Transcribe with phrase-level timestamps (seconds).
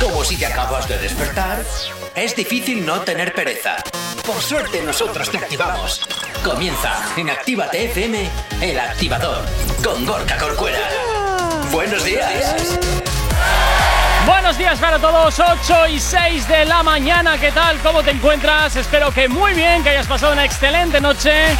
[0.00, 1.62] Como si te acabas de despertar,
[2.14, 3.76] es difícil no tener pereza.
[4.26, 6.00] Por suerte nosotros te activamos.
[6.42, 8.30] Comienza en Actívate FM,
[8.62, 9.44] el activador,
[9.84, 10.78] con Gorka Corcuera.
[11.70, 12.78] Buenos días.
[14.26, 17.78] Buenos días para todos, 8 y 6 de la mañana, ¿qué tal?
[17.80, 18.76] ¿Cómo te encuentras?
[18.76, 21.56] Espero que muy bien, que hayas pasado una excelente noche.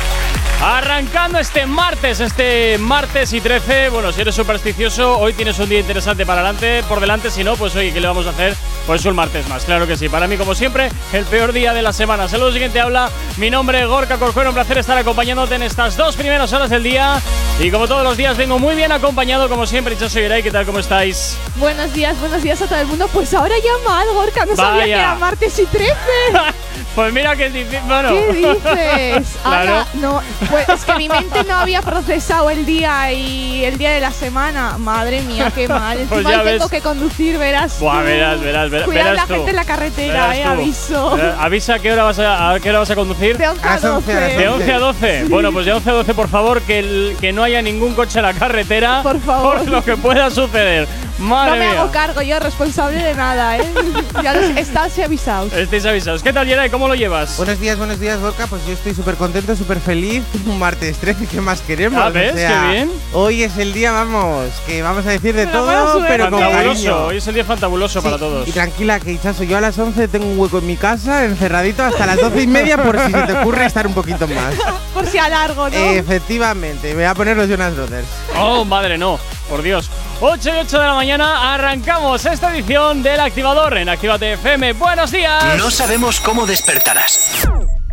[0.63, 3.89] Arrancando este martes, este martes y 13.
[3.89, 7.31] Bueno, si eres supersticioso, hoy tienes un día interesante para adelante, por delante.
[7.31, 8.55] Si no, pues oye, ¿qué le vamos a hacer?
[8.87, 10.11] Pues un martes más, claro que sí.
[10.11, 12.29] Para mí, como siempre, el peor día de la semana.
[12.29, 13.09] Saludos, siguiente habla.
[13.39, 14.51] Mi nombre es Gorka Corcuero.
[14.51, 17.19] Un placer estar acompañándote en estas dos primeras horas del día.
[17.59, 19.97] Y como todos los días, vengo muy bien acompañado, como siempre.
[19.99, 20.67] Yo soy ¿qué tal?
[20.67, 21.39] ¿Cómo estáis?
[21.57, 23.09] Buenos días, buenos días a todo el mundo.
[23.15, 24.45] Pues ahora ya mal, Gorka.
[24.45, 25.95] No sabía que era martes y 13.
[26.95, 27.81] Pues mira que es difícil.
[27.87, 28.09] Bueno.
[28.11, 29.37] ¿Qué dices?
[29.43, 29.71] Claro.
[29.71, 30.21] Ahora, no,
[30.51, 34.11] pues es que mi mente no había procesado el día y el día de la
[34.11, 34.77] semana.
[34.79, 35.99] Madre mía, qué mal.
[36.11, 36.71] Pues Encima ya hoy tengo ves.
[36.71, 37.79] que conducir, verás.
[37.79, 38.05] Buah, tú.
[38.07, 38.87] verás, verás, verás.
[38.87, 39.35] Cuidado verás la tú.
[39.35, 40.49] gente en la carretera, Verás eh, tú.
[40.51, 41.19] aviso.
[41.19, 43.37] Eh, Avisa a qué hora vas a, a qué hora vas a conducir.
[43.39, 44.39] De 11 A a las 11, a las 12.
[44.39, 45.25] De 11 a 12.
[45.29, 48.19] Bueno, pues de 11 a 12, por favor, que, el- que no haya ningún coche
[48.19, 49.03] en la carretera.
[49.03, 49.59] Por favor.
[49.59, 50.89] Por lo que pueda suceder.
[51.21, 51.81] Madre No me mía.
[51.83, 53.65] hago cargo, yo responsable de nada, ¿eh?
[54.23, 55.53] ya los estáis avisados.
[55.53, 56.23] Estéis avisados.
[56.23, 56.71] ¿Qué tal, Yeray?
[56.71, 57.37] ¿Cómo lo llevas?
[57.37, 58.47] Buenos días, buenos días, Gorka.
[58.47, 60.23] Pues yo estoy súper contento, súper feliz.
[60.47, 62.03] Un martes 13, ¿qué más queremos?
[62.03, 62.33] Ah, ¿ves?
[62.33, 62.91] Qué bien.
[63.13, 67.07] Hoy es el día, vamos, que vamos a decir de todo, pero con cariño.
[67.07, 68.49] Hoy es el día fantabuloso para todos.
[68.49, 71.85] Y tranquila, que Ichazo, yo a las 11 tengo un hueco en mi casa, encerradito
[71.85, 74.55] hasta las 12 y media, por si se te ocurre estar un poquito más.
[74.95, 75.77] Por si alargo, ¿no?
[75.77, 78.07] Efectivamente, me voy a poner los Jonas Brothers.
[78.37, 79.19] Oh, madre, no.
[79.49, 79.89] Por Dios.
[80.23, 84.75] 8 y 8 de la mañana arrancamos esta edición del Activador en Actívate FM.
[84.75, 85.57] ¡Buenos días!
[85.57, 87.49] No sabemos cómo despertarás,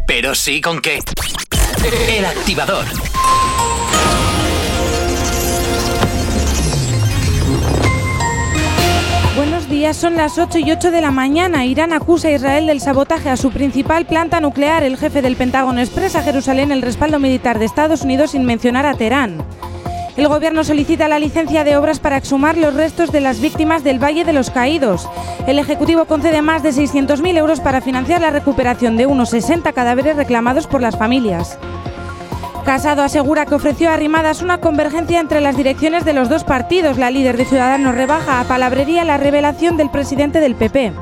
[0.05, 0.99] pero sí con qué.
[2.09, 2.83] El activador.
[9.37, 11.63] Buenos días, son las 8 y 8 de la mañana.
[11.63, 14.83] Irán acusa a Israel del sabotaje a su principal planta nuclear.
[14.83, 18.85] El jefe del Pentágono expresa a Jerusalén el respaldo militar de Estados Unidos sin mencionar
[18.85, 19.45] a Teherán.
[20.17, 24.03] El gobierno solicita la licencia de obras para exhumar los restos de las víctimas del
[24.03, 25.07] Valle de los Caídos.
[25.45, 30.15] El Ejecutivo concede más de 600.000 euros para financiar la recuperación de unos 60 cadáveres
[30.15, 31.59] reclamados por las familias.
[32.65, 36.97] Casado asegura que ofreció a Arrimadas una convergencia entre las direcciones de los dos partidos.
[36.97, 40.93] La líder de Ciudadanos rebaja a palabrería la revelación del presidente del PP.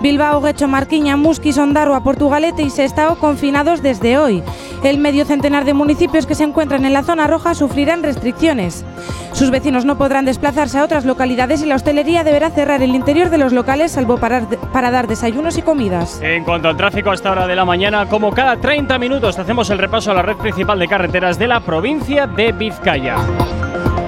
[0.00, 4.42] Bilbao, Guecho, Marquiña, Musquis, Ondarroa, Portugalete y Sestao confinados desde hoy.
[4.84, 8.84] El medio centenar de municipios que se encuentran en la zona roja sufrirán restricciones.
[9.32, 13.28] Sus vecinos no podrán desplazarse a otras localidades y la hostelería deberá cerrar el interior
[13.30, 16.20] de los locales salvo para, para dar desayunos y comidas.
[16.22, 19.68] En cuanto al tráfico a esta hora de la mañana, como cada 30 minutos hacemos
[19.70, 23.16] el repaso a la red principal de carreteras de la provincia de Vizcaya.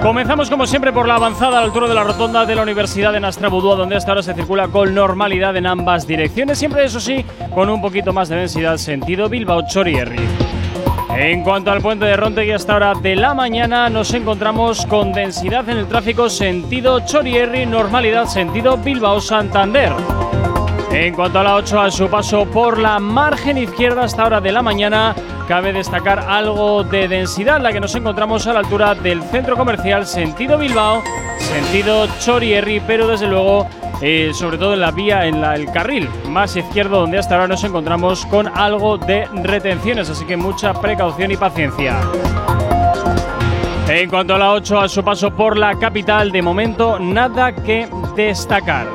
[0.01, 3.13] Comenzamos como siempre por la avanzada a la altura de la rotonda de la Universidad
[3.13, 7.23] de Nastrabudúa, donde hasta ahora se circula con normalidad en ambas direcciones, siempre eso sí,
[7.53, 10.19] con un poquito más de densidad sentido Bilbao-Chorierri.
[11.15, 15.69] En cuanto al puente de Rontegui hasta hora de la mañana nos encontramos con densidad
[15.69, 19.93] en el tráfico sentido Chorierri, normalidad sentido Bilbao-Santander.
[20.93, 24.51] En cuanto a la 8, a su paso por la margen izquierda hasta hora de
[24.51, 25.15] la mañana,
[25.47, 30.05] cabe destacar algo de densidad, la que nos encontramos a la altura del centro comercial
[30.05, 31.01] sentido Bilbao,
[31.39, 33.67] sentido Chorierri, pero desde luego,
[34.01, 37.47] eh, sobre todo en la vía, en la- el carril más izquierdo, donde hasta ahora
[37.47, 41.95] nos encontramos con algo de retenciones, así que mucha precaución y paciencia.
[43.87, 47.89] En cuanto a la 8, a su paso por la capital, de momento nada que
[48.15, 48.87] destacar.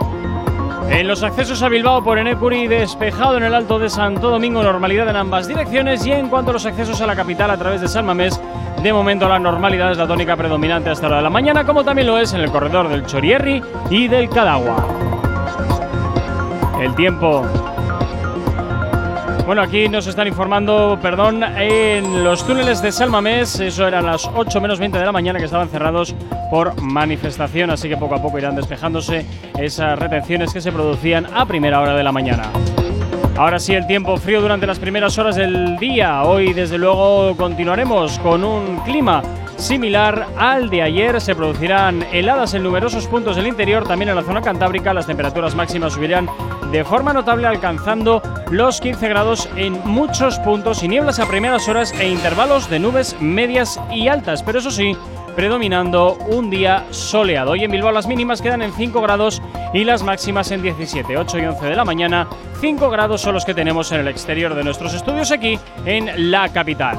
[0.91, 5.09] En los accesos a Bilbao por Enecuri, despejado en el Alto de Santo Domingo, normalidad
[5.09, 6.07] en ambas direcciones.
[6.07, 8.41] Y en cuanto a los accesos a la capital a través de San Mamés,
[8.83, 11.85] de momento la normalidad es la tónica predominante hasta la hora de la mañana, como
[11.85, 14.87] también lo es en el corredor del Chorierri y del Cadagua.
[16.81, 17.45] El tiempo.
[19.47, 24.61] Bueno, aquí nos están informando, perdón, en los túneles de Salmamés, eso eran las 8
[24.61, 26.17] menos 20 de la mañana que estaban cerrados
[26.51, 29.25] por manifestación, así que poco a poco irán despejándose
[29.57, 32.51] esas retenciones que se producían a primera hora de la mañana.
[33.37, 36.25] Ahora sí, el tiempo frío durante las primeras horas del día.
[36.25, 39.23] Hoy, desde luego, continuaremos con un clima
[39.57, 41.21] similar al de ayer.
[41.21, 44.95] Se producirán heladas en numerosos puntos del interior, también en la zona cantábrica.
[44.95, 46.29] Las temperaturas máximas subirán
[46.71, 51.93] de forma notable, alcanzando los 15 grados en muchos puntos y nieblas a primeras horas
[51.99, 54.43] e intervalos de nubes medias y altas.
[54.43, 54.97] Pero eso sí,
[55.37, 57.53] predominando un día soleado.
[57.53, 59.43] Hoy en Bilbao las mínimas quedan en 5 grados
[59.73, 62.27] y las máximas en 17, 8 y 11 de la mañana.
[62.61, 66.49] 5 grados son los que tenemos en el exterior de nuestros estudios aquí en la
[66.49, 66.99] capital.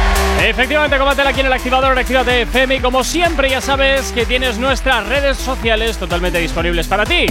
[0.43, 4.25] Efectivamente, combátela aquí en el activador de Actívate FM y como siempre ya sabes que
[4.25, 7.27] tienes nuestras redes sociales totalmente disponibles para ti.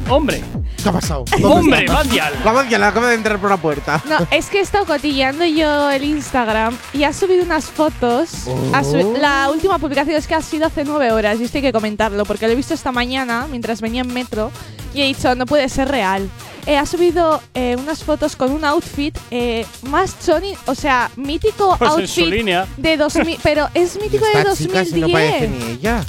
[0.09, 0.41] ¡Hombre!
[0.81, 1.25] ¿Qué ha pasado?
[1.39, 1.85] ¿Dónde ¡Hombre?
[1.87, 2.33] Bandial!
[2.43, 4.01] La Bandial acaba de entrar por la puerta.
[4.09, 8.29] No, es que he estado cotilleando yo el Instagram y ha subido unas fotos.
[8.29, 11.73] Su- la última publicación es que ha sido hace nueve horas y esto hay que
[11.73, 14.51] comentarlo porque lo he visto esta mañana mientras venía en metro
[14.93, 16.29] y he dicho, no puede ser real.
[16.65, 21.75] Eh, ha subido eh, unas fotos con un outfit eh, más choni, o sea, mítico
[21.77, 22.67] Pues en su outfit línea.
[22.77, 25.51] de 2000, pero es mítico de Esta chica si no parece 2010.
[25.51, 26.03] ni ella.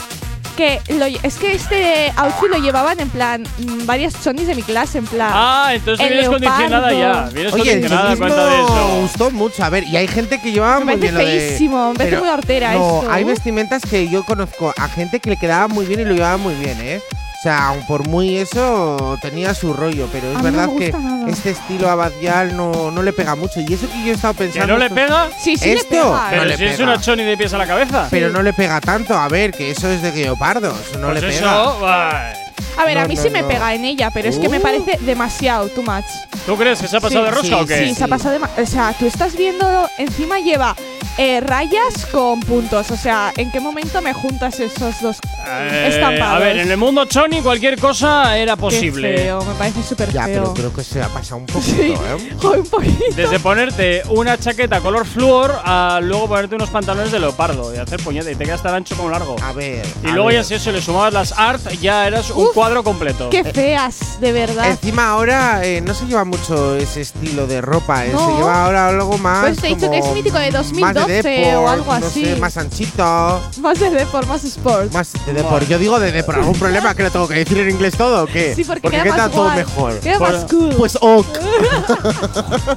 [0.60, 4.62] Que lo- es que este outfit lo llevaban en plan mm, varias chonis de mi
[4.62, 5.30] clase, en plan.
[5.32, 7.30] Ah, entonces vienes condicionada ya.
[7.32, 8.98] Vienes Oye, condicionada cuenta de eso.
[9.00, 9.64] gustó mucho.
[9.64, 11.48] A ver, y hay gente que llevaba Me muy parece bien lo de...
[11.48, 13.10] feísimo, me parece muy hortera No, esto.
[13.10, 16.36] hay vestimentas que yo conozco a gente que le quedaba muy bien y lo llevaba
[16.36, 17.00] muy bien, ¿eh?
[17.40, 20.92] O sea, aun por muy eso, tenía su rollo, pero es A no verdad que
[20.92, 21.26] nada.
[21.30, 23.60] este estilo abadial no, no le pega mucho.
[23.60, 24.74] Y eso que yo he estado ¿Que pensando.
[24.74, 25.28] no le pega?
[25.42, 25.94] sí, sí ¿Esto?
[25.94, 26.26] le pega.
[26.28, 26.84] Pero le si es pega.
[26.92, 28.08] una choni de pies a la cabeza.
[28.10, 29.14] Pero no le pega tanto.
[29.16, 30.68] A ver, que eso es de guepardo.
[30.90, 31.64] Eso no pues le eso, pega.
[31.80, 32.32] bah.
[32.76, 33.48] A ver, a No, mí no, sí me no.
[33.48, 34.62] pega en ella, pero es que me Uh.
[34.62, 36.04] parece demasiado, too much.
[36.44, 37.88] ¿Tú crees que se ha pasado Sí, de rosca sí, o qué?
[37.88, 38.62] Sí, se ha pasado de.
[38.62, 40.76] O sea, tú estás viendo, encima lleva
[41.20, 42.90] eh, rayas con puntos.
[42.90, 46.36] O sea, ¿en qué momento me juntas esos dos eh, estampados?
[46.36, 49.10] A ver, en el mundo Choni cualquier cosa era posible.
[49.10, 49.34] ¿eh?
[49.38, 50.14] Qué me parece súper feo.
[50.14, 52.56] Ya, pero creo que se ha pasado un poquito, ¿eh?
[52.56, 53.04] Un poquito.
[53.14, 58.02] Desde ponerte una chaqueta color flúor a luego ponerte unos pantalones de leopardo y hacer
[58.02, 59.36] puñete y te quedas tan ancho como largo.
[59.42, 59.84] A ver.
[60.02, 63.28] Y luego ya si eso le sumabas las art, ya eras un cuadro completo.
[63.28, 64.70] Qué feas, de verdad.
[64.70, 68.26] Encima ahora eh, no se lleva mucho ese estilo de ropa, no.
[68.26, 69.48] se lleva ahora algo más.
[69.48, 72.36] Pues te he dicho que es mítico de 2012 de o algo así.
[72.40, 73.40] Más anchito.
[73.60, 74.92] Más de Deport, más Sport.
[74.92, 75.68] Más de Deport.
[75.68, 76.38] Yo digo de Deport.
[76.38, 78.54] ¿Algún problema que lo tengo que decir en inglés todo o qué?
[78.54, 80.00] Sí, porque, porque queda, queda más todo mejor.
[80.00, 80.74] Queda más cool.
[80.76, 81.38] Pues ok.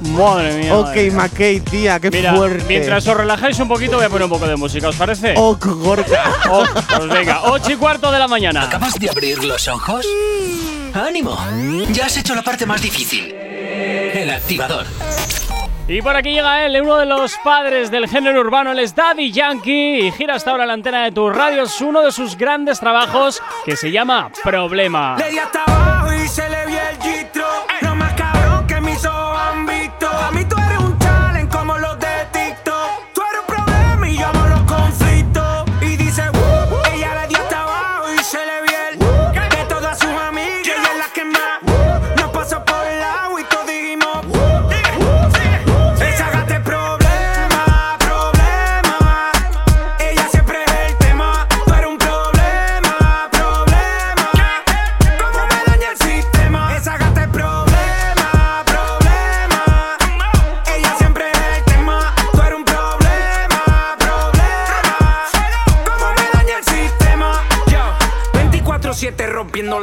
[0.16, 0.76] madre mía.
[0.76, 1.10] Ok, madre.
[1.10, 2.64] McKay, tía, qué Mira, fuerte.
[2.68, 5.34] Mientras os relajáis un poquito, voy a poner un poco de música, ¿os parece?
[5.36, 6.24] Ok, Gorka.
[6.50, 8.62] ok, pues venga, 8 y cuarto de la mañana.
[8.64, 10.06] ¿Acabas de abrir los ojos?
[10.06, 10.96] Mm.
[10.96, 11.36] ¡Ánimo!
[11.90, 13.34] Ya has hecho la parte más difícil.
[13.34, 14.86] El activador.
[15.86, 19.30] Y por aquí llega él, uno de los padres del género urbano, él es Daddy
[19.30, 21.64] Yankee y gira hasta ahora la antena de tu radio.
[21.64, 25.16] Es uno de sus grandes trabajos que se llama Problema.
[25.20, 26.98] Y se le el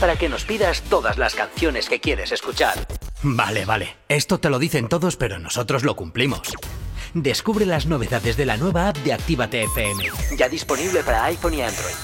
[0.00, 2.86] Para que nos pidas todas las canciones que quieres escuchar.
[3.22, 3.96] Vale, vale.
[4.08, 6.40] Esto te lo dicen todos, pero nosotros lo cumplimos.
[7.12, 10.04] Descubre las novedades de la nueva app de Actívate FM.
[10.36, 11.94] Ya disponible para iPhone y Android.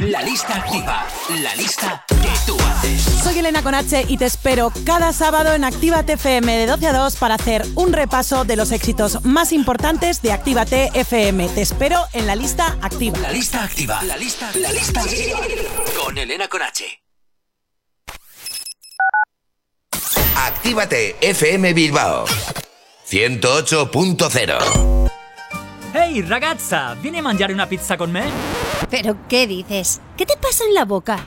[0.00, 1.06] La lista activa.
[1.42, 2.04] La lista
[2.46, 3.02] tú haces.
[3.22, 7.16] Soy Elena Conache y te espero cada sábado en Actívate FM de 12 a 2
[7.16, 11.48] para hacer un repaso de los éxitos más importantes de Actívate FM.
[11.48, 13.18] Te espero en la lista activa.
[13.18, 14.02] La lista activa.
[14.04, 15.40] La lista, la lista activa.
[16.02, 17.02] Con Elena Conache.
[20.36, 22.26] Actívate FM Bilbao
[23.08, 24.96] 108.0
[25.94, 28.24] Ehi ragazza, vieni a mangiare una pizza con me?
[28.90, 30.02] ¿Pero qué dices?
[30.16, 31.26] ¿Qué te pasa en la boca?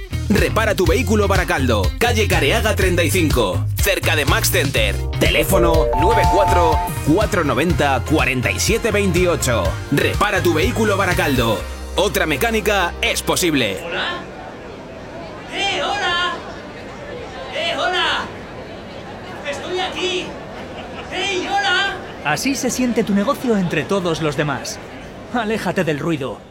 [0.29, 4.95] Repara tu vehículo Baracaldo, calle Careaga 35, cerca de Max Center.
[5.19, 6.71] Teléfono 94
[7.07, 9.63] 490 4728.
[9.91, 11.59] Repara tu vehículo Baracaldo.
[11.95, 13.79] Otra mecánica es posible.
[15.53, 16.33] ¡Eh, hola!
[17.53, 18.21] ¡Eh, hola!
[19.49, 20.25] ¡Estoy aquí!
[21.11, 21.97] ¡Hey, hola!
[22.23, 24.79] Así se siente tu negocio entre todos los demás.
[25.33, 26.50] Aléjate del ruido.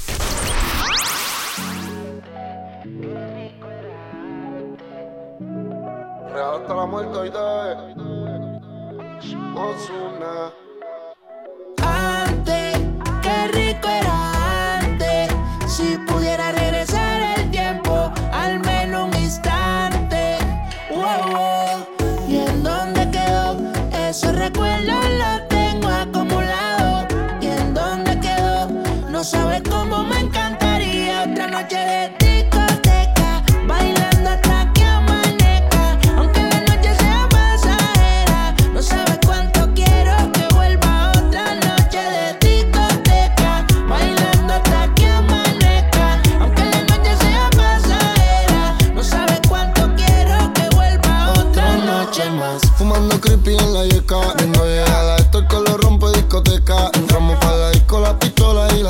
[6.71, 7.39] Hasta la muerte hoy de
[9.55, 10.60] Ozuna.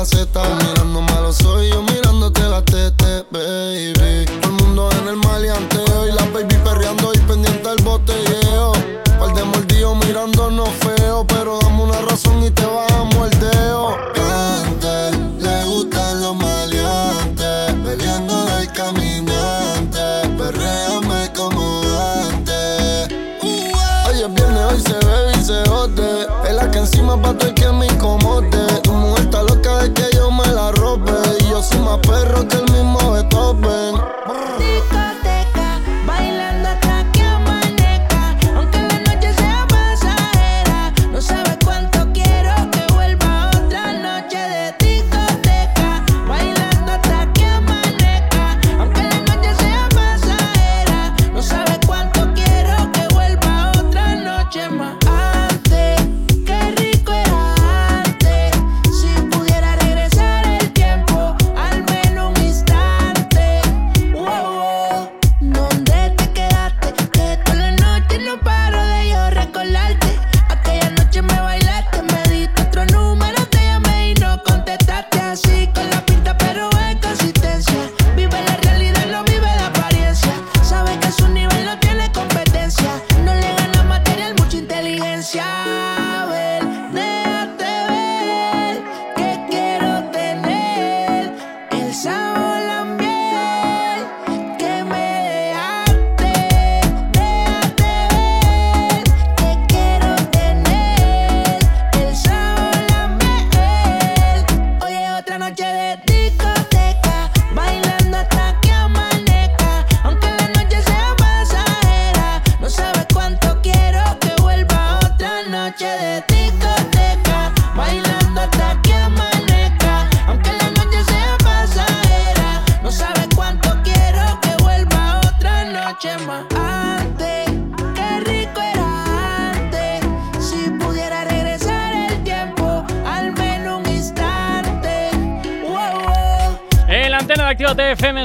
[0.02, 0.42] la Z.
[0.64, 4.24] Mirando malos soy yo mirándote la tete, baby.
[4.40, 8.72] Todo el mundo en el maleanteo y la baby perreando y pendiente al botelleo.
[9.18, 12.64] Par de mordidos mirándonos feo, pero dame una razón y te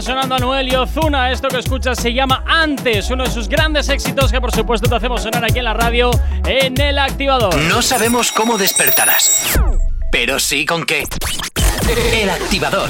[0.02, 1.32] Sonando a Noel y Ozuna.
[1.32, 4.96] Esto que escuchas se llama Antes, uno de sus grandes éxitos que por supuesto te
[4.96, 6.12] hacemos sonar aquí en la radio
[6.46, 7.56] en el activador.
[7.56, 9.60] No sabemos cómo despertarás,
[10.12, 11.06] pero sí con qué.
[12.14, 12.90] El activador.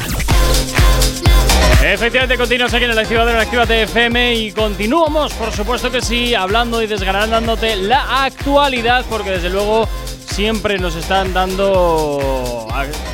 [1.83, 6.33] Efectivamente, continuas aquí en el activador en Activa TFM y continuamos, por supuesto que sí,
[6.33, 9.87] hablando y desgranándote la actualidad, porque desde luego
[10.25, 12.67] siempre nos están dando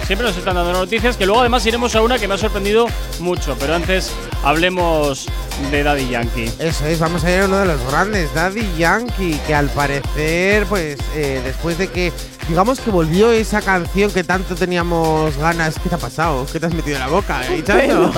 [0.05, 2.87] siempre nos están dando noticias que luego además iremos a una que me ha sorprendido
[3.19, 4.11] mucho, pero antes
[4.43, 5.27] hablemos
[5.71, 6.51] de Daddy Yankee.
[6.59, 10.65] Eso es, vamos a ir a uno de los grandes, Daddy Yankee, que al parecer,
[10.65, 12.11] pues eh, después de que,
[12.47, 16.45] digamos que volvió esa canción que tanto teníamos ganas, ¿qué te ha pasado?
[16.51, 18.11] ¿Qué te has metido en la boca, eh, chato?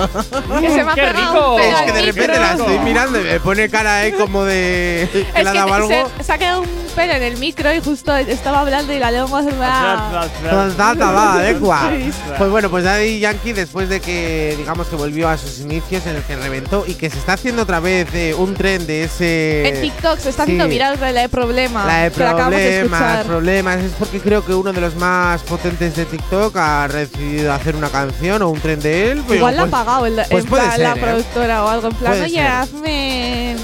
[0.60, 1.58] Que se me ha ¡Qué rico!
[1.60, 2.40] Es que de repente micro.
[2.40, 5.88] la estoy mirando y me pone cara ahí como de que Es ha que algo.
[5.88, 9.10] se, se ha quedado un pelo en el micro y justo estaba hablando y la
[9.10, 10.28] lengua se me ha...
[10.76, 11.90] Tata, va, adecua.
[11.90, 12.10] Sí.
[12.38, 16.16] Pues bueno, pues Daddy Yankee, después de que, digamos que volvió a sus inicios en
[16.16, 19.68] el que reventó y que se está haciendo otra vez eh, un tren de ese.
[19.68, 20.52] En TikTok se está sí.
[20.52, 21.84] haciendo viral la de problema.
[21.86, 23.76] La de la problemas, problemas.
[23.78, 27.88] Es porque creo que uno de los más potentes de TikTok ha decidido hacer una
[27.88, 29.22] canción o un tren de él.
[29.26, 31.00] pero Igual la ha pues- pagado el- pues puede ser, la ¿eh?
[31.00, 31.88] productora o algo.
[31.88, 33.56] En plan, oye, hazme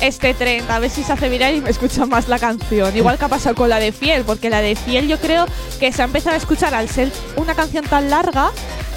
[0.00, 2.96] este tren, a ver si se hace viral y me escucha más la canción.
[2.96, 5.46] Igual que ha pasado con la de Fiel, porque la de Fiel yo creo
[5.78, 8.50] que se ha empezado a escuchar al ser una canción tan larga.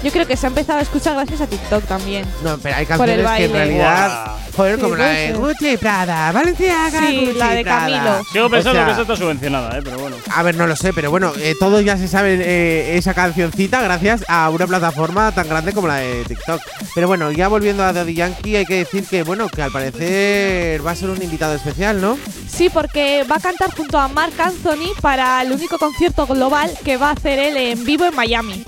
[0.04, 2.24] Yo creo que se ha empezado a escuchar gracias a TikTok también.
[2.42, 4.26] No, pero hay Por el canciones que en realidad.
[4.54, 5.32] Joder, Sí, como la de.
[5.32, 7.80] Gucci y Prada, Valenciaga, Sí, Gucci la de Prada.
[7.80, 8.24] Camilo.
[8.32, 9.80] Sigo pensando O sea, que esa está subvencionada, ¿eh?
[9.82, 10.16] pero bueno.
[10.32, 13.80] A ver, no lo sé, pero bueno, eh, todos ya se saben eh, esa cancioncita
[13.82, 16.60] gracias a una plataforma tan grande como la de TikTok.
[16.94, 20.86] Pero bueno, ya volviendo a Daddy Yankee, hay que decir que, bueno, que al parecer
[20.86, 22.16] va a ser un invitado especial, ¿no?
[22.48, 26.96] Sí, porque va a cantar junto a Mark Anthony para el único concierto global que
[26.96, 28.64] va a hacer él en vivo en Miami.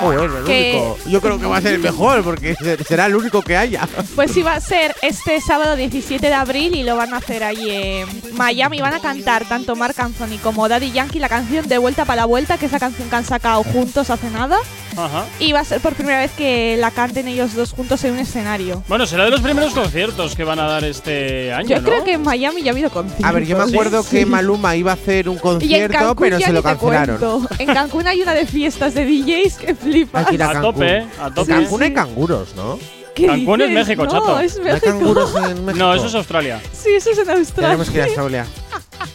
[0.00, 3.16] Joder, el Que- Yo creo que va a ser el mejor, porque ser- será el
[3.16, 3.88] único que haya.
[4.14, 7.44] Pues sí, va a ser este sábado 17 de abril y lo van a hacer
[7.44, 8.80] allí en Miami.
[8.80, 12.24] Van a cantar tanto Mark Anthony como Daddy Yankee la canción De Vuelta para la
[12.26, 14.58] Vuelta, que es la canción que han sacado juntos hace nada.
[14.98, 15.24] Ajá.
[15.38, 18.18] Y va a ser por primera vez que la canten ellos dos juntos en un
[18.18, 18.82] escenario.
[18.88, 21.88] Bueno, será de los primeros conciertos que van a dar este año, Yo ¿no?
[21.88, 23.24] creo que en Miami ya ha habido conciertos.
[23.24, 24.10] A ver, yo me acuerdo Sí.
[24.18, 27.16] que Maluma iba a hacer un concierto, pero se lo cancelaron.
[27.18, 27.48] cuento.
[27.58, 30.26] En Cancún hay una de fiestas de DJs que flipas.
[30.26, 30.62] A, A Cancún.
[30.62, 31.06] tope.
[31.20, 31.52] A tope.
[31.52, 32.78] En Cancún hay canguros, ¿no?
[33.18, 33.70] ¿Qué Cancún es?
[33.70, 34.40] México, no, chato.
[34.40, 34.86] es ¿No hay México.
[34.86, 35.84] canguros en México?
[35.84, 36.60] No, eso es Australia.
[36.72, 37.68] Sí, eso es en Australia.
[37.68, 38.46] Tenemos que ir a Australia.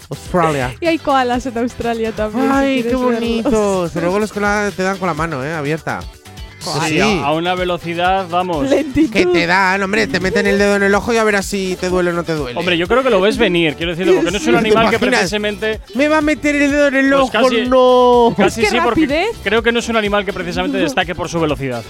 [0.10, 0.76] Australia.
[0.82, 2.48] Y hay koalas en Australia también.
[2.48, 3.20] si Ay, quieres qué verlos.
[3.20, 3.89] bonito.
[3.94, 5.54] Pero luego los que la- te dan con la mano, ¿eh?
[5.54, 6.00] Abierta.
[6.88, 8.70] Sí, a, a una velocidad, vamos.
[8.70, 11.76] Que te dan, hombre, te meten el dedo en el ojo y a ver si
[11.78, 12.58] te duele o no te duele.
[12.58, 14.89] Hombre, yo creo que lo ves venir, quiero decirlo, porque no es un ¿Te animal
[14.89, 15.82] que precisamente.
[15.96, 18.34] Me va a meter el dedo en el Pues ojo, casi- no.
[18.38, 21.84] Casi sí, porque creo que no es un animal que precisamente destaque por su velocidad.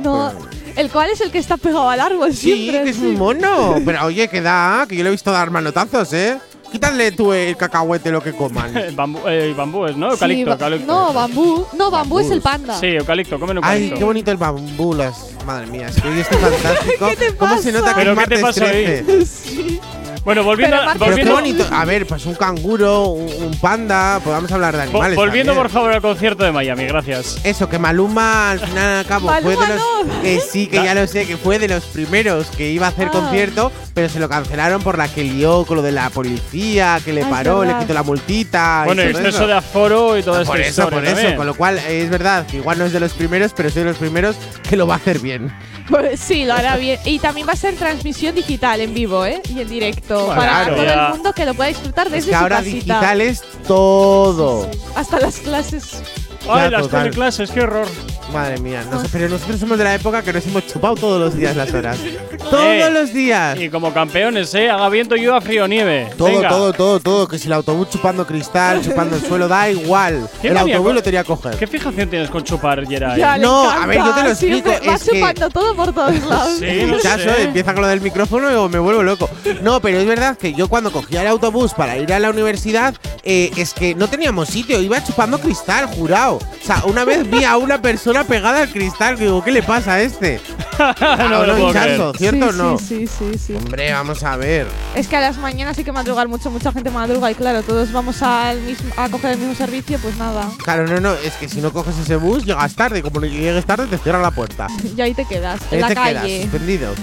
[0.00, 0.32] No,
[0.76, 2.84] el cual es el que está pegado al árbol Sí, siempre.
[2.84, 3.76] que es muy mono.
[3.84, 6.38] Pero oye, que da, que yo lo he visto dar manotazos, ¿eh?
[6.70, 8.72] Quítale tú el cacahuete lo que coman.
[8.96, 10.10] bambú, eh, bambú es, ¿no?
[10.12, 10.86] Eucalipto, Sí, ba- eucalipto.
[10.86, 11.66] No, bambú.
[11.74, 12.66] No, bambú es el Bambús.
[12.68, 12.80] panda.
[12.80, 13.98] Sí, eucalipto, comen Ay, eucalipto.
[13.98, 15.28] qué bonito el bambú, las.
[15.44, 17.06] Madre mía, es que hoy estoy fantástico.
[17.08, 19.02] ¿Qué te ¿Cómo se nota que ¿Pero es qué te martes pasó ahí?
[19.04, 19.80] 13?
[20.24, 21.66] Bueno, volviendo, Pero a- volviendo, bonito.
[21.72, 25.16] A ver, pues un canguro, un, un panda, podamos hablar de animales.
[25.16, 25.64] volviendo también.
[25.64, 27.40] por favor al concierto de Miami, gracias.
[27.42, 30.06] Eso, que Maluma al final al cabo fue de Maluma los.
[30.06, 30.22] no.
[30.22, 33.08] Que sí, que ya lo sé, que fue de los primeros que iba a hacer
[33.08, 33.10] Ah.
[33.10, 37.12] concierto, pero se lo cancelaron por la que lió con lo de la policía, que
[37.12, 38.82] le Ah, es paró, le quitó la multita.
[38.84, 39.46] y Bueno, todo exceso eso.
[39.46, 41.36] de aforo y toda esta Por eso, historia por eso.
[41.36, 43.88] Con lo cual, es verdad que igual no es de los primeros, pero soy de
[43.90, 44.36] los primeros
[44.68, 45.52] que lo va a hacer bien.
[45.88, 46.98] Pues sí, lo hará bien.
[47.04, 49.42] Y también va a ser transmisión digital en vivo, ¿eh?
[49.48, 50.26] Y en directo.
[50.26, 50.74] Bueno, para claro.
[50.76, 51.06] todo Ya.
[51.06, 52.74] el mundo que lo pueda disfrutar Es desde que su ahora casita.
[52.94, 54.70] digital es todo.
[54.94, 56.02] Hasta las clases.
[56.48, 57.02] Ay, Ya, las total.
[57.04, 57.86] teleclases, qué horror.
[58.32, 61.20] Madre mía, no sé, pero nosotros somos de la época que nos hemos chupado todos
[61.20, 61.98] los días las horas.
[62.50, 63.60] todos Eh, los días.
[63.60, 64.70] Y como campeones, ¿eh?
[64.70, 66.08] Haga viento, llueva, frío, nieve.
[66.16, 66.48] Todo, Venga.
[66.48, 67.28] todo, todo, todo.
[67.28, 70.26] Que si el autobús chupando cristal, chupando el suelo, da igual.
[70.40, 71.56] ¿Qué El autobús lo tenía que coger.
[71.58, 73.18] ¿Qué fijación tienes con chupar, Geray?
[73.20, 73.82] Ya, le No, encanta.
[73.82, 76.58] a ver, yo te lo Siempre explico, Va es que- chupando todo por todos lados.
[76.58, 77.42] Sí, no Chaso, sé.
[77.42, 79.28] empieza con lo del micrófono y me vuelvo loco.
[79.60, 82.94] No, pero es verdad que yo cuando cogía el autobús para ir a la universidad,
[83.24, 86.31] eh, es que no teníamos sitio, iba chupando cristal, jurado.
[86.36, 89.62] O sea, una vez vi a una persona pegada al cristal, que digo, ¿qué le
[89.62, 90.40] pasa a este?
[90.78, 92.78] no, no, hinchazo, ¿cierto o sí, no?
[92.78, 93.54] Sí, sí, sí, sí.
[93.54, 94.66] Hombre, vamos a ver.
[94.94, 97.92] Es que a las mañanas hay que madrugar mucho, mucha gente madruga y claro, todos
[97.92, 100.48] vamos al mismo, a coger el mismo servicio, pues nada.
[100.64, 103.00] Claro, no, no, es que si no coges ese bus, llegas tarde.
[103.00, 104.66] y Como llegues tarde, te cierran la puerta.
[104.96, 106.42] Y ahí te quedas, en Ahí la te quedas, calle.
[106.42, 106.94] suspendido.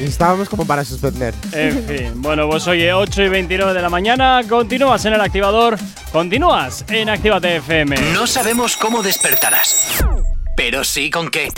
[0.00, 1.34] Estábamos como para suspender.
[1.52, 5.76] En fin, bueno, pues oye, 8 y 29 de la mañana, continúas en el activador,
[6.10, 7.96] continúas en Actívate FM.
[8.14, 10.02] No sabemos cómo despertarás,
[10.56, 11.48] pero sí con qué.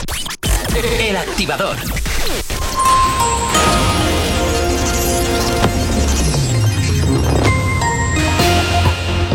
[1.00, 1.76] El activador.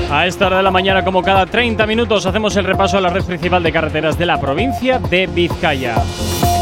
[0.09, 3.09] A esta hora de la mañana, como cada 30 minutos, hacemos el repaso a la
[3.09, 5.95] red principal de carreteras de la provincia de Vizcaya.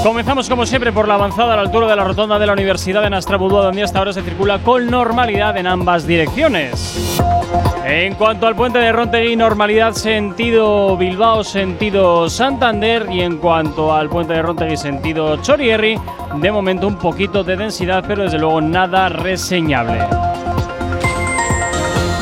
[0.05, 3.01] Comenzamos como siempre por la avanzada a la altura de la rotonda de la Universidad
[3.01, 7.19] de Nastrabudúa, donde hasta ahora se circula con normalidad en ambas direcciones.
[7.83, 13.07] En cuanto al puente de Rontegui, normalidad sentido Bilbao, sentido Santander.
[13.09, 15.99] Y en cuanto al puente de Rontegui, sentido Chorierri,
[16.35, 20.01] de momento un poquito de densidad, pero desde luego nada reseñable.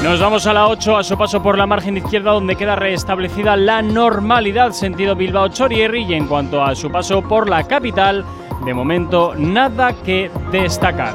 [0.04, 3.56] Nos vamos a la 8 a su paso por la margen izquierda donde queda restablecida
[3.56, 8.26] la normalidad sentido Bilbao Chorierri y en cuanto a su paso por la capital,
[8.66, 11.14] de momento nada que destacar.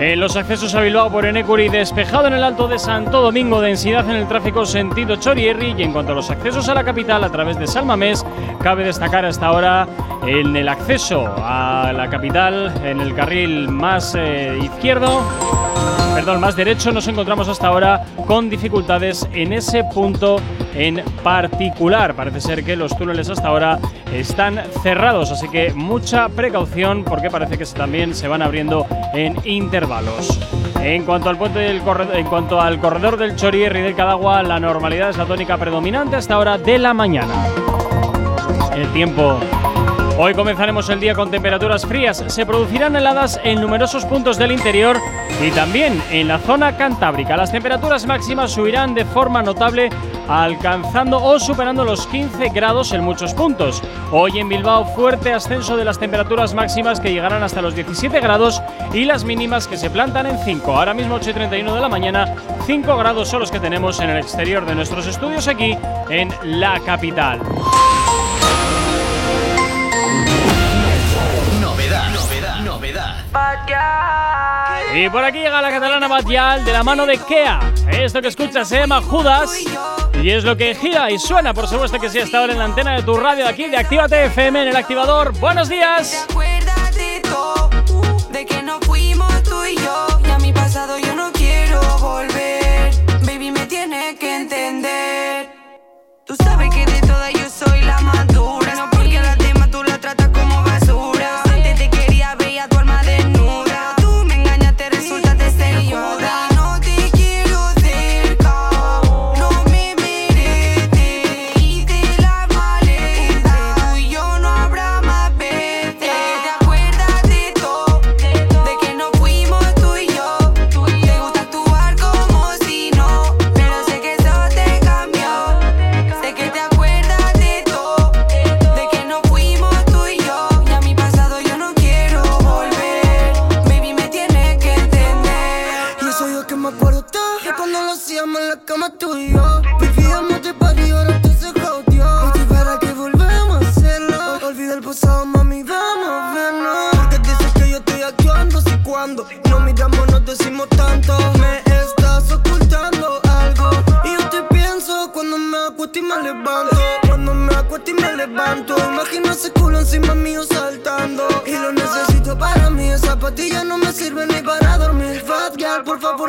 [0.00, 4.10] En los accesos a Bilbao por Enecuri, despejado en el Alto de Santo Domingo, densidad
[4.10, 5.76] en el tráfico sentido Chorierri.
[5.78, 8.26] Y en cuanto a los accesos a la capital a través de Salmamés,
[8.60, 9.86] cabe destacar hasta ahora
[10.26, 15.22] en el acceso a la capital, en el carril más eh, izquierdo,
[16.14, 20.36] perdón, más derecho, nos encontramos hasta ahora con dificultades en ese punto
[20.74, 22.14] en particular.
[22.14, 23.80] Parece ser que los túneles hasta ahora
[24.12, 30.38] están cerrados, así que mucha precaución porque parece que también se van abriendo en intervalos.
[30.80, 34.42] En cuanto al puente del corredor, en cuanto al corredor del Chorierri y del Cadagua,
[34.44, 37.34] la normalidad es la tónica predominante hasta hora de la mañana.
[38.76, 39.40] El tiempo.
[40.16, 42.22] Hoy comenzaremos el día con temperaturas frías.
[42.28, 44.96] Se producirán heladas en numerosos puntos del interior
[45.44, 47.36] y también en la zona cantábrica.
[47.36, 49.90] Las temperaturas máximas subirán de forma notable,
[50.28, 53.82] alcanzando o superando los 15 grados en muchos puntos.
[54.12, 58.62] Hoy en Bilbao, fuerte ascenso de las temperaturas máximas que llegarán hasta los 17 grados
[58.92, 60.76] y las mínimas que se plantan en 5.
[60.76, 64.10] Ahora mismo 8 y 31 de la mañana, 5 grados son los que tenemos en
[64.10, 65.76] el exterior de nuestros estudios aquí
[66.08, 67.40] en la capital.
[74.94, 77.60] Y por aquí llega la catalana Batial de la mano de Kea.
[77.90, 79.50] Esto que escuchas se llama Judas
[80.22, 82.66] y es lo que gira y suena, por supuesto que sí, hasta ahora en la
[82.66, 85.32] antena de tu radio de aquí, de Actívate FM en el activador.
[85.38, 86.26] ¡Buenos días!
[87.24, 87.70] Todo
[88.30, 90.13] de que no fuimos tú y yo.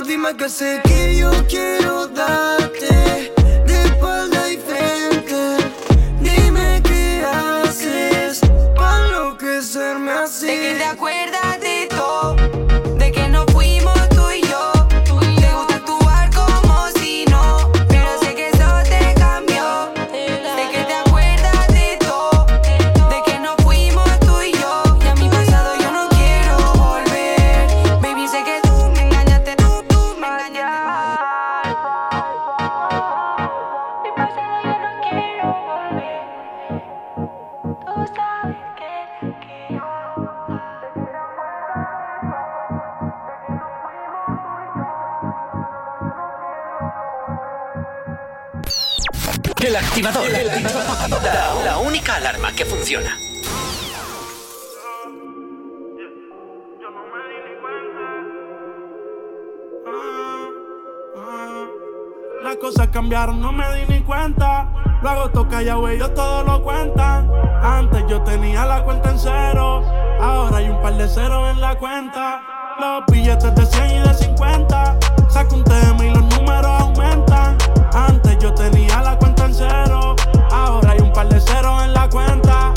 [0.08, 3.34] Dime que sé que yo quiero darte.
[3.66, 5.58] De espalda y frente.
[6.20, 8.42] Dime qué haces.
[8.76, 10.48] Para enloquecerme así.
[10.48, 11.65] De que te acuerdas
[49.96, 51.24] El activador.
[51.24, 53.18] La, la única alarma que funciona.
[62.44, 64.70] Las cosas cambiaron, no me di ni cuenta.
[65.02, 67.32] Luego toca ya, güey, ellos todo lo cuentan.
[67.64, 69.82] Antes yo tenía la cuenta en cero.
[70.20, 72.42] Ahora hay un par de ceros en la cuenta.
[72.82, 75.00] Los billetes de 100 y de 50.
[75.30, 77.35] Saco un tema y los números aumentan.
[77.96, 80.16] Antes yo tenía la cuenta en cero.
[80.52, 82.74] Ahora hay un par de ceros en la cuenta.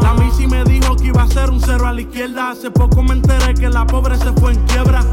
[0.00, 2.50] La Missy me dijo que iba a ser un cero a la izquierda.
[2.50, 5.04] Hace poco me enteré que la pobre se fue en quiebra.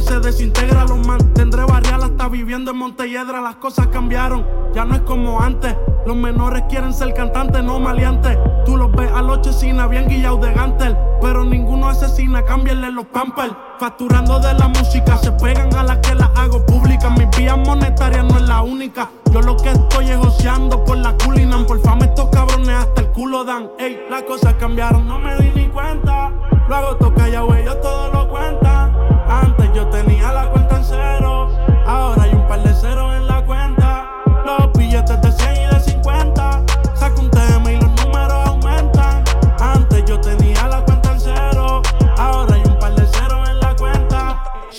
[0.00, 0.84] Se desintegra.
[0.84, 3.40] Los mantendré barrial hasta viviendo en Montelledra.
[3.40, 5.76] Las cosas cambiaron, ya no es como antes.
[6.06, 8.38] Los menores quieren ser cantantes, no maleantes.
[8.64, 10.96] Tú los ves a los chesina bien guillados de gantel.
[11.20, 13.52] Pero ninguno asesina, cámbienle los pampers.
[13.78, 17.10] Facturando de la música, se pegan a las que las hago públicas.
[17.18, 19.10] Mi vía monetaria no es la única.
[19.30, 21.66] Yo lo que estoy es joseando por la culinan.
[21.66, 23.70] Por fama estos cabrones hasta el culo dan.
[23.78, 26.32] Ey, las cosas cambiaron, no me di ni cuenta.
[26.68, 29.19] Luego toca ya, güey, ellos todo lo cuentan.
[29.30, 31.50] Antes yo tenía la cuenta en cero.
[31.86, 33.29] Ahora hay un par de ceros en la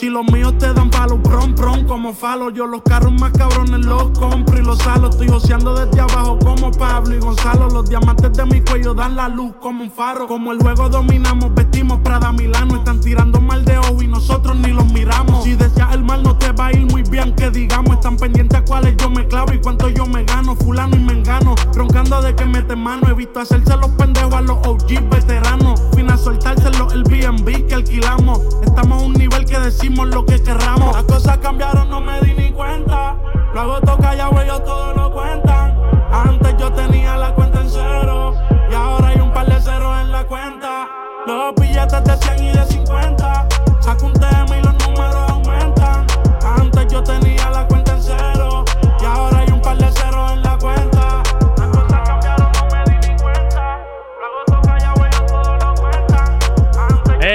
[0.01, 2.49] Si los míos te dan palo, prom, prom, como falo.
[2.49, 5.11] Yo los carros más cabrones los compro y los salo.
[5.11, 7.69] Estoy joseando desde abajo como Pablo y Gonzalo.
[7.69, 10.25] Los diamantes de mi cuello dan la luz como un faro.
[10.25, 12.77] Como el juego dominamos, vestimos Prada Milano.
[12.77, 15.43] Están tirando mal de ojo y nosotros ni los miramos.
[15.43, 17.93] Si deseas el mal, no te va a ir muy bien, que digamos.
[17.93, 20.55] Están pendientes a cuáles yo me clavo y cuánto yo me gano.
[20.55, 23.07] Fulano y me engano, roncando de que mete mano.
[23.07, 25.79] He visto hacerse los pendejos a los OG veteranos.
[26.11, 28.41] A soltárselo el BNB que alquilamos.
[28.63, 30.93] Estamos a un nivel que decimos lo que querramos.
[30.93, 33.15] Las cosas cambiaron, no me di ni cuenta.
[33.53, 35.73] Luego toca ya, güey, ellos todo lo cuentan.
[36.11, 38.35] Antes yo tenía la cuenta en cero.
[38.69, 40.89] Y ahora hay un par de ceros en la cuenta.
[41.25, 43.47] Los billetes de 100 y de 50.
[43.79, 45.30] Saco un tema y los números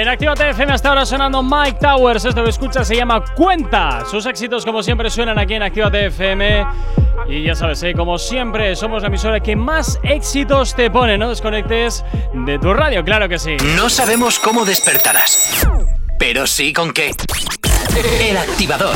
[0.07, 2.23] En Actívate FM hasta ahora sonando Mike Towers.
[2.23, 4.05] Esto que escuchas se llama Cuenta.
[4.09, 6.65] Sus éxitos, como siempre, suenan aquí en Actívate FM.
[7.27, 7.93] Y ya sabes, ¿eh?
[7.93, 11.17] como siempre, somos la emisora que más éxitos te pone.
[11.17, 13.57] No desconectes de tu radio, claro que sí.
[13.75, 15.67] No sabemos cómo despertarás,
[16.17, 17.11] pero sí con qué.
[18.21, 18.95] El activador.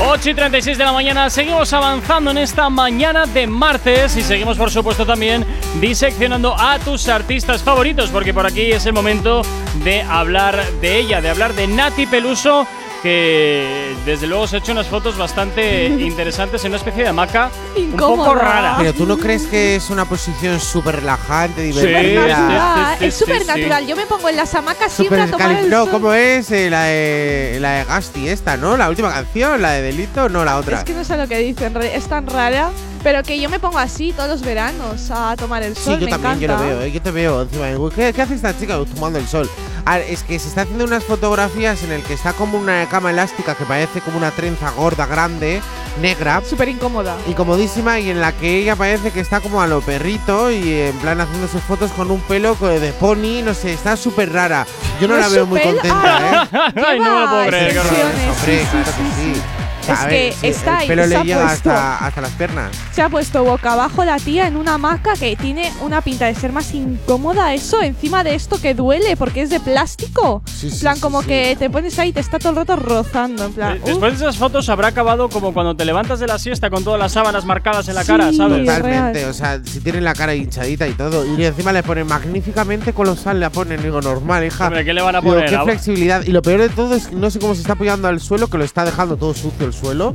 [0.00, 4.58] 8 y 36 de la mañana, seguimos avanzando en esta mañana de martes y seguimos
[4.58, 5.46] por supuesto también
[5.80, 9.42] diseccionando a tus artistas favoritos porque por aquí es el momento
[9.84, 12.66] de hablar de ella, de hablar de Nati Peluso
[13.04, 17.50] que desde luego se ha hecho unas fotos bastante interesantes en una especie de hamaca
[17.76, 18.34] un poco Incómoda.
[18.34, 18.74] rara.
[18.78, 22.36] Pero tú no crees que es una posición súper relajante, Sí, divertida.
[22.38, 23.86] Ah, es súper natural.
[23.86, 25.86] Yo me pongo en las hamacas siempre a tomar el No.
[25.90, 26.50] ¿cómo es?
[26.50, 28.76] Eh, la, de, la de Gasti esta, ¿no?
[28.78, 30.78] La última canción, la de Delito, no la otra.
[30.78, 32.70] Es que no sé lo que dicen, es tan rara.
[33.04, 35.94] Pero que yo me pongo así todos los veranos a tomar el sol.
[35.96, 36.74] Sí, yo me también, yo lo encanta.
[36.74, 36.90] veo, ¿eh?
[36.90, 37.66] yo te veo encima.
[37.94, 39.48] ¿Qué, ¿Qué hace esta chica tomando el sol?
[39.86, 43.10] Ah, es que se está haciendo unas fotografías en el que está como una cama
[43.10, 45.60] elástica que parece como una trenza gorda, grande,
[46.00, 46.40] negra.
[46.48, 47.14] Súper incómoda.
[47.28, 50.96] Incomodísima y en la que ella parece que está como a lo perrito y en
[51.00, 54.66] plan haciéndose fotos con un pelo de pony, no sé, está súper rara.
[54.98, 55.72] Yo no ¿No la veo muy pelo?
[55.72, 56.48] contenta, ¿eh?
[56.86, 59.40] Ay, no expresiones, Hombre, sí, sí, claro sí, que sí.
[59.60, 61.70] O Es que sí, está ahí, el pelo se le ha llega puesto.
[61.70, 62.70] hasta, hasta las piernas.
[62.92, 66.34] Se ha puesto boca abajo la tía en una hamaca que tiene una pinta de
[66.34, 70.42] ser más incómoda eso encima de esto que duele porque es de plástico.
[70.46, 71.28] Sí, en plan, sí, como sí.
[71.28, 73.44] que te pones ahí y te está todo el rato rozando.
[73.46, 76.38] En plan, Eh, Después de esas fotos habrá acabado como cuando te levantas de la
[76.38, 78.60] siesta con todas las sábanas marcadas en la cara, ¿sabes?
[78.66, 79.30] Totalmente, real.
[79.30, 81.24] o sea, si tienen la cara hinchadita y todo.
[81.36, 84.66] Y encima le ponen magníficamente colosal, le ponen, digo, normal, hija.
[84.66, 85.48] Hombre, ¿qué le van a Digo, poner?
[85.50, 86.22] qué Ah, flexibilidad.
[86.24, 88.48] Y lo peor de todo es que no sé cómo se está apoyando al suelo,
[88.48, 90.14] que lo está dejando todo sucio el suelo.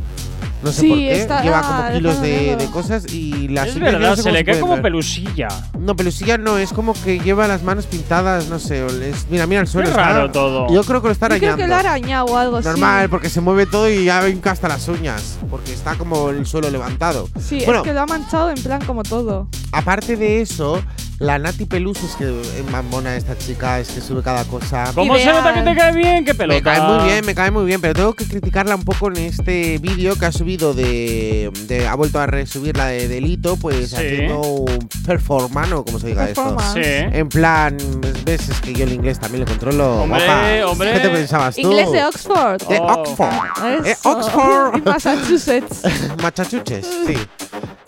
[0.61, 1.21] No sé Sí, por qué.
[1.21, 4.23] está- Lleva ah, como kilos de, de cosas y la Es yo no verdad, sé
[4.23, 4.81] se le cae como ver.
[4.81, 5.47] pelusilla.
[5.79, 8.85] No, pelusilla no, es como que lleva las manos pintadas, no sé.
[9.09, 9.87] es- mira, mira el suelo.
[9.89, 10.67] Está- raro todo.
[10.73, 11.63] Yo creo que lo está Yo creo arañando.
[11.63, 13.07] que lo ha arañado o algo Normal, así.
[13.07, 15.37] porque se mueve todo y ya hinca hasta las uñas.
[15.49, 17.29] Porque está como el suelo levantado.
[17.39, 19.47] Sí, bueno, es que lo ha manchado en plan como todo.
[19.71, 20.81] aparte de eso,
[21.19, 24.91] la Nati Peluso es que es más mona esta chica, es que sube cada cosa.
[24.95, 26.25] ¿Cómo se nota que te cae bien?
[26.25, 26.55] ¡Qué pelota!
[26.59, 29.17] Me cae muy bien, me cae muy bien, pero tengo que criticarla un poco en
[29.17, 33.89] este vídeo que ha subido de, de- ha vuelto a resubir la de delito, pues
[33.89, 33.95] Sí.
[33.95, 36.57] haciendo un performance o como se diga esto.
[36.73, 36.81] Sí.
[36.83, 37.77] En plan,
[38.25, 40.01] ves, es que yo el inglés también lo controlo.
[40.03, 40.65] Hombre, guapa.
[40.71, 40.93] hombre.
[40.93, 41.62] ¿Qué te pensabas tú?
[41.62, 42.62] Inglés de Oxford.
[42.67, 42.93] De Oh.
[42.93, 43.85] Oxford.
[43.85, 43.95] Eh.
[44.03, 44.77] Oxford.
[44.77, 45.81] Y Massachusetts.
[46.21, 47.13] Machachuches, sí.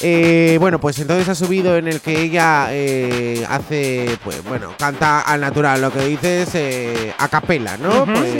[0.04, 5.22] Eh, bueno, pues entonces ha subido en el que ella eh, hace, pues bueno, canta
[5.22, 8.06] al natural, lo que dices eh, a capela, ¿no?
[8.06, 8.34] Pues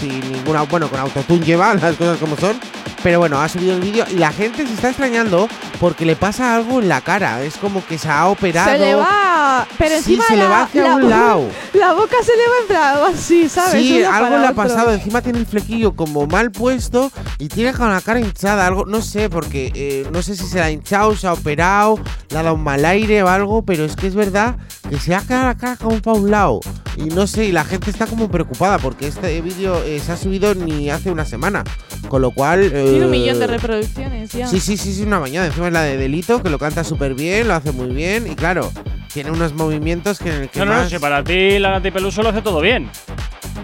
[0.00, 2.58] sin ninguna, bueno, con autotune lleva las cosas como son.
[3.02, 5.48] Pero bueno, ha subido el vídeo y la gente se está extrañando
[5.80, 7.42] porque le pasa algo en la cara.
[7.42, 8.70] Es como que se ha operado.
[8.70, 9.66] Se le va.
[9.78, 11.48] Pero Sí, encima se le la, va hacia la un lado.
[11.74, 13.72] La boca se le va en plan así, ¿sabes?
[13.72, 14.92] Sí, Uno algo le ha pasado.
[14.92, 18.66] Encima tiene el flequillo como mal puesto y tiene con la cara hinchada.
[18.66, 21.98] Algo, no sé, porque eh, no sé si se la ha hinchado, se ha operado,
[22.30, 24.56] le ha dado un mal aire o algo, pero es que es verdad
[24.88, 26.60] que se ha quedado la cara como para un lado.
[26.96, 30.16] Y no sé, y la gente está como preocupada porque este vídeo eh, se ha
[30.16, 31.64] subido ni hace una semana.
[32.08, 32.70] Con lo cual.
[32.92, 34.46] Tiene un millón de reproducciones ya.
[34.46, 35.46] Sí, sí, sí, sí, una bañada.
[35.46, 38.26] Encima es la de Delito, que lo canta súper bien, lo hace muy bien.
[38.30, 38.70] Y claro,
[39.12, 41.70] tiene unos movimientos que en el que No, no, no, más- si para ti la
[41.72, 42.90] Nati Peluso lo hace todo bien.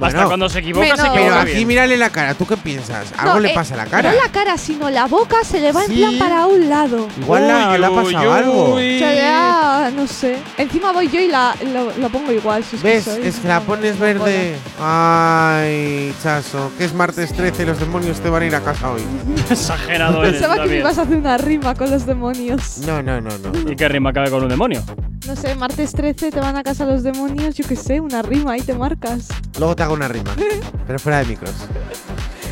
[0.00, 1.66] Hasta Bueno, cuando se equivoca, Menos- se Pero equivoca aquí bien.
[1.68, 3.06] mírale la cara, ¿tú qué piensas?
[3.16, 4.12] Algo No, le eh, pasa a la cara.
[4.12, 5.96] No la cara, sino la boca se le va en Sí.
[5.96, 7.08] plan para un lado.
[7.20, 8.74] Igual la- Uy, le ha uy, pasado algo.
[8.76, 8.98] uy.
[9.00, 10.38] Se le ha- no sé.
[10.56, 12.62] Encima voy yo y la, lo, lo pongo igual.
[12.62, 13.04] Si es ¿Ves?
[13.06, 14.54] que soy Es que la pones verde.
[14.80, 18.90] Ay, chaso, que es martes 13 y los demonios te van a ir a casa
[18.92, 19.02] hoy.
[19.50, 20.80] Exagerado eres Pensaba que me también.
[20.82, 22.78] ibas a hacer una rima con los demonios.
[22.86, 23.70] No, no, no, no.
[23.70, 24.82] ¿Y qué rima cabe con un demonio?
[25.26, 28.52] No sé, martes 13 te van a casa los demonios, yo qué sé, una rima,
[28.52, 29.28] ahí te marcas.
[29.58, 30.30] Luego te hago una rima,
[30.86, 31.52] pero fuera de micros.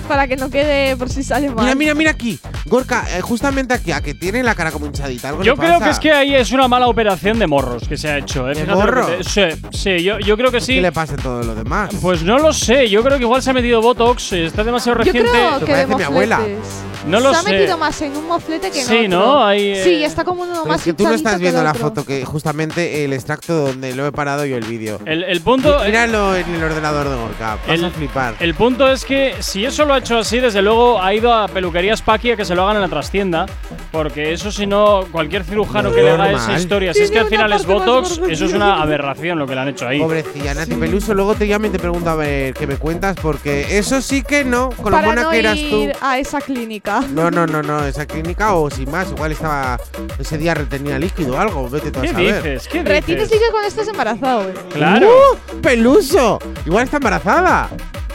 [0.09, 1.65] Para que no quede por si sale mal.
[1.65, 2.39] Mira, mira, mira aquí.
[2.67, 5.31] Gorka, eh, justamente aquí, a que tiene la cara como hinchadita.
[5.31, 5.85] Algo Yo le creo pasa.
[5.85, 8.47] que es que ahí es una mala operación de morros que se ha hecho.
[8.47, 8.55] ¿eh?
[8.55, 9.07] ¿De Fíjate lo que morro?
[9.07, 9.43] te- Sí,
[9.73, 10.75] sí, yo, yo creo que sí.
[10.77, 11.91] ¿Qué le pasa en todo lo demás?
[12.01, 14.99] Pues no lo sé, yo creo que igual se ha metido Botox, eh, está demasiado
[14.99, 15.31] Yo reciente.
[15.31, 16.39] creo Te que de parece mi abuela.
[16.39, 16.65] mofletes.
[17.07, 17.51] No lo Se ha sé.
[17.53, 19.09] metido más en un moflete que en Sí, otro.
[19.09, 19.45] ¿no?
[19.45, 21.75] Ahí, eh, Sí, está como uno más es que tú no estás viendo el la
[21.75, 24.99] foto, que justamente el extracto donde lo he parado yo el vídeo.
[25.05, 25.79] El, el punto.
[25.81, 28.35] Mí- Míralo en el ordenador de Gorka, vas El- a flipar.
[28.41, 31.47] El punto es que si eso lo ha hecho así, desde luego ha ido a
[31.49, 33.47] peluquerías Paqui a que se lo hagan en la trastienda.
[33.93, 37.29] Porque eso, si no, cualquier cirujano que le haga esa historia, si es que al
[37.29, 40.01] final una es Botox, eso es una aberración lo que le han hecho ahí.
[40.01, 43.79] Pobrecilla, Nati Peluso, luego te llamo y te pregunto a ver qué me cuentas, porque
[43.79, 45.77] eso sí que no, con lo Para mona no que eras tú.
[45.83, 46.96] ir a esa clínica.
[47.13, 49.79] No, no, no, no, esa clínica o sin más, igual estaba
[50.19, 52.43] ese día retenía líquido o algo, vete tú a ¿Qué saber.
[52.43, 52.69] dices?
[52.69, 53.31] ¿Qué Retienes dices?
[53.33, 54.55] líquido cuando estás embarazado, eh.
[54.73, 55.09] Claro.
[55.09, 55.61] ¡Uh!
[55.61, 56.39] ¡Peluso!
[56.65, 57.69] Igual está embarazada.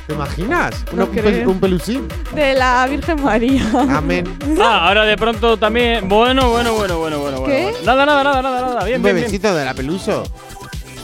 [0.07, 0.83] ¿Te imaginas?
[0.87, 1.49] No Una- un, pel- creo.
[1.49, 2.07] un pelusín.
[2.33, 3.63] De la Virgen María.
[3.89, 4.25] Amén.
[4.61, 6.07] Ah, ahora de pronto también.
[6.09, 7.43] Bueno, bueno, bueno, bueno, bueno.
[7.45, 7.63] ¿Qué?
[7.63, 7.77] bueno.
[7.85, 8.83] Nada, nada, nada, nada, nada.
[8.83, 9.15] Bien, un bien, bien.
[9.15, 10.23] bebecito de la peluso.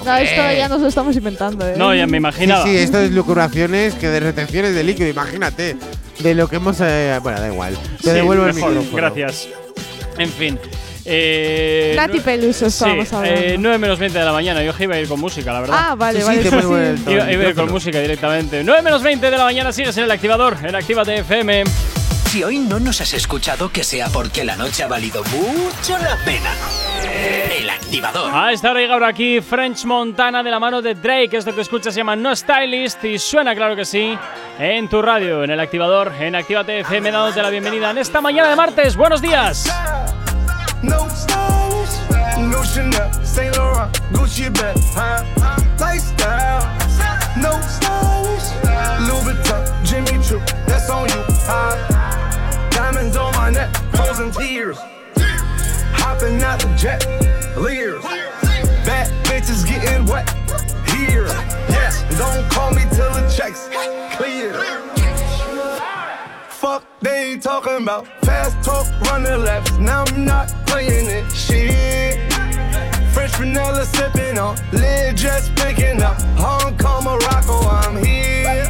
[0.06, 1.74] No, esto ya nos lo estamos inventando, eh.
[1.78, 2.64] No, ya me Sí, imaginaba.
[2.64, 5.76] sí, esto es locuraciones que de retenciones de líquido, imagínate.
[6.20, 6.78] De lo que hemos.
[6.82, 7.78] eh, bueno, da igual.
[8.02, 8.98] Te Sí, devuelvo el mejor, micrófono.
[8.98, 9.48] Gracias.
[10.18, 10.60] En fin.
[11.10, 13.40] Eh, Nati Peluso Sí, estábamos hablando.
[13.42, 14.62] eh, 9 menos 20 de la mañana.
[14.64, 15.76] Yo iba a ir con música, la verdad.
[15.80, 16.44] Ah, vale, Sí, vale.
[16.44, 16.50] sí,
[17.12, 18.64] Iba, iba a ir con música directamente.
[18.64, 21.64] 9 menos 20 de la mañana sigues en el activador, en Actívate FM.
[22.32, 26.18] Si hoy no nos has escuchado, que sea porque la noche ha valido mucho la
[26.26, 26.52] pena.
[27.60, 28.32] El activador.
[28.34, 31.38] A esta hora llega ahora aquí French Montana de la mano de Drake.
[31.38, 34.18] Esto que escuchas se llama No Stylist y suena, claro que sí,
[34.60, 38.50] en tu radio, en el activador, en Actívate FM, dándote la bienvenida en esta mañana
[38.50, 38.96] de martes.
[38.96, 39.72] ¡Buenos días!
[40.84, 45.24] No stylish, no Chanel, Saint Laurent, Gucci bag, huh?
[45.80, 46.64] Lifestyle,
[47.36, 48.54] No stylish.
[49.08, 51.24] Louis Vuitton, Jimmy Choo, that's on you.
[51.48, 51.78] High.
[52.70, 54.78] Diamonds on my neck, frozen tears.
[56.08, 57.06] Hopping out the jet,
[57.58, 58.02] leers.
[58.86, 60.26] Bad bitches getting wet
[60.96, 61.26] here.
[61.68, 63.68] Yes, don't call me till the checks
[64.16, 64.54] clear.
[66.48, 69.78] Fuck, they ain't talking about fast talk, running laps.
[69.80, 71.30] Now I'm not playing it.
[71.34, 72.32] Shit.
[73.12, 76.22] French vanilla sipping on, lid just picking up.
[76.40, 78.64] Hong Kong, Morocco, I'm here.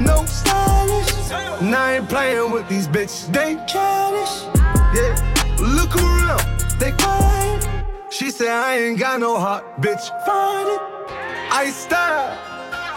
[0.00, 1.32] No stylish.
[1.60, 3.26] And I ain't playing with these bitches.
[3.32, 4.44] They childish.
[4.94, 5.35] Yeah.
[5.60, 6.42] Look around,
[6.78, 7.84] they quiet.
[8.10, 10.08] She said I ain't got no heart, bitch.
[10.24, 10.80] Find it.
[11.52, 12.46] I style.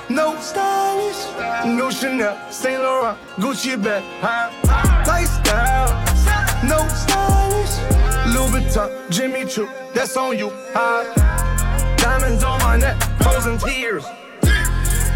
[0.09, 1.23] No stylish,
[1.67, 4.49] no Chanel, Saint Laurent, Gucci bag, high
[5.05, 5.93] lifestyle.
[6.63, 7.77] No stylish,
[8.33, 10.49] Louis Vuitton, Jimmy Choo, that's on you.
[10.73, 11.05] High
[11.97, 14.03] diamonds on my neck, frozen tears.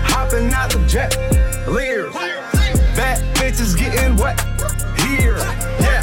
[0.05, 1.17] Hopping out the jet,
[1.67, 2.13] leers.
[2.95, 4.39] Bad bitches getting wet
[4.99, 5.37] here.
[5.81, 6.03] Yes,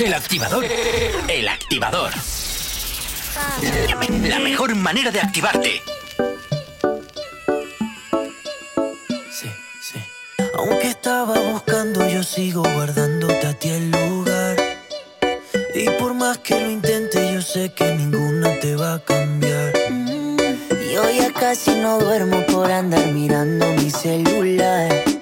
[0.00, 0.64] El activador.
[1.28, 2.10] El activador.
[4.22, 5.82] La mejor manera de activarte.
[10.54, 14.56] Aunque estaba buscando, yo sigo guardándote a ti el lugar.
[15.74, 19.74] Y por más que lo intente, yo sé que ninguna te va a cambiar.
[20.94, 25.19] Yo ya casi no duermo por andar mirando mi celular.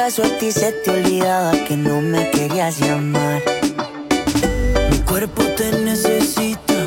[0.00, 3.42] Acaso a se te olvidaba que no me querías llamar.
[4.90, 6.79] Mi cuerpo te necesita,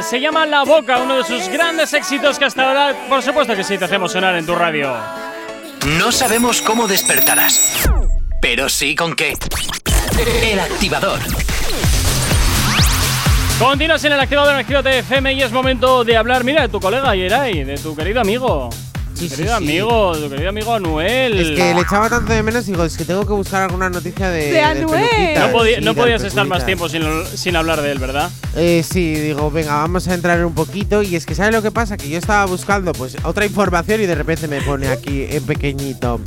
[0.00, 3.62] se llama La Boca, uno de sus grandes éxitos que hasta ahora, por supuesto que
[3.62, 4.94] sí, te hacemos sonar en tu radio.
[5.98, 7.88] No sabemos cómo despertarás,
[8.40, 9.34] pero sí con qué.
[10.42, 11.18] El activador.
[13.58, 16.80] Continúas en el activador en Actívate FM y es momento de hablar, mira, de tu
[16.80, 18.70] colega Yeray, de tu querido amigo.
[19.14, 19.64] Sí, querido sí.
[19.64, 21.38] amigo, tu querido amigo Anuel.
[21.38, 23.90] Es que le echaba tanto de menos y digo, es que tengo que buscar alguna
[23.90, 24.52] noticia de.
[24.52, 25.34] De Anuel.
[25.36, 27.02] No, no podías estar más tiempo sin,
[27.34, 28.30] sin hablar de él, ¿verdad?
[28.54, 31.02] Eh, sí, digo, venga, vamos a entrar un poquito.
[31.02, 31.96] Y es que, ¿sabes lo que pasa?
[31.96, 36.20] Que yo estaba buscando pues otra información y de repente me pone aquí en pequeñito.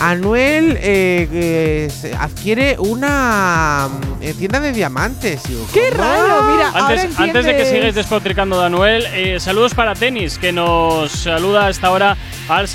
[0.00, 3.88] Anuel eh, eh, adquiere una
[4.20, 5.42] eh, tienda de diamantes.
[5.46, 6.44] Y digo, ¡Qué raro!
[6.52, 10.52] Mira, ahora Antes, antes de que sigáis despotricando de Anuel, eh, saludos para Tenis, que
[10.52, 12.16] nos saluda hasta ahora
[12.48, 12.68] al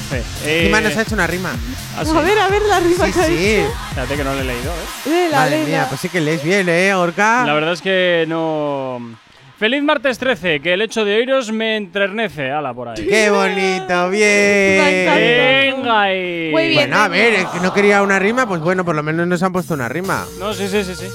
[0.00, 0.22] 688-8409-12.
[0.44, 1.50] Eh, Encima nos ha hecho una rima.
[1.96, 2.10] ¿ah, sí?
[2.16, 3.64] A ver, a ver la rima Sí, que ha sí.
[3.90, 5.08] Espérate que no lo he leído, ¿eh?
[5.10, 7.44] Léela, Madre mía, pues sí que lees bien, ¿eh, Orca?
[7.46, 9.16] La verdad es que no.
[9.58, 12.50] Feliz martes 13, que el hecho de oíros me enternece.
[12.50, 13.06] Ala, por ahí.
[13.06, 14.10] ¡Qué bonito!
[14.10, 15.76] ¡Bien!
[15.76, 16.48] Venga ahí.
[16.50, 16.90] Muy bien.
[16.90, 19.40] Bueno, a ver, es que no quería una rima, pues bueno, por lo menos nos
[19.44, 20.24] han puesto una rima.
[20.40, 21.06] No, sí, sí, sí, sí.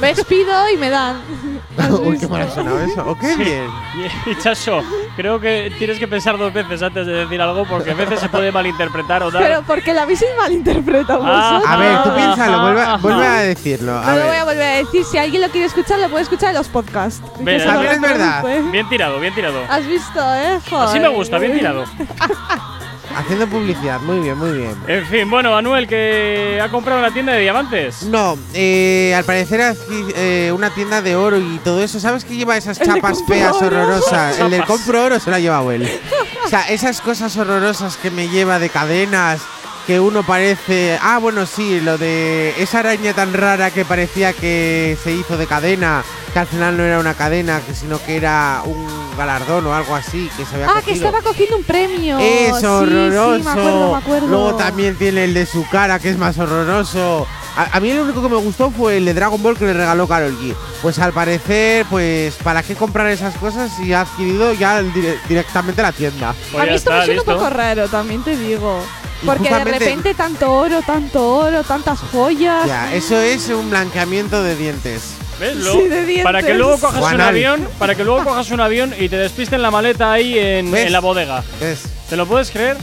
[0.00, 1.16] Ves, pido y me dan.
[2.02, 3.04] Uy, qué mal ha sonado eso.
[3.06, 3.68] ¡Oh, qué bien!
[4.26, 4.82] Y, y, Chaso,
[5.16, 8.28] creo que tienes que pensar dos veces antes de decir algo porque a veces se
[8.28, 9.42] puede malinterpretar o dar.
[9.42, 11.70] Pero porque la habéis malinterpretado Ah, vosotros.
[11.72, 12.96] A ver, tú piénsalo, vuelve, a- Ajá.
[12.98, 13.98] vuelve a decirlo.
[13.98, 15.04] A No lo voy a volver a decir.
[15.04, 17.22] Si alguien lo quiere escuchar, lo puede escuchar en los podcasts.
[17.38, 18.44] Que Ven, se lo también es verdad.
[18.72, 19.60] Bien tirado, bien tirado.
[19.68, 20.58] ¿Has visto, eh?
[20.68, 20.88] Joder.
[20.88, 21.84] Así me gusta, bien tirado.
[23.16, 24.76] Haciendo publicidad, muy bien, muy bien.
[24.86, 28.02] En fin, bueno, Manuel, que ha comprado una tienda de diamantes.
[28.02, 29.74] No, eh, al parecer
[30.14, 31.98] eh, una tienda de oro y todo eso.
[31.98, 33.68] ¿Sabes que lleva esas chapas feas oro.
[33.68, 34.38] horrorosas?
[34.38, 35.88] El del compro oro se la ha llevado él.
[36.44, 39.40] O sea, esas cosas horrorosas que me lleva de cadenas,
[39.86, 40.98] que uno parece.
[41.00, 45.46] Ah, bueno, sí, lo de esa araña tan rara que parecía que se hizo de
[45.46, 49.94] cadena, que al final no era una cadena, sino que era un galardón o algo
[49.94, 52.18] así, que se había Ah, que estaba cogiendo un premio.
[52.18, 53.36] Es horroroso.
[53.36, 54.26] Sí, me acuerdo, me acuerdo.
[54.26, 57.26] Luego también tiene el de su cara, que es más horroroso.
[57.56, 59.72] A, a mí el único que me gustó fue el de Dragon Ball que le
[59.72, 60.54] regaló Karol G.
[60.82, 65.80] Pues al parecer, pues, ¿para qué comprar esas cosas si ha adquirido ya dire- directamente
[65.80, 66.34] la tienda?
[66.52, 68.80] Pues a mí esto me está, suena un poco raro, también te digo.
[69.24, 72.66] Porque de repente tanto oro, tanto oro, tantas joyas.
[72.66, 75.14] Ya, eso es un blanqueamiento de dientes.
[75.38, 75.56] ¿Ves?
[75.70, 76.24] Sí, de dientes.
[76.24, 79.60] para que luego cojas un avión, para que luego cojas un avión y te despisten
[79.60, 81.44] la maleta ahí en la bodega.
[81.60, 81.82] ¿Ves?
[82.08, 82.76] ¿Te lo puedes creer?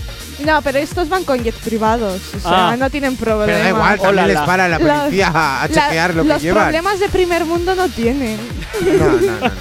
[0.45, 2.21] No, pero estos van con jets privados.
[2.35, 2.77] O sea, Ah.
[2.77, 3.45] no tienen problema.
[3.45, 4.45] Pero da igual, también Hola, les la.
[4.45, 6.63] para la policía a, a La- chequear lo que los llevan.
[6.65, 8.37] problemas de primer mundo no tienen.
[8.81, 9.51] No, no, no, no, no.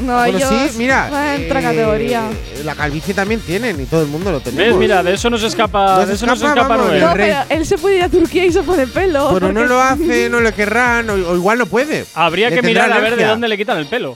[0.00, 1.08] No, Bueno, ellos sí, mira.
[1.10, 2.22] van en otra eh, categoría.
[2.64, 4.68] La calvicie también tienen y todo el mundo lo tenemos.
[4.68, 4.76] ¿Ves?
[4.76, 7.02] Mira, de eso no se escapa, Nos de eso no se escapa, escapa vamos, Noel.
[7.02, 7.30] el No, rey.
[7.48, 9.30] pero él se puede ir a Turquía y se pone pelo.
[9.34, 12.06] Pero no porque- lo hace, no le querrán, o, o igual no puede.
[12.14, 13.28] Habría Le que tendrá mirar a ver de alergia.
[13.30, 14.14] dónde le quitan el pelo.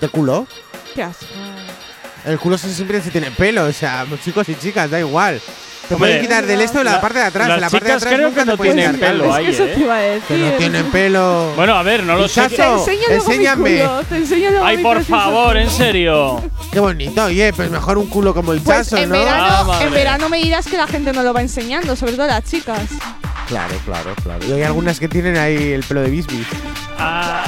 [0.00, 0.46] ¿De culo?
[0.94, 1.24] Qué asco.
[2.24, 5.40] El culo siempre se tiene pelo, o sea, chicos y chicas, da igual.
[5.88, 7.48] Te Hombre, pueden quitar del esto de la, la- parte de atrás.
[7.48, 9.46] las la parte de atrás creo nunca que te no pueden tienen quitar pelo ahí,
[9.46, 9.74] Es que eso ¿eh?
[9.74, 10.38] te iba a Que decir.
[10.38, 11.52] no tienen pelo.
[11.56, 12.48] Bueno, a ver, no lo sé.
[12.48, 13.78] Te enseño enséñame.
[13.80, 16.40] culo, Te enseño Ay, por favor, en serio.
[16.72, 19.18] Qué bonito, oye, pues mejor un culo como el Pues chaso, en ¿no?
[19.18, 22.28] verano, Ah, en verano me dirás que la gente no lo va enseñando, sobre todo
[22.28, 22.78] las chicas.
[23.48, 24.46] Claro, claro, claro.
[24.46, 26.46] Y hay algunas que tienen ahí el pelo de bisbis.
[26.96, 27.44] Ah,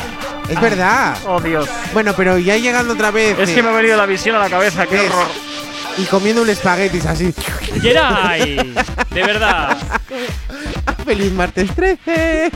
[0.48, 1.16] Es verdad.
[1.26, 1.68] oh, Dios.
[1.92, 3.38] Bueno, pero ya llegando otra vez.
[3.38, 5.26] Es eh, que me ha venido la visión a la cabeza, qué horror.
[5.96, 7.32] Y comiendo un espaguetis así.
[7.80, 8.74] Geray,
[9.10, 9.76] de verdad.
[11.04, 12.50] ¡Feliz martes 13!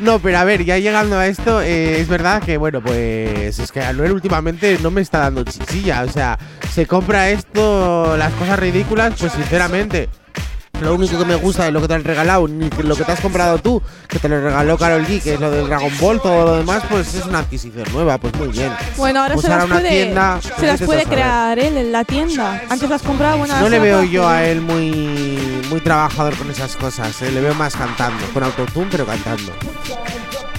[0.00, 3.70] No, pero a ver, ya llegando a esto, eh, es verdad que, bueno, pues es
[3.70, 6.02] que Anuel últimamente no me está dando chichilla.
[6.02, 6.38] O sea,
[6.72, 10.08] se compra esto, las cosas ridículas, pues sinceramente.
[10.82, 13.12] Lo único que me gusta de lo que te han regalado, ni lo que te
[13.12, 16.20] has comprado tú, que te lo regaló Carol G, que es lo del Dragon Ball,
[16.20, 18.72] todo lo demás, pues es una adquisición nueva, pues muy bien.
[18.96, 22.04] Bueno, ahora Pues se las una puede, tienda, se las puede crear él en la
[22.04, 22.62] tienda.
[22.68, 26.76] Antes las compraba, bueno, No le veo yo a él muy, muy trabajador con esas
[26.76, 29.52] cosas, eh, le veo más cantando, con autotune, pero cantando.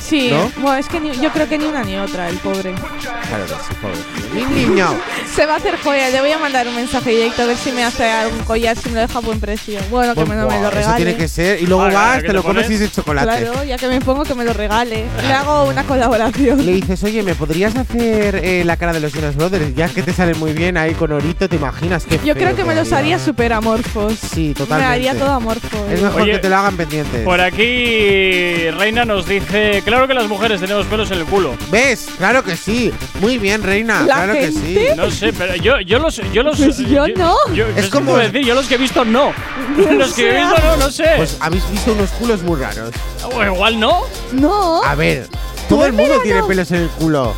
[0.04, 0.52] Sí, ¿no?
[0.62, 2.74] bueno, es que ni- yo creo que ni una ni otra, el pobre.
[2.74, 3.96] Claro que sí, pobre.
[4.34, 4.48] tío.
[4.50, 4.88] Mi niño.
[5.34, 7.72] Se va a hacer joya, le voy a mandar un mensaje directo a ver si
[7.72, 9.80] me hace algún collar, si me lo deja a buen precio.
[9.90, 10.98] Bueno, que me, no me lo Eso regale.
[10.98, 11.62] tiene que ser.
[11.62, 13.28] Y luego vas, ¿qué te te lo comes y es de chocolate.
[13.28, 15.06] Claro, ya que me pongo que me lo regale.
[15.26, 16.66] Le hago una colaboración.
[16.66, 19.74] Le dices, oye, ¿me podrías hacer eh, la cara de los Jonas Brothers?
[19.76, 22.04] Ya que te sale muy bien ahí con orito, ¿te imaginas?
[22.06, 24.16] Qué Yo creo que me los haría súper amorfos.
[24.20, 24.94] Sí, Me totalmente.
[24.94, 25.86] haría todo amorfo.
[25.90, 26.04] Es eh.
[26.04, 27.22] mejor Oye, que te lo hagan pendientes.
[27.24, 31.56] Por aquí, Reina nos dice: Claro que las mujeres tenemos pelos en el culo.
[31.70, 32.08] ¿Ves?
[32.18, 32.92] Claro que sí.
[33.22, 34.02] Muy bien, Reina.
[34.02, 34.88] La claro que sí.
[34.98, 36.20] No sé, pero yo, yo los.
[36.34, 37.36] Yo los Pues yo no.
[37.54, 39.32] yo- Es como- decir, yo los que he visto no.
[39.92, 41.06] los que he visto no, no sé.
[41.18, 42.90] Pues habéis visto unos culos muy raros.
[43.24, 44.02] o igual no.
[44.32, 44.84] No.
[44.84, 45.28] A ver,
[45.70, 47.36] todo el mundo tiene pelos en el culo.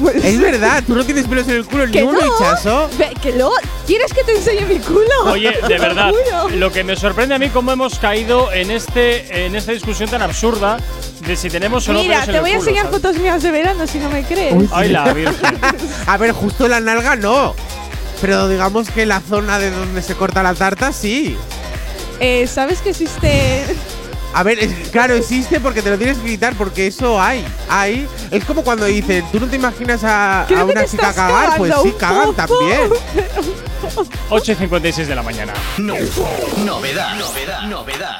[0.00, 2.18] Pues- Es verdad, tú no tienes pelos en el culo, ni uno,
[2.64, 2.88] no.
[2.98, 3.50] que.
[3.86, 5.32] ¿Quieres que te enseñe mi culo?
[5.32, 6.12] Oye, de lo verdad,
[6.54, 10.22] lo que me sorprende a mí cómo hemos caído en este en esta discusión tan
[10.22, 10.76] absurda
[11.26, 13.00] de si tenemos o no Mira, pelos en te el voy a culo, enseñar ¿sabes?
[13.02, 14.54] fotos mías de verano si no me crees.
[14.54, 15.58] Uy, Ay, la virgen.
[16.06, 17.54] A ver, justo la nalga no.
[18.20, 21.36] Pero digamos que la zona de donde se corta la tarta, sí.
[22.20, 23.64] Eh, ¿Sabes que existe
[24.34, 27.44] A ver, es- claro, existe porque te lo tienes que quitar porque eso hay.
[27.68, 28.06] Hay.
[28.30, 31.56] Es como cuando dicen, ¿tú no te imaginas a, a una chica cagar?
[31.56, 32.90] Pues sí, cagan también.
[34.30, 35.52] 8 y 56 de la mañana.
[36.64, 38.18] Novedad, novedad, novedad.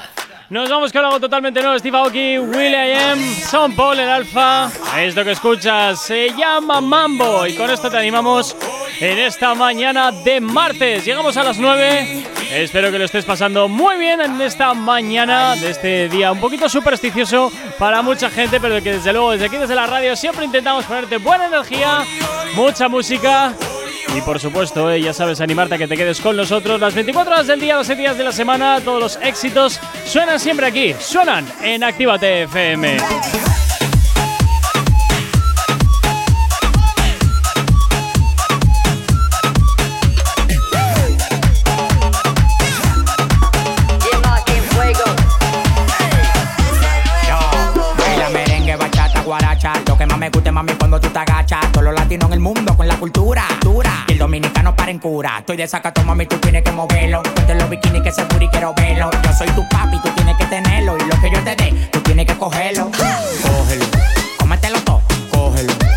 [0.51, 1.79] Nos vamos con algo totalmente nuevo.
[1.79, 4.71] Steve Aoki, Will.i.am, Son Paul, el alfa.
[4.99, 7.47] Esto que escuchas se llama Mambo.
[7.47, 8.57] Y con esto te animamos
[8.99, 11.05] en esta mañana de martes.
[11.05, 15.71] Llegamos a las 9 Espero que lo estés pasando muy bien en esta mañana de
[15.71, 19.75] este día un poquito supersticioso para mucha gente, pero que desde luego desde aquí, desde
[19.75, 22.07] la radio, siempre intentamos ponerte buena energía,
[22.55, 23.55] mucha música
[24.17, 27.33] y por supuesto, eh, ya sabes, animarte a que te quedes con nosotros las 24
[27.33, 30.95] horas del día, los 7 días de la semana, todos los éxitos suenan siempre aquí,
[30.99, 33.68] suenan en Actívate FM.
[50.29, 51.73] Me gusta, mami, cuando tú te agachas.
[51.73, 54.05] Todos los latinos en el mundo con la cultura dura.
[54.09, 55.39] Y el dominicano para en cura.
[55.39, 57.23] Estoy de sacato, mami, tú tienes que moverlo.
[57.23, 59.11] Ponte los bikinis que se y quiero verlo.
[59.25, 60.97] Yo soy tu papi, tú tienes que tenerlo.
[60.99, 62.91] Y lo que yo te dé, tú tienes que cogerlo.
[62.91, 63.85] Cógelo,
[64.39, 65.88] cómetelo todo, cógelo.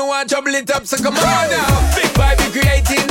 [0.00, 0.86] Me want trouble it up.
[0.86, 1.94] So come on now.
[1.94, 3.06] Big vibe creating,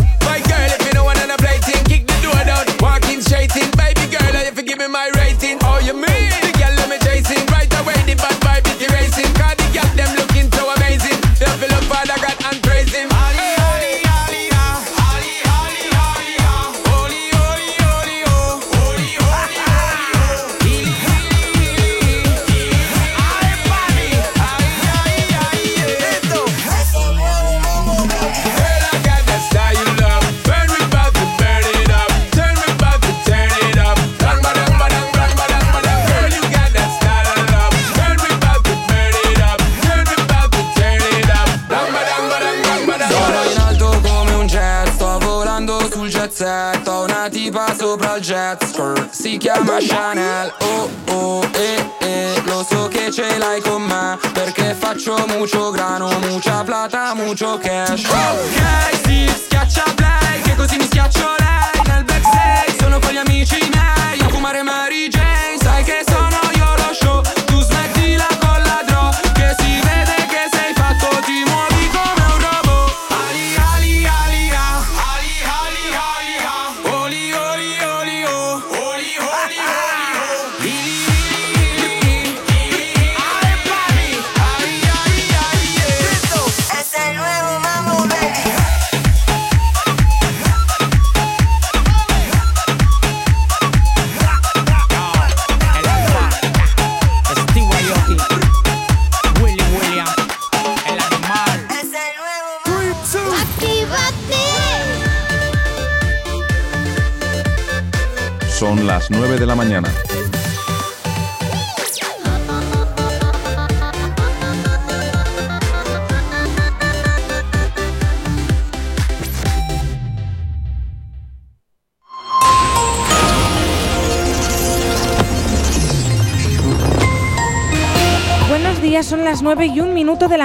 [49.52, 50.54] chiama Chanel.
[50.60, 56.10] Oh oh eh eh, lo so che ce l'hai con me Perché faccio mucho grano,
[56.20, 58.04] mucha plata, mucho cash.
[58.06, 60.99] Ok, sì, schiaccia play, che così mi schiaccio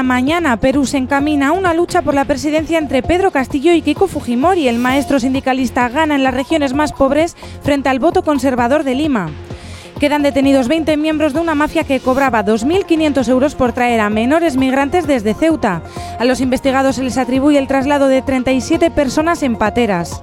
[0.05, 0.59] mañana.
[0.59, 4.68] Perú se encamina a una lucha por la presidencia entre Pedro Castillo y Keiko Fujimori.
[4.68, 9.30] El maestro sindicalista gana en las regiones más pobres frente al voto conservador de Lima.
[9.98, 14.57] Quedan detenidos 20 miembros de una mafia que cobraba 2.500 euros por traer a menores
[14.57, 15.82] migrantes desde Ceuta.
[16.18, 20.22] A los investigados se les atribuye el traslado de 37 personas en pateras.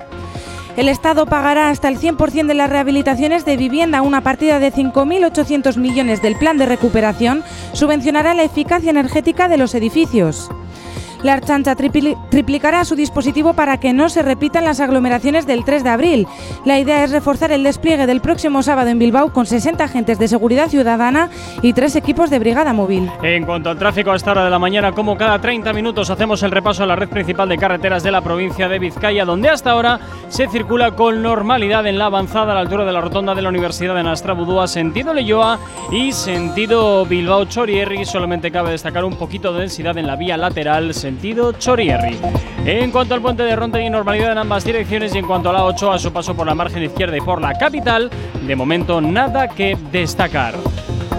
[0.77, 4.01] El Estado pagará hasta el 100% de las rehabilitaciones de vivienda.
[4.01, 7.43] Una partida de 5.800 millones del plan de recuperación
[7.73, 10.49] subvencionará la eficacia energética de los edificios.
[11.23, 15.83] La Archancha tripli- triplicará su dispositivo para que no se repitan las aglomeraciones del 3
[15.83, 16.27] de abril.
[16.65, 20.27] La idea es reforzar el despliegue del próximo sábado en Bilbao con 60 agentes de
[20.27, 21.29] seguridad ciudadana
[21.61, 23.07] y tres equipos de brigada móvil.
[23.21, 26.41] En cuanto al tráfico a esta hora de la mañana, como cada 30 minutos hacemos
[26.41, 29.71] el repaso a la red principal de carreteras de la provincia de Vizcaya, donde hasta
[29.71, 33.43] ahora se circula con normalidad en la avanzada a la altura de la rotonda de
[33.43, 35.59] la Universidad de Nastrabudúa, sentido Leyoa
[35.91, 38.05] y sentido Bilbao Chorierri.
[38.05, 40.93] Solamente cabe destacar un poquito de densidad en la vía lateral,
[42.65, 45.53] En cuanto al puente de Ronte y normalidad en ambas direcciones y en cuanto a
[45.53, 48.09] la 8 a su paso por la margen izquierda y por la capital,
[48.45, 50.55] de momento nada que destacar.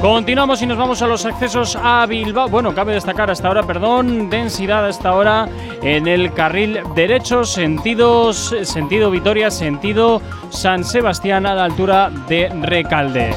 [0.02, 2.48] Continuamos y nos vamos a los accesos a Bilbao.
[2.48, 5.48] Bueno, cabe destacar hasta ahora, perdón, densidad hasta ahora
[5.80, 10.20] en el carril derecho, sentidos, sentido Vitoria, sentido
[10.50, 13.32] San Sebastián a la altura de Recalde.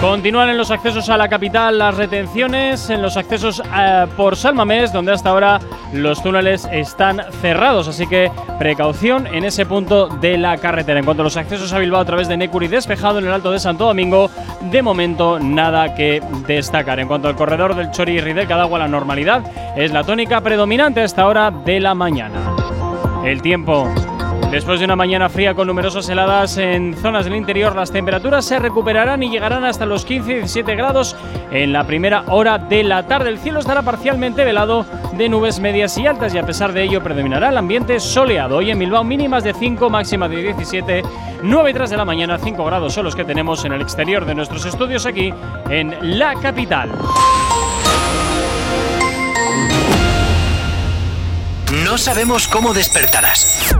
[0.00, 4.92] Continúan en los accesos a la capital las retenciones, en los accesos eh, por Salmamés,
[4.92, 5.58] donde hasta ahora
[5.92, 8.30] los túneles están cerrados, así que
[8.60, 11.00] precaución en ese punto de la carretera.
[11.00, 13.50] En cuanto a los accesos a Bilbao a través de Necuri despejado en el Alto
[13.50, 14.30] de Santo Domingo,
[14.70, 17.00] de momento nada que destacar.
[17.00, 19.42] En cuanto al corredor del Chori y del Cadagua, la normalidad
[19.76, 22.38] es la tónica predominante a esta hora de la mañana.
[23.24, 23.92] El tiempo.
[24.50, 28.58] Después de una mañana fría con numerosas heladas en zonas del interior, las temperaturas se
[28.58, 31.14] recuperarán y llegarán hasta los 15 y 17 grados
[31.50, 33.28] en la primera hora de la tarde.
[33.28, 37.02] El cielo estará parcialmente velado de nubes medias y altas y a pesar de ello
[37.02, 38.56] predominará el ambiente soleado.
[38.56, 41.02] Hoy en Bilbao mínimas de 5, máxima de 17,
[41.42, 44.24] 9 y 3 de la mañana, 5 grados son los que tenemos en el exterior
[44.24, 45.32] de nuestros estudios aquí
[45.68, 46.90] en la capital.
[51.84, 53.76] No sabemos cómo despertarás,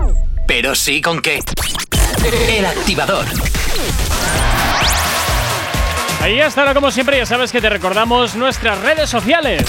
[0.48, 1.40] pero sí con qué.
[2.48, 3.26] El activador.
[6.20, 9.62] Ahí hasta ahora, como siempre, ya sabes que te recordamos nuestras redes sociales.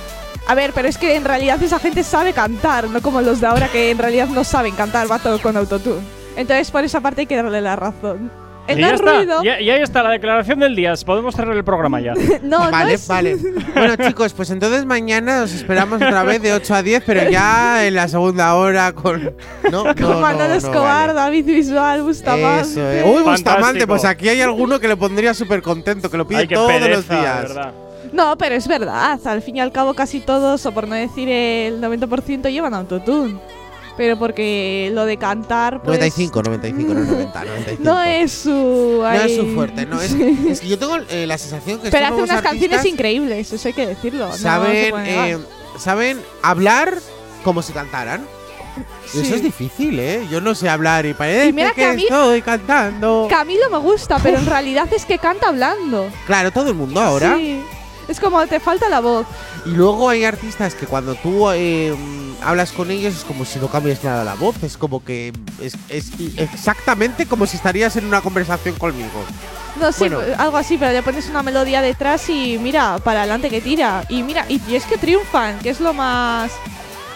[0.46, 3.46] A ver, pero es que en realidad esa gente sabe cantar, no como los de
[3.46, 6.02] ahora que en realidad no saben cantar, va todo con autotune.
[6.36, 8.30] Entonces por esa parte hay que darle la razón.
[8.68, 9.42] El y ya no está, ruido.
[9.42, 10.94] ya- y ahí está la declaración del día.
[11.04, 12.12] Podemos cerrar el programa ya.
[12.42, 13.36] No, no vale, es- vale.
[13.74, 17.86] Bueno, chicos, pues entonces mañana os esperamos otra vez de 8 a 10, pero ya
[17.86, 19.34] en la segunda hora con.
[19.70, 21.12] No, no, Con no, no, Escobar, vale.
[21.14, 22.60] David Visual, Bustamante.
[22.70, 23.02] Eso, eh.
[23.04, 23.86] Uy, Bustamante, Fantástico.
[23.88, 26.88] pues aquí hay alguno que le pondría súper contento, que lo pide Ay, todos pereza,
[26.96, 27.42] los días.
[27.42, 27.72] verdad.
[28.12, 29.18] No, pero es verdad.
[29.26, 33.38] Al fin y al cabo casi todos, o por no decir el 90%, llevan autotune.
[33.98, 35.98] Pero porque lo de cantar, pues…
[35.98, 37.82] 95, 95, no 90, 95.
[37.84, 39.00] No es su…
[39.02, 40.00] No es su fuerte, no.
[40.00, 40.14] Es,
[40.60, 43.88] que yo tengo eh, la sensación que Pero hace unas canciones increíbles, eso hay que
[43.88, 44.32] decirlo.
[44.36, 45.36] saben, eh,
[45.78, 46.94] saben hablar
[47.42, 48.24] como si cantaran.
[49.06, 49.22] Sí.
[49.22, 50.24] eso es difícil, ¿eh?
[50.30, 53.26] Yo no sé hablar y parece Y mira que, que a mí- estoy cantando.
[53.28, 56.08] Camilo me gusta, pero en realidad es que canta hablando.
[56.26, 57.34] Claro, todo el mundo ahora.
[57.36, 57.60] Sí.
[58.06, 59.26] Es como te falta la voz.
[59.66, 61.94] Y luego hay artistas que cuando tú eh,
[62.42, 64.62] hablas con ellos es como si no cambias nada la voz.
[64.62, 69.24] Es como que es, es exactamente como si estarías en una conversación conmigo.
[69.80, 70.20] No sé, Bueno.
[70.38, 74.04] algo así, pero le pones una melodía detrás y mira, para adelante que tira.
[74.08, 76.50] Y mira, y, y es que triunfan, que es lo más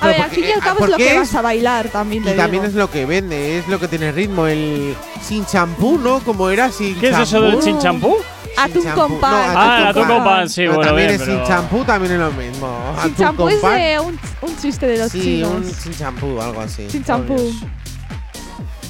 [0.01, 1.19] A ver, Pero al fin y porque- al eh, cabo es lo porque que es-
[1.19, 2.27] vas a bailar también.
[2.29, 4.47] Y también es lo que vende, es lo que tiene ritmo.
[4.49, 4.97] El
[5.27, 6.19] sin champú, ¿no?
[6.21, 8.17] Como era sin ¿Qué es eso del sin champú?
[8.57, 9.01] Atún champú.
[9.01, 9.53] con pan.
[9.53, 11.85] No, Ah, el atún con pan, sí, Pero bueno, también bien, es pero- sin champú,
[11.85, 12.97] también es lo mismo.
[13.03, 13.63] Sin champú es
[14.01, 15.51] un, un chiste de los Sí, chinos.
[15.53, 16.89] un sin champú, algo así.
[16.91, 17.37] Sin champú.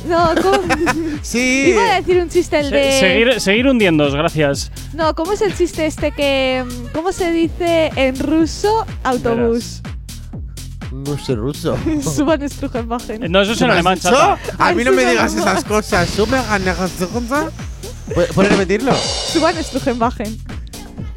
[0.07, 0.59] No, ¿cómo?
[1.23, 1.67] Sí.
[1.69, 3.01] Iba a decir un chiste el Se- de.
[3.01, 4.73] seguir, seguir hundiéndoos, gracias.
[4.95, 6.65] No, ¿cómo es el chiste este que.
[6.93, 9.81] ¿Cómo se dice en ruso autobús?
[10.91, 11.79] No sé ruso.
[12.03, 13.31] Suban Strugenwagen.
[13.31, 14.39] No, eso es en ¿Me has alemán, chata.
[14.59, 16.09] A mí no me digas suban- esas cosas.
[16.11, 16.37] Sube
[18.35, 18.93] ¿Puedes repetirlo?
[18.95, 20.39] Suban Strugenwagen.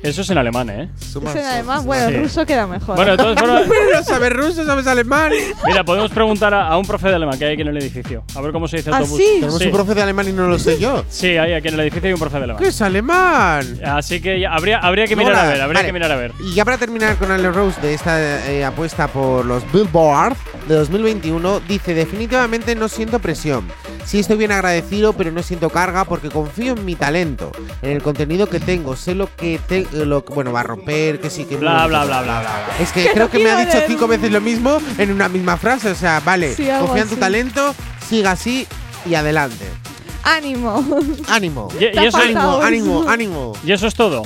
[0.04, 0.90] Eso es en alemán, ¿eh?
[1.02, 1.84] Es en alemán.
[1.84, 2.18] Bueno, Sí.
[2.18, 2.96] ruso queda mejor.
[2.96, 5.32] Bueno, entonces, bueno, Pero no sabes ruso, sabes alemán.
[5.66, 8.24] mira, podemos preguntar a, a un profe de alemán que hay aquí en el edificio.
[8.36, 9.18] A ver cómo se dice ¿Ah, autobús.
[9.18, 9.26] sí?
[9.40, 11.04] Tenemos un profe de alemán y no lo sé yo.
[11.10, 12.62] Sí, hay aquí en el edificio hay un profe de alemán.
[12.62, 13.80] ¿Qué es alemán?
[13.84, 15.88] Así que ya- habría, habría que mirar a ver, habría vale.
[15.88, 16.34] que mirar a ver.
[16.40, 20.36] Y ya para terminar con Ale Rose de esta eh, apuesta por los Billboard
[20.68, 23.66] de 2021, dice: Definitivamente no siento presión.
[24.06, 27.52] Sí estoy bien agradecido, pero no siento carga porque confío en mi talento,
[27.82, 28.96] en el contenido que tengo.
[28.96, 31.88] Sé lo que te, lo que- bueno va a romper, que sí que Bla, no.
[31.88, 32.68] bla, bla, bla, bla.
[32.80, 33.88] Es que Que creo no que me ha dicho leer.
[33.90, 35.90] cinco veces lo mismo en una misma frase.
[35.90, 37.74] O sea, vale, Sí, confía en tu talento,
[38.08, 38.68] siga así
[39.10, 39.66] y adelante.
[40.24, 40.84] Ánimo.
[41.30, 41.68] Ánimo.
[41.80, 43.54] Y- y eso- Ánimo, ánimo, ánimo.
[43.66, 44.22] Y eso es todo.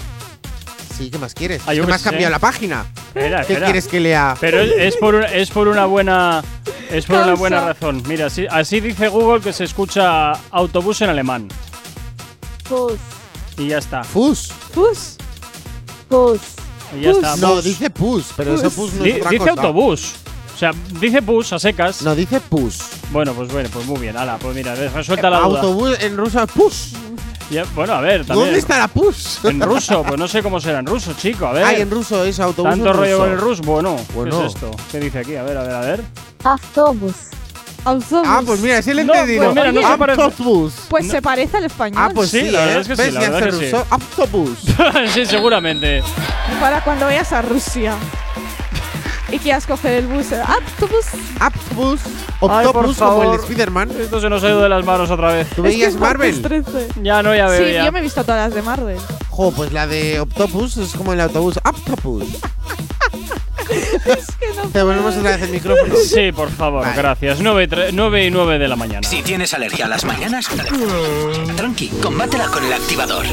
[0.99, 1.61] Sí, ¿qué más quieres?
[1.65, 2.09] Ah, Es yo que qué has sé.
[2.09, 2.85] cambiado la página.
[3.07, 3.65] Espera, ¿Qué espera.
[3.67, 4.35] quieres que lea?
[4.41, 6.43] Pero es, es por, es por una buena
[6.91, 8.03] es por una buena razón.
[8.05, 11.47] Mira, así, así dice Google que se escucha autobús en alemán.
[12.67, 12.93] Pus.
[13.57, 14.03] Y ya está.
[14.03, 14.51] Fus.
[14.73, 15.15] Pus.
[16.09, 16.39] Pus.
[16.97, 17.17] Y ya Pus.
[17.23, 17.35] está.
[17.37, 17.63] No, Bus.
[17.63, 19.51] dice pus, pero eso pus no Di- es otra dice cosa.
[19.51, 20.15] autobús.
[20.53, 22.01] O sea, dice bus a secas.
[22.01, 22.79] No, dice pus.
[23.11, 24.17] Bueno, pues bueno, pues muy bien.
[24.17, 25.61] Ala, pues mira, resuelta la duda.
[25.61, 26.91] Autobús en ruso es pus.
[27.49, 28.45] Ya- bueno, a ver, también.
[28.45, 29.39] ¿Dónde está la pus?
[29.43, 31.47] En ruso, pues no sé cómo será en ruso, chico.
[31.47, 31.63] A ver.
[31.63, 32.69] Ay, en ruso es autobús.
[32.71, 33.23] Tanto en rollo ruso.
[33.23, 33.63] con el ruso.
[33.63, 34.39] Bueno, Bueno.
[34.39, 34.71] ¿qué es esto?
[34.91, 35.35] ¿Qué dice aquí?
[35.35, 36.03] A ver, a ver, a ver.
[36.43, 37.13] Autobús.
[37.85, 38.27] Autobús.
[38.27, 39.43] Ah, pues mira, sí le he No, entendido.
[39.45, 40.73] pues mira, no se parece- Autobús.
[40.89, 42.01] Pues se parece al español.
[42.03, 42.81] Ah, pues Sí, sí, la verdad ¿eh?
[42.81, 43.71] es que sí, la verdad hace que sí.
[43.71, 43.85] ruso.
[43.89, 44.59] Autobús.
[45.13, 46.03] sí, seguramente.
[46.59, 47.95] Para cuando vayas a Rusia.
[49.31, 50.27] Y quieras coger el bus.
[50.31, 51.97] Ay, por
[52.39, 53.91] Octopus como el de Spider-Man.
[53.99, 55.49] Esto se nos ha ido de las manos otra vez.
[55.55, 56.41] ¿Tú veías que Marvel?
[56.41, 56.87] 13.
[57.03, 57.65] Ya no, ya veo.
[57.65, 57.85] Sí, ya.
[57.85, 58.97] yo me he visto todas las de Marvel.
[59.29, 61.59] Jo, pues la de Octopus es como el autobús.
[61.63, 62.25] Octopus.
[64.73, 65.95] Te volvemos otra vez el micrófono.
[65.95, 66.97] Sí, por favor, Vale.
[66.97, 67.39] gracias.
[67.41, 69.07] 9 y, tre- nueve y 9 de la mañana.
[69.07, 70.47] Si tienes alergia a las mañanas,
[71.55, 73.25] tranqui, combátela con el activador.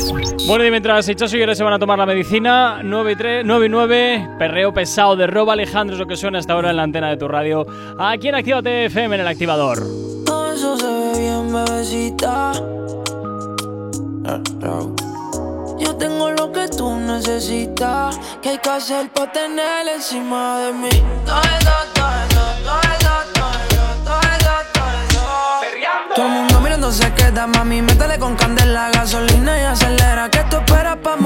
[0.47, 3.43] Bueno, y mientras Hichazo y Ere se van a tomar la medicina, 9 y, 3,
[3.45, 6.77] 9 y 9, perreo pesado de Roba Alejandro es lo que suena hasta ahora en
[6.77, 7.67] la antena de tu radio.
[7.99, 9.83] Aquí en Actívate FM en el activador.
[10.25, 12.53] Todo eso se ve bien, bebecita.
[15.79, 18.19] Yo tengo lo que tú necesitas.
[18.43, 20.89] ¿Qué hay que hacer para tener encima de mí?
[21.25, 26.15] Todo eso, todo eso, todo eso, todo eso, todo eso, todo eso.
[26.15, 27.83] Todo el mundo mirando se queda, mami.
[27.83, 30.31] Métele con candela, gasolina y acelera.
[30.31, 31.26] ¿Qué tú esperas para mover?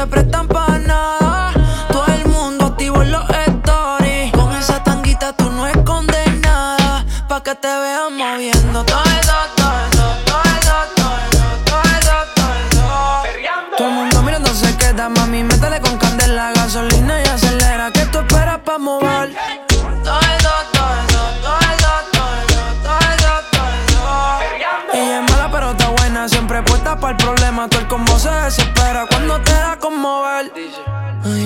[0.00, 1.52] Se prestan para nada.
[1.92, 4.32] Todo el mundo activo en los stories.
[4.32, 7.04] Con esa tanguita tú no escondes nada.
[7.28, 9.09] Pa' que te vean moviendo todo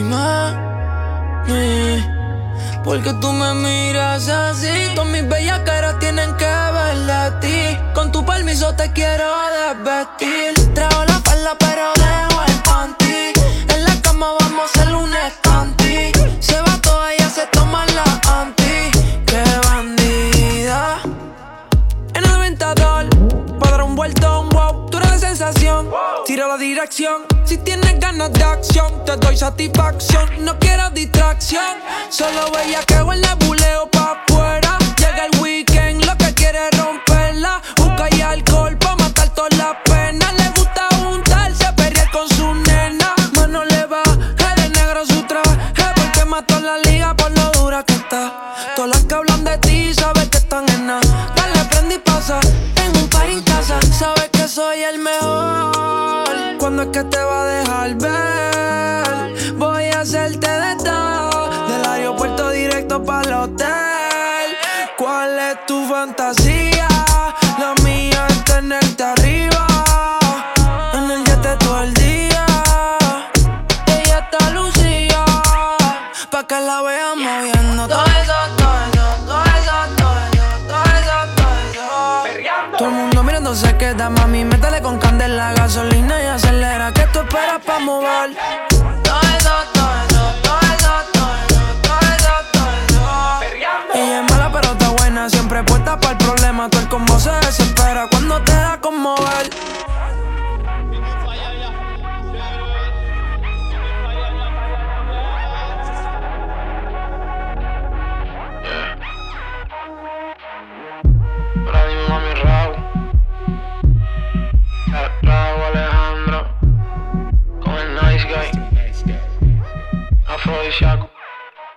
[0.05, 2.05] Mami.
[2.84, 4.92] Porque tú me miras así.
[4.94, 7.78] Todas mis bellas caras tienen que ver de ti.
[7.94, 9.24] Con tu permiso te quiero
[9.57, 10.74] desvestir.
[10.74, 13.32] Traigo la falda, pero dejo el panty.
[13.74, 16.12] En la cama vamos a hacer un estanti.
[16.40, 18.05] Se va toda, ella se toma la
[18.40, 18.90] anti.
[19.26, 21.00] Qué bandida.
[22.14, 23.09] En el aventador,
[23.59, 24.86] para dar un vueltón, wow.
[24.90, 25.90] Tú eres la sensación.
[26.26, 27.34] Tira la dirección.
[27.47, 30.28] Si tienes ganas de acción, te doy satisfacción.
[30.45, 31.76] No quiero distracción,
[32.09, 34.78] solo bellaqueo en la buleo pa' afuera.
[34.97, 37.61] Llega el weekend, lo que quiere es romperla.
[37.76, 40.32] Busca y alcohol pa' matar todas las penas.
[40.32, 43.14] Le gusta juntarse, perrear con su nena.
[43.36, 44.03] Mano le va,
[44.57, 45.57] de negro su traje.
[45.97, 48.55] Porque mató la liga por lo dura que está.
[48.74, 51.32] Todas las que hablan de ti, sabes que están en nada.
[51.36, 52.40] Dale, prende y pasa.
[52.76, 55.43] En un par en casa, sabes que soy el mejor.
[56.81, 59.55] Es que te va a dejar ver?
[59.55, 61.49] Voy a hacerte de todo.
[61.68, 64.57] Del aeropuerto directo para el hotel.
[64.99, 66.89] ¿Cuál es tu fantasía?
[67.59, 69.66] La mía es tenerte arriba.
[70.95, 72.45] En el yate todo el día.
[73.87, 75.25] Ella está lucía.
[76.31, 77.03] Pa' que la vean
[88.05, 88.74] wall.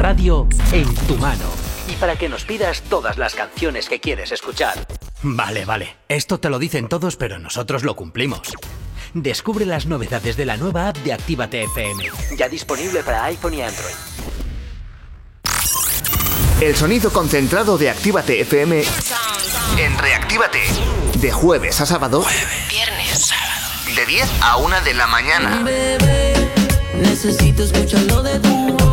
[0.00, 1.44] radio en tu mano.
[1.86, 4.86] Y para que nos pidas todas las canciones que quieres escuchar.
[5.22, 5.96] Vale, vale.
[6.08, 8.40] Esto te lo dicen todos, pero nosotros lo cumplimos.
[9.12, 12.04] Descubre las novedades de la nueva app de Actívate FM.
[12.34, 13.94] Ya disponible para iPhone y Android.
[16.62, 18.82] El sonido concentrado de Actívate FM
[19.78, 20.62] en Reactívate.
[21.20, 22.24] De jueves a sábado.
[22.70, 23.94] Viernes, sábado.
[23.94, 25.62] De 10 a 1 de la mañana.
[25.62, 26.50] Bebé,
[26.94, 28.89] necesito escucharlo de tu voz.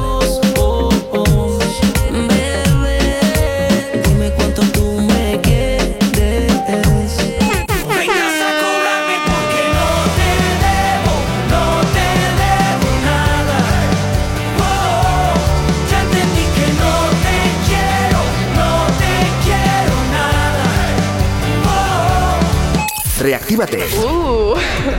[23.27, 23.83] Reactívate.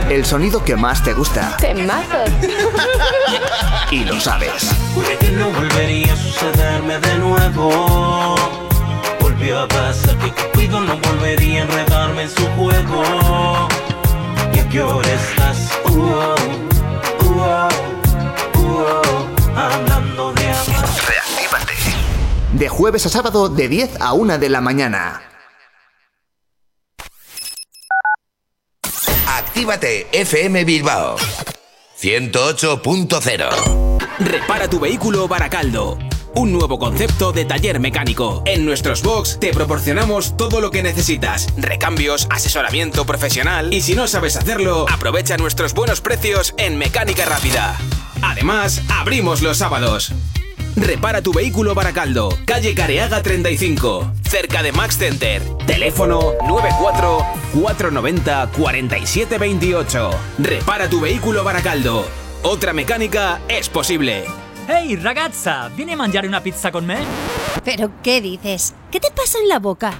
[0.07, 1.57] El sonido que más te gusta.
[1.57, 2.29] Temazos.
[3.91, 4.69] Y lo sabes.
[4.93, 8.35] Juré que no volvería a sucederme de nuevo.
[9.19, 13.67] Volvió a pasar que Cupido no volvería a enredarme en su juego.
[14.53, 15.71] ¿Y a qué hora estás?
[15.85, 16.35] Uh, oh,
[17.25, 17.67] uh, oh,
[18.59, 20.85] uh, oh, hablando de amor.
[21.07, 21.73] Reactívate.
[22.53, 25.19] De jueves a sábado de 10 a 1 de la mañana.
[29.59, 31.17] Actívate FM Bilbao
[32.01, 35.99] 108.0 Repara tu vehículo Baracaldo.
[36.33, 38.41] Un nuevo concepto de taller mecánico.
[38.45, 41.47] En nuestros box te proporcionamos todo lo que necesitas.
[41.57, 47.77] Recambios, asesoramiento profesional y si no sabes hacerlo, aprovecha nuestros buenos precios en Mecánica Rápida.
[48.21, 50.13] Además, abrimos los sábados.
[50.75, 55.41] Repara tu vehículo Baracaldo, calle Careaga 35, cerca de Max Center.
[55.65, 60.11] Teléfono 94 490 4728.
[60.39, 62.05] Repara tu vehículo Baracaldo.
[62.43, 64.23] Otra mecánica es posible.
[64.67, 66.97] Ehi ragazza, vieni a mangiare una pizza con me?
[67.65, 68.73] ¿Pero qué dices?
[68.91, 69.99] ¿Qué te pasa en la boca?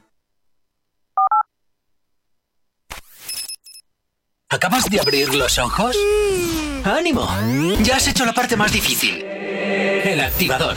[4.53, 5.95] ¿Acabas de abrir los ojos?
[6.83, 7.25] ¡Ánimo!
[7.83, 9.23] Ya has hecho la parte más difícil.
[9.23, 10.75] El activador.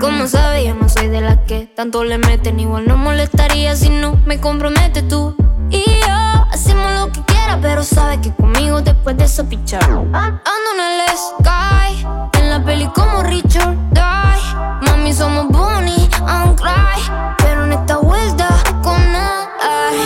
[0.00, 2.58] Como sabes, yo no soy de las que tanto le meten.
[2.58, 5.36] Igual no molestaría si no me compromete tú.
[5.68, 9.84] Y yo hacemos lo que quiera, pero sabes que conmigo después de eso pichar.
[9.84, 10.40] Ando
[10.72, 12.35] en el sky,
[12.66, 14.86] peli como Richard Die.
[14.86, 18.48] Mami, somos Bonnie and Clyde, pero en esta vuelta
[18.82, 19.96] con ay.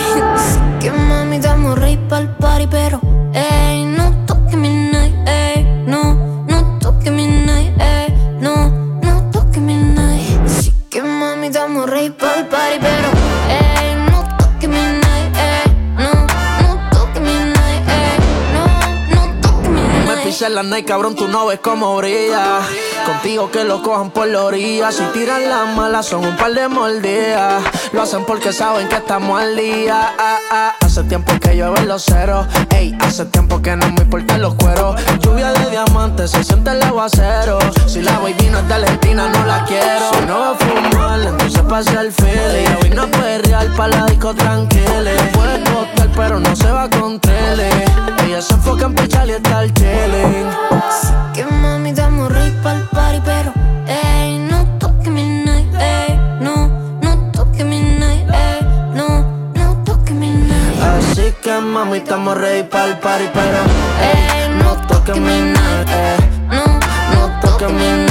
[0.79, 3.00] Que mami, damos rey pa'l party, pero
[20.41, 22.61] pisé la night, cabrón, tú no ves cómo brilla.
[23.05, 24.91] Contigo que lo cojan por la orilla.
[24.91, 27.63] Si tiran las malas, son un par de mordidas.
[27.93, 30.13] Lo hacen porque saben que estamos al día.
[30.17, 30.75] Ah, ah.
[30.81, 32.45] Hace tiempo que llueven los ceros.
[32.69, 34.99] Ey, hace tiempo que no me importan los cueros.
[35.19, 37.59] Lluvia de diamantes, se siente el aguacero.
[37.87, 40.09] Si la baby no es de Argentina, no la quiero.
[40.13, 42.75] Si no va a fumar, entonces pasa el feeling.
[42.83, 45.11] Hoy no puede real pa' la disco tranquila.
[45.33, 47.69] Puede costar, pero no se va con tele.
[48.25, 50.49] Ella se enfoca en pichar y estar chilling.
[51.33, 53.53] Que mami, damos rey pa'l party, pero
[53.87, 56.67] ey, no toque mi night, ey, no,
[57.01, 58.61] no toque mi night, ey,
[58.93, 59.07] no,
[59.55, 60.81] no toque mi night.
[60.81, 63.59] Así que mami, estamos ready pa'l party, pero
[64.01, 66.17] ey, no toques mi night, ey,
[66.49, 66.63] no,
[67.13, 68.10] no toques mi night,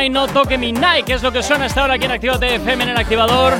[0.00, 2.54] Lunay, no toque mi Nike, que es lo que suena hasta ahora aquí en Actívate
[2.54, 3.54] FM en el activador.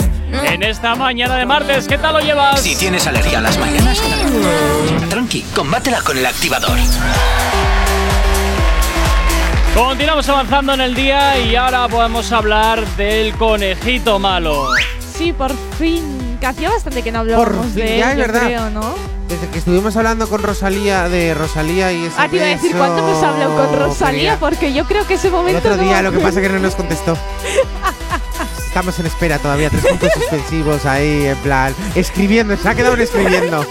[0.44, 2.62] En esta mañana de martes, ¿qué tal lo llevas?
[2.62, 4.00] Si tienes alergia a las mañanas,
[5.10, 6.78] tranqui, combátela con el activador.
[9.74, 14.68] Continuamos avanzando en el día y ahora podemos hablar del conejito malo.
[15.18, 16.38] Sí, por fin.
[16.40, 18.46] Que hacía bastante que no hablábamos fin, de ya él, es yo verdad.
[18.46, 19.19] creo, ¿no?
[19.30, 22.74] Desde que estuvimos hablando con Rosalía, de Rosalía y ese Ah, te iba a decir,
[22.76, 24.36] ¿cuánto hemos hablado con Rosalía?
[24.40, 25.58] Porque yo creo que ese El momento.
[25.60, 27.16] otro no día, me lo que pasa es que no nos contestó.
[28.66, 33.00] Estamos en espera todavía, tres puntos suspensivos ahí, en plan, escribiendo, se ha quedado en
[33.00, 33.64] escribiendo.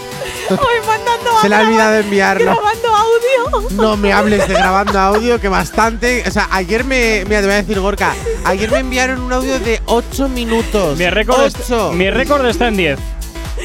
[0.50, 0.56] Ay,
[0.86, 2.52] mandando Se le ha olvidado enviarlo.
[2.52, 3.70] Grabando audio.
[3.70, 6.24] No me hables de grabando audio, que bastante.
[6.26, 7.24] O sea, ayer me.
[7.26, 8.14] Mira, te voy a decir, Gorka.
[8.44, 10.98] Ayer me enviaron un audio de 8 minutos.
[10.98, 11.92] Mi récord, es- 8.
[11.92, 12.98] mi récord está en 10.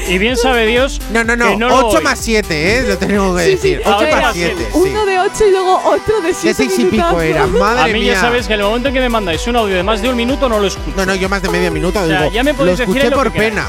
[0.08, 1.00] Y bien sabe Dios.
[1.10, 1.48] No, no, no.
[1.50, 2.02] que no lo 8 voy.
[2.04, 2.82] más 7, ¿eh?
[2.86, 3.80] Lo tengo que Sí, sí, decir.
[3.84, 4.40] 8 ahora más sí.
[4.44, 4.56] 7.
[4.72, 4.78] Sí.
[4.78, 7.46] Uno de ocho y luego otro de De siete 6 y pico era.
[7.46, 8.12] Madre A mí mía.
[8.14, 10.08] ya sabes que en el momento en que me mandáis un audio de más de
[10.08, 10.96] un minuto no lo escucho.
[10.96, 12.00] No, no, yo más de medio minuto.
[12.00, 13.52] O sea, digo, ya me lo podéis decir escuché lo por que queráis.
[13.54, 13.66] pena.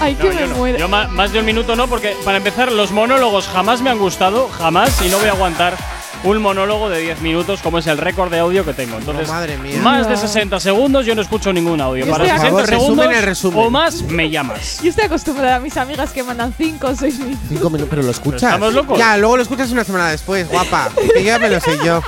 [0.00, 0.54] Ay, que No, me yo no.
[0.56, 0.78] muero.
[0.78, 4.48] Yo más de un minuto no, porque para empezar, los monólogos jamás me han gustado,
[4.58, 5.76] jamás, y no voy a aguantar
[6.24, 8.96] un monólogo de 10 minutos como es el récord de audio que tengo.
[8.98, 9.80] Entonces, Oh, madre mía.
[9.82, 10.20] más de No.
[10.20, 12.06] 60 segundos yo no escucho ningún audio.
[12.08, 13.58] Para estoy 60 Por favor, segundos resumen el resumen.
[13.66, 14.80] o más me llamas.
[14.82, 17.40] Yo estoy acostumbrada a mis amigas que mandan 5 o 6 minutos.
[17.48, 18.42] Cinco minutos, pero lo escuchas.
[18.42, 18.98] estamos locos.
[18.98, 20.90] Ya, luego lo escuchas una semana después, guapa.
[21.14, 22.02] Que ya me lo sé yo.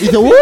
[0.06, 0.32] dice, ¡uh!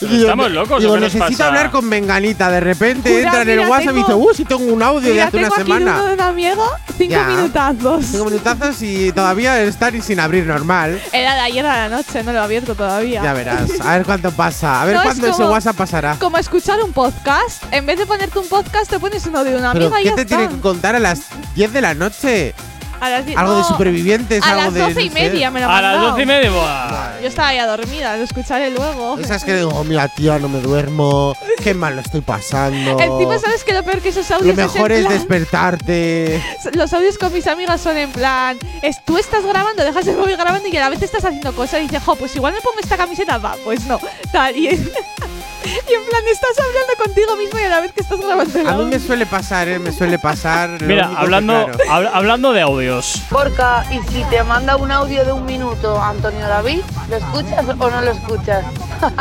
[0.00, 1.48] Y digo, estamos locos, Digo, ¿o qué nos necesito pasa?
[1.48, 2.50] hablar con Menganita.
[2.50, 4.34] De repente Jura, entra en el WhatsApp y dice, tengo- ¡uh!
[4.34, 6.06] Si tengo un audio de Mira, hace una tengo aquí uno semana.
[6.06, 6.66] de un amigo,
[6.98, 7.24] 5 Ya.
[7.28, 8.04] minutazos.
[8.06, 11.00] Cinco minutazos y todavía están sin abrir normal.
[11.12, 13.22] Era de ayer a la noche, no lo he abierto todavía.
[13.22, 13.70] Ya verás.
[13.80, 14.82] A ver cuánto pasa.
[14.82, 16.16] A ver No, es cuándo ese como- WhatsApp pasará.
[16.18, 19.72] Como escuchar un podcast, en vez de ponerte un podcast, te pones uno de una
[19.72, 20.36] Pero amiga y ¿qué ya te está.
[20.36, 21.20] tiene que contar a las
[21.54, 22.54] 10 de la noche?
[23.00, 24.80] A las Algo de no, supervivientes, A algo las de.
[24.80, 25.20] 12 y no sé.
[25.22, 26.00] media me lo A las.
[26.00, 27.20] 12 y media, buah.
[27.20, 29.18] Yo estaba ya dormida, lo escucharé luego.
[29.18, 31.34] Esas que digo, "Oh, mira, tía, no me duermo.
[31.62, 32.98] Qué mal lo estoy pasando.
[33.00, 33.72] Encima, ¿sabes qué?
[33.74, 36.42] Lo peor que esos Lo audios mejor es, es plan- despertarte.
[36.74, 40.36] Los audios con mis amigas son en plan, es, tú estás grabando, dejas el móvil
[40.36, 42.78] grabando y a la vez estás haciendo cosas y dices, jo, pues igual me pongo
[42.80, 43.98] esta camiseta, va, pues no,
[44.32, 44.68] tal, y
[45.66, 48.66] Y en plan, estás hablando contigo mismo y a la vez que estás grabando el
[48.66, 49.78] A mí me suele pasar, ¿eh?
[49.78, 50.80] Me suele pasar.
[50.82, 51.78] Mira, hablando, claro.
[51.90, 53.22] hab- hablando de audios.
[53.30, 57.90] Porca, y si te manda un audio de un minuto Antonio David, ¿lo escuchas o
[57.90, 58.64] no lo escuchas?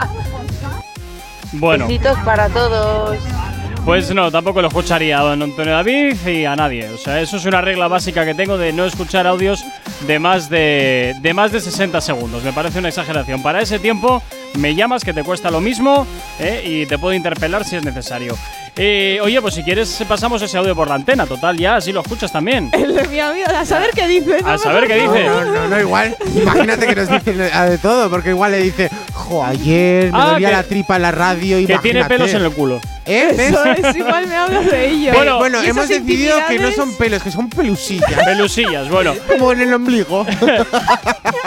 [1.57, 3.17] Bueno, Besitos para todos.
[3.85, 6.89] Pues no, tampoco lo escucharía a don Antonio David y a nadie.
[6.89, 9.63] O sea, eso es una regla básica que tengo de no escuchar audios
[10.07, 12.43] de más de, de más de 60 segundos.
[12.43, 13.43] Me parece una exageración.
[13.43, 14.23] Para ese tiempo
[14.57, 16.07] me llamas que te cuesta lo mismo
[16.39, 16.63] ¿eh?
[16.65, 18.35] y te puedo interpelar si es necesario.
[18.77, 22.01] Eh, oye, pues si quieres pasamos ese audio por la antena, total, ya así lo
[22.01, 22.69] escuchas también.
[22.73, 24.39] El de mi amigo, a saber qué dice.
[24.43, 25.23] A saber qué dice.
[25.23, 26.15] No, no, no, igual.
[26.35, 30.31] Imagínate que nos dicen a de todo, porque igual le dice, jo, ayer me Ah,
[30.31, 32.81] dolía la tripa en la radio y Que tiene pelos en el culo.
[33.07, 33.29] ¿Eh?
[33.37, 35.11] Eso es, igual me hablas de ello.
[35.15, 38.11] Bueno, bueno Y hemos decidido que no son pelos, que son pelusillas.
[38.25, 39.13] Pelusillas, bueno.
[39.27, 40.25] Como en el ombligo.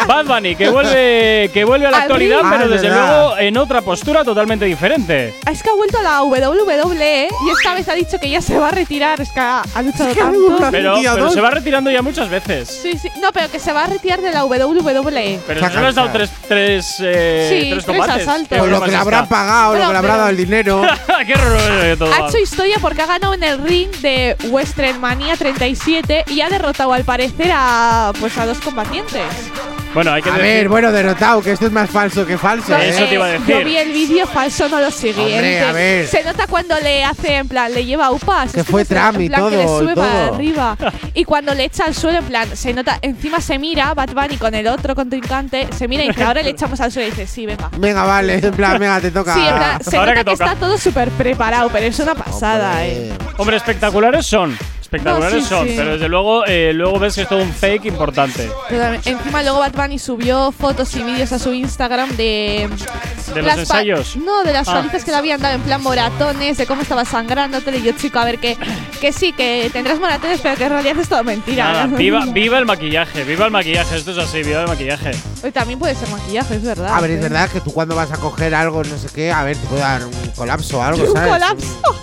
[0.06, 3.06] Bad Bunny, que vuelve, que vuelve a la Al actualidad, pero Ah, desde verdad.
[3.18, 5.34] luego en otra postura totalmente diferente.
[5.50, 6.76] Es que ha vuelto a la WWE
[7.26, 9.20] y esta vez ha dicho que ya se va a retirar.
[9.20, 10.38] Es que ha, ha luchado que tanto.
[10.38, 12.68] nunca- Pero, se va retirando ya muchas veces.
[12.82, 13.08] Sí, sí.
[13.20, 15.40] No, pero que se va a retirar de la WWE.
[15.46, 18.22] Pero has dado tres, tres, eh, Sí, tres tres combates.
[18.28, 18.48] asaltos.
[18.48, 20.82] ¿Qué Con lo que le es habrán pagado, lo que le habrá dado el dinero.
[21.26, 22.12] ¡Qué de todo!
[22.12, 26.92] Ha hecho historia porque ha ganado en el ring de WrestleMania 37 y ha derrotado
[26.92, 29.22] al parecer a pues a dos combatientes.
[29.94, 30.47] Bueno, hay que A decir.
[30.48, 32.66] ver, bueno, derrotado, que esto es más falso que falso.
[32.66, 33.06] Sí, eso ¿eh?
[33.09, 33.48] te iba a Eh, decir.
[33.59, 35.35] Yo vi el vídeo falso, no lo siguiente.
[35.35, 36.06] Hombre, a ver.
[36.06, 38.52] Se nota cuando le hace, en plan, le lleva upas.
[38.52, 40.35] Que fue Trump y plan, que le todo, sube para todo.
[40.35, 40.77] arriba.
[41.15, 44.36] y cuando le echa al suelo, en plan, se nota, encima se mira Bad Bunny
[44.36, 47.27] con el otro contrincante, se mira y dice, ahora le echamos al suelo y dice,
[47.27, 47.70] sí, venga.
[47.78, 49.35] Venga, vale, en plan, venga, te toca.
[49.35, 50.52] Sí, en plan, se Ahora nota que que, toca.
[50.52, 53.12] está todo súper preparado, pero es una pasada, eh.
[53.39, 54.56] Hombre, espectaculares son.
[54.90, 55.69] Espectaculares No, sí, son.
[55.69, 55.74] sí.
[55.77, 58.51] Pero desde luego, eh, luego ves que es todo un fake importante.
[58.70, 62.70] Pero encima luego Bad Bunny subió fotos y vídeos a su Instagram de…
[63.35, 64.16] ¿De los ensayos?
[64.16, 64.73] No, de las Ah.
[64.77, 67.59] palizas que le habían dado en plan moratones, de cómo estaba sangrando.
[67.59, 68.56] Y yo, chico, a ver, que,
[69.02, 71.65] que sí, que tendrás moratones, pero que en realidad es todo mentira.
[71.70, 73.94] Nada, viva, viva el maquillaje, viva el maquillaje.
[73.98, 75.10] Esto es así, viva el maquillaje.
[75.52, 76.94] También puede ser maquillaje, es verdad.
[76.97, 77.23] A ver, es ¿eh?
[77.24, 79.82] verdad que tú cuando vas a coger algo, no sé qué, a ver, te puede
[79.82, 81.31] dar un colapso o algo, Un ¿sabes?
[81.31, 81.94] colapso.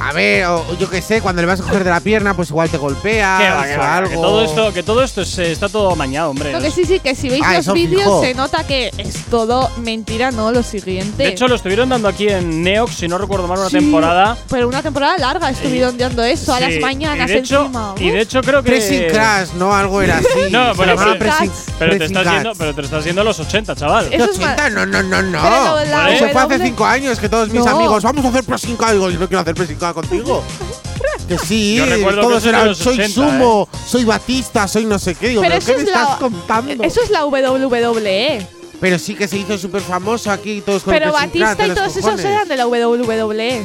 [0.00, 2.48] A ver, o yo qué sé, cuando le vas a coger de la pierna, pues
[2.50, 4.10] igual te golpea Que va, que o va, algo.
[4.10, 6.52] que todo esto, que todo esto es, está todo amañado, hombre.
[6.58, 9.70] Que sí, sí, que si veis Ah, los eso vídeos se nota que es todo
[9.78, 10.52] mentira, ¿no?
[10.52, 11.22] Lo siguiente.
[11.22, 14.36] De hecho, lo estuvieron dando aquí en Neox, si no recuerdo mal, una Sí, temporada.
[14.48, 17.94] Pero una temporada larga estuvieron dando eso a Sí, las mañanas y de hecho, encima.
[17.98, 18.70] Y de hecho creo que…
[18.70, 19.74] Pressing Crash, ¿no?
[19.74, 20.26] Algo era así.
[20.50, 23.20] No, Se bueno, llamaba pero, Pressing- pero te Pressing estás yendo, pero te estás yendo
[23.20, 24.08] a los 80, chaval.
[24.12, 24.70] Eso es 80?
[24.70, 25.42] No, no, no, no.
[25.42, 27.70] Pero lo- la Eso fue hace W- 5 años que todos mis No.
[27.76, 28.76] amigos, vamos a hacer pressing.
[28.90, 30.42] Digo, yo no quiero hacer pressing Contigo.
[31.28, 34.66] que sí, Yo recuerdo que todos eso es eran, los soy 80, Sumo, soy Batista,
[34.68, 35.28] soy no sé qué.
[35.28, 36.84] Digo, Pero ¿pero, eso qué me es la- estás contando?
[36.84, 38.46] Eso es la WWE.
[38.80, 41.76] Pero sí que se hizo súper famoso aquí todos con Pero el Batista y los
[41.76, 42.24] todos esos cojones.
[42.24, 43.62] eran de la WWE.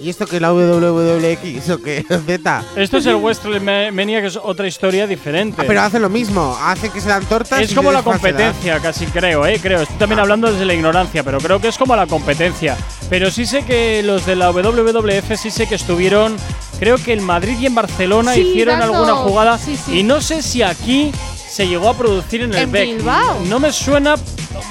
[0.00, 2.04] ¿Y esto que es la WWX o qué?
[2.26, 2.64] Z.
[2.76, 5.56] Esto es el WrestleMania, que es otra historia diferente.
[5.60, 7.60] Ah, pero hacen lo mismo, hacen que se dan tortas.
[7.60, 9.58] es y como la competencia, casi creo, ¿eh?
[9.62, 9.80] Creo.
[9.82, 12.76] Estoy también hablando desde la ignorancia, pero creo que es como la competencia.
[13.10, 16.36] Pero sí sé que los de la WWF sí sé que estuvieron,
[16.78, 19.58] creo que en Madrid y en Barcelona Sí, hicieron dando- alguna jugada.
[19.58, 20.00] sí, sí.
[20.00, 21.12] Y no sé si aquí
[21.48, 22.96] se llegó a producir en el En BEC.
[22.96, 23.40] Bilbao.
[23.46, 24.16] No me suena,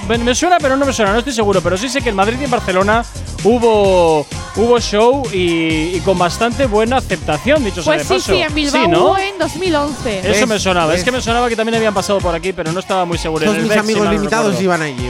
[0.08, 1.62] me suena, pero no me suena, no estoy seguro.
[1.62, 3.06] Pero sí sé que en Madrid y en Barcelona
[3.44, 8.34] hubo, hubo show y, y con bastante buena aceptación, dicho sea Pues de sí, paso.
[8.34, 9.04] sí, en Bilbao ¿no?
[9.06, 10.20] hubo en 2011.
[10.20, 10.48] Eso ¿Ves?
[10.48, 10.92] me sonaba.
[10.94, 11.06] Es ¿Ves?
[11.06, 13.46] que me sonaba que también habían pasado por aquí, pero no estaba muy seguro.
[13.46, 15.10] Todos En el mis amigos limitados iban allí.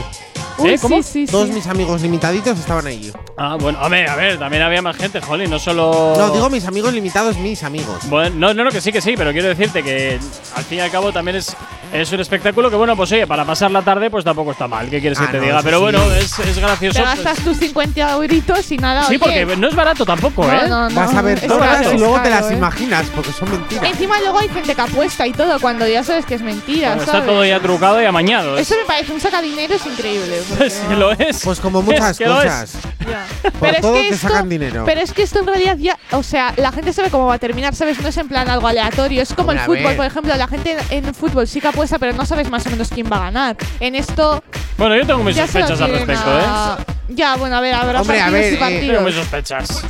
[0.58, 0.78] Uy, ¿Eh?
[0.80, 1.02] ¿Cómo?
[1.02, 1.54] sí, sí, Todos sí.
[1.54, 3.12] mis amigos limitaditos estaban allí.
[3.36, 6.14] Ah, bueno, a ver, a ver, también había más gente, jolín, no solo.
[6.16, 7.98] No, digo mis amigos limitados, mis amigos.
[8.08, 10.18] Bueno, no, no, no, que sí, que sí, pero quiero decirte que
[10.54, 11.56] al fin y al cabo también es,
[11.92, 14.88] es un espectáculo que, bueno, pues oye, para pasar la tarde, pues tampoco está mal.
[14.88, 15.60] ¿Qué quieres Ah, que te no, diga?
[15.64, 15.82] Pero sí.
[15.82, 16.98] bueno, es, es gracioso.
[17.00, 17.24] Te pues.
[17.24, 19.02] gastas tus 50 euritos y nada.
[19.08, 19.18] Sí, oye.
[19.18, 20.68] porque no es barato tampoco, No, ¿eh?
[20.68, 20.94] no, no.
[20.94, 22.54] Vas a ver caro, y luego te las ¿eh?
[22.54, 23.84] imaginas, porque son mentiras.
[23.86, 26.94] Encima luego hay gente que apuesta y todo cuando ya sabes que es mentira.
[26.94, 28.56] Bueno, está todo ya trucado y amañado.
[28.56, 30.43] Es, Eso me parece un sacadinero es increíble.
[30.50, 31.40] porque- es que lo es.
[31.44, 32.72] Pues como muchas Es que cosas.
[33.00, 33.26] Ya.
[33.50, 34.84] Por Pero todo es que te esto, sacan dinero.
[34.86, 37.38] Pero es que esto en realidad ya, o sea, la gente sabe cómo va a
[37.38, 38.00] terminar, ¿sabes?
[38.00, 39.22] No es en plan algo aleatorio.
[39.22, 39.96] Es como Hombre, el fútbol, ver.
[39.96, 40.34] por ejemplo.
[40.36, 43.16] La gente en fútbol sí que apuesta, pero no sabes más o menos quién va
[43.18, 43.56] a ganar.
[43.80, 44.42] En esto.
[44.78, 48.30] Bueno, yo tengo mis sospechas al respecto, a- Ya, bueno, a ver, habrá Hombre, a
[48.30, 48.58] ver, eh.
[48.60, 48.86] ¿eh?
[48.88, 49.84] Tengo mis sospechas.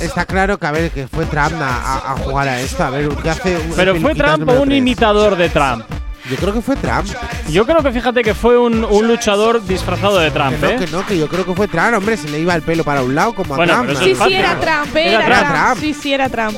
[0.00, 2.84] Está claro que, a ver, que fue Trump a, a- jugar a esto.
[2.84, 5.84] A ver, ¿qué hace un- Pero fue Trump o un imitador de Trump.
[6.30, 7.08] Yo creo que fue Trump.
[7.48, 10.76] Yo creo que fíjate que fue un, un luchador disfrazado de Que Trump, no, ¿eh?
[10.78, 11.94] que no, que yo creo que fue Trump.
[11.96, 13.88] Hombre, se le iba el pelo para un lado como Bueno, a Trump.
[13.88, 14.60] pero eso Sí, es sí, fácil, era.
[14.60, 15.52] Trump, Era era, Trump.
[15.66, 15.80] Trump.
[15.80, 16.56] Sí, sí, era Trump.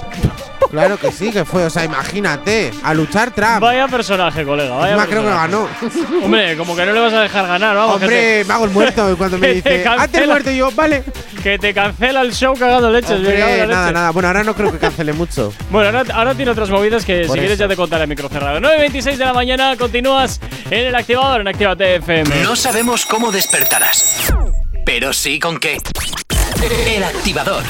[0.73, 1.65] Claro que sí, que fue.
[1.67, 3.61] O sea, imagínate, a luchar Trump.
[3.61, 4.75] Vaya personaje, colega.
[4.75, 6.09] Vaya Encima creo que personaje.
[6.11, 6.25] ganó.
[6.25, 7.99] Hombre, como que no le vas a dejar ganar, vamos.
[7.99, 9.87] que Hombre, te- me hago el muerto cuando me dice.
[9.87, 11.05] Antes cancela- muerto y yo, vale.
[11.43, 13.11] Que te cancela el show cagando leches.
[13.11, 13.93] Hombre, nada, leche.
[13.93, 14.11] nada.
[14.13, 15.53] Bueno, ahora no creo que cancele mucho.
[15.71, 18.31] Bueno, ahora, ahora tiene otras movidas que Por si quieres ya te contaré a micro
[18.31, 18.59] cerrado.
[18.61, 20.41] 9.26 de la mañana, continúas
[20.71, 22.43] en el activador en Actívate FM.
[22.45, 24.33] No sabemos cómo despertarás,
[24.87, 25.77] pero sí con qué.
[26.87, 27.63] El activador.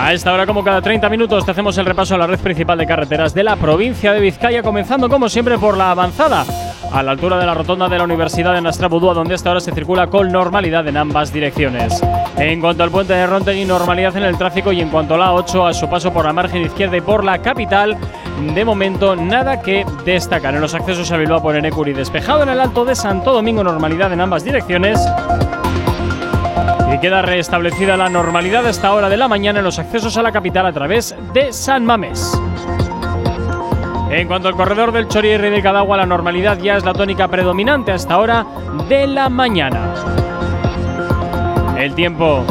[0.00, 2.78] A esta hora, como cada 30 minutos, te hacemos el repaso a la red principal
[2.78, 6.46] de carreteras de la provincia de Vizcaya, comenzando como siempre por la avanzada,
[6.92, 9.72] a la altura de la rotonda de la Universidad de Nastrabudúa, donde hasta ahora se
[9.72, 12.00] circula con normalidad en ambas direcciones.
[12.36, 15.32] En cuanto al puente de Rontegui, normalidad en el tráfico y en cuanto a la
[15.32, 17.98] 8, a su paso por la margen izquierda y por la capital,
[18.54, 20.54] de momento nada que destacar.
[20.54, 24.12] En los accesos a Bilbao por Enecuri despejado en el Alto de Santo Domingo, normalidad
[24.12, 25.04] en ambas direcciones.
[26.92, 30.22] Y queda restablecida la normalidad a esta hora de la mañana en los accesos a
[30.22, 32.40] la capital a través de San Mamés.
[34.10, 37.92] En cuanto al corredor del Chorierri de Cadagua, la normalidad ya es la tónica predominante
[37.92, 38.46] a esta hora
[38.88, 39.92] de la mañana.
[41.78, 42.44] El tiempo.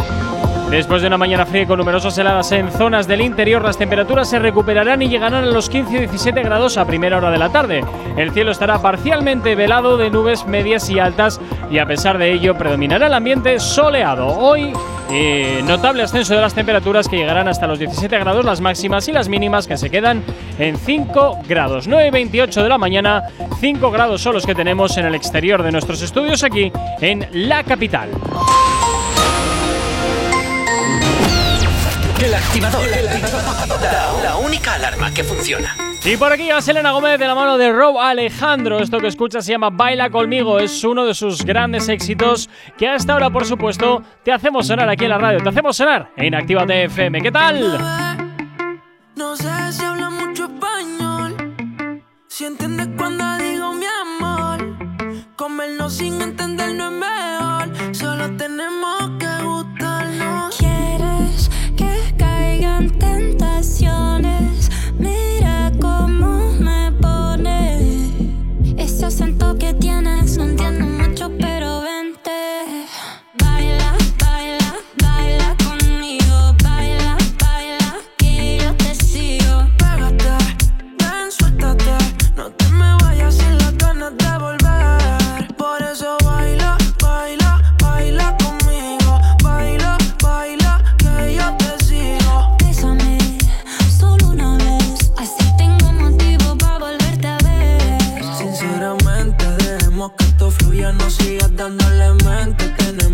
[0.70, 4.30] Después de una mañana fría y con numerosas heladas en zonas del interior, las temperaturas
[4.30, 7.50] se recuperarán y llegarán a los 15 y 17 grados a primera hora de la
[7.50, 7.86] tarde.
[8.18, 11.40] El cielo estará parcialmente velado de nubes medias y altas
[11.72, 14.28] y a pesar de ello predominará el ambiente soleado.
[14.28, 14.74] Hoy,
[15.10, 19.14] eh, notable ascenso de las temperaturas que llegarán hasta los 17 grados las máximas y
[19.14, 20.22] las mínimas que se quedan
[20.60, 21.88] en 5 grados.
[21.88, 23.24] 9 y 28 de la mañana,
[23.62, 27.64] 5 grados son los que tenemos en el exterior de nuestros estudios aquí en la
[27.64, 28.10] capital.
[32.24, 32.84] El activador.
[33.82, 35.76] La, la única alarma que funciona.
[36.04, 38.80] Y por aquí va Selena Gómez de la mano de Rob Alejandro.
[38.80, 40.58] Esto que escuchas se llama Baila conmigo.
[40.58, 45.04] Es uno de sus grandes éxitos que hasta ahora, por supuesto, te hacemos sonar aquí
[45.04, 45.44] en la radio.
[45.44, 47.22] Te hacemos sonar en Actívate FM.
[47.22, 47.78] ¿Qué tal?
[49.16, 51.36] No sé si habla mucho español.
[52.28, 54.78] Si entiendes cuando digo mi amor.
[55.36, 57.96] Comernos sin entender no es mejor.
[57.96, 59.07] Solo tenemos
[62.78, 63.17] caigan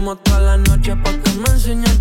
[0.04, 1.93] Tenemos toda la noche para que me enseñes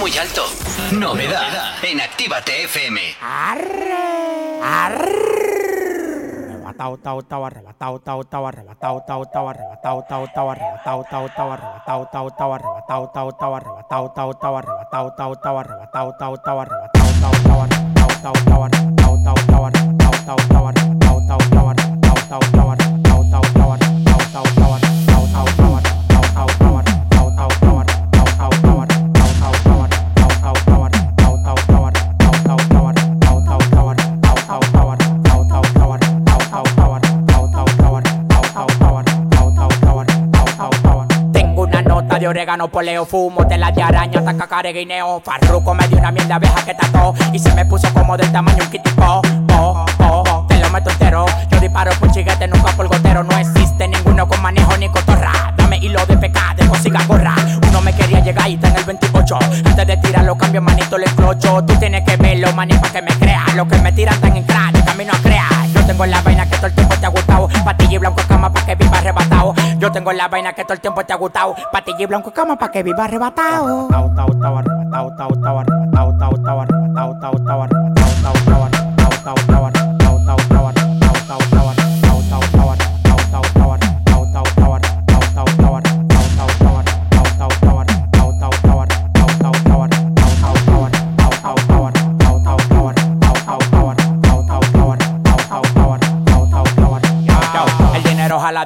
[0.00, 0.46] muy alto.
[0.92, 3.00] Novedad en Actívate FM.
[6.80, 6.96] tao,
[42.20, 45.22] de orégano, poleo, fumo, tela de araña, care, guineo.
[45.24, 48.62] Farruco me dio una mierda abeja que tató y se me puso como del tamaño
[48.62, 49.22] un kitipo.
[49.46, 51.24] Po, po, po, te lo meto entero.
[51.50, 53.22] Yo disparo por chiguete, nunca por gotero.
[53.22, 55.54] No existe ninguno con manejo ni cotorra.
[55.56, 57.34] Dame hilo de pecado, consiga gorra.
[57.66, 59.38] Uno me quería llegar y está en el 28.
[59.64, 61.64] Antes de tirarlo, cambio manito, le clocho.
[61.64, 63.46] Tú tienes que verlo, maní, pa' que me crea.
[63.54, 65.66] Lo que me tiran tan en crack, camino a crear.
[65.72, 67.48] Yo tengo la vaina que todo el tiempo te ha gustado.
[67.64, 69.54] Patilla y blanco cama pa' que viva arrebatado.
[69.80, 71.54] Yo tengo la vaina que todo el tiempo te ha gustado.
[71.72, 73.88] Patilla y blanco cama pa' que viva arrebatado.
[73.88, 73.94] El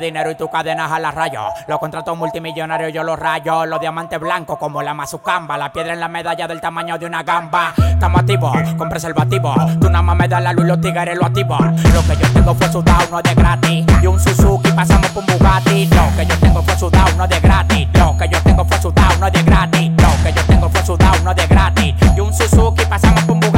[0.05, 1.41] dinero y tu cadena jala rayo.
[1.67, 3.65] Los contratos multimillonarios yo los rayo.
[3.67, 5.57] Los diamantes blancos como la mazucamba.
[5.57, 7.73] La piedra en la medalla del tamaño de una gamba.
[7.77, 9.55] Estamos activos con preservativo.
[9.81, 11.57] Tú nada más me das la luz los tigres lo activo.
[11.59, 13.87] Lo que yo tengo fue sudado, no es de gratis.
[14.03, 15.87] Y un Suzuki pasamos por un Bugatti.
[15.87, 17.89] Lo que yo tengo fue sudado, no es de gratis.
[17.95, 19.91] Lo que yo tengo fue sudado, no es de gratis.
[19.97, 21.95] Lo que yo tengo fue sudado, no es de gratis.
[22.17, 23.54] Y un Suzuki pasamos por un Bugatti.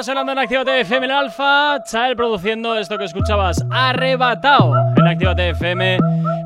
[0.00, 4.72] A esta hora sonando en Actívate FM en Alfa, Chael produciendo esto que escuchabas, arrebatado
[4.96, 5.98] en Actívate FM,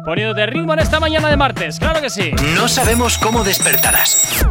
[0.05, 2.32] poniéndote ritmo en esta mañana de martes, claro que sí.
[2.56, 4.44] No sabemos cómo despertarás,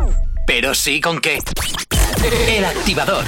[0.48, 1.40] pero sí con qué.
[2.48, 3.26] El activador.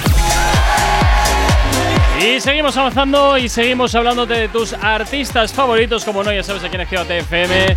[2.22, 6.76] Y seguimos avanzando y seguimos hablándote de tus artistas favoritos, como no, ya sabes aquí
[6.76, 7.76] en Actívate FM.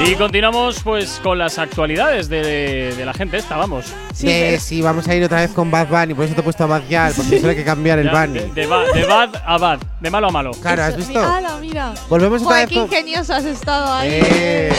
[0.00, 3.86] Y continuamos pues con las actualidades de, de la gente esta, vamos.
[4.14, 6.64] Sí, sí, vamos a ir otra vez con Bad Bunny, por eso te he puesto
[6.64, 8.38] a Bad Gyal, porque solo hay que cambiar el Ya, Bunny.
[8.40, 10.50] De, de ba- de bad a bad, de malo a malo.
[10.60, 11.20] Claro, ¿has visto?
[11.22, 11.92] ¡Hala, mira!
[12.08, 14.10] Volvemos otra Joder, vez qué con- ingenioso has estado ahí.
[14.24, 14.72] Eh.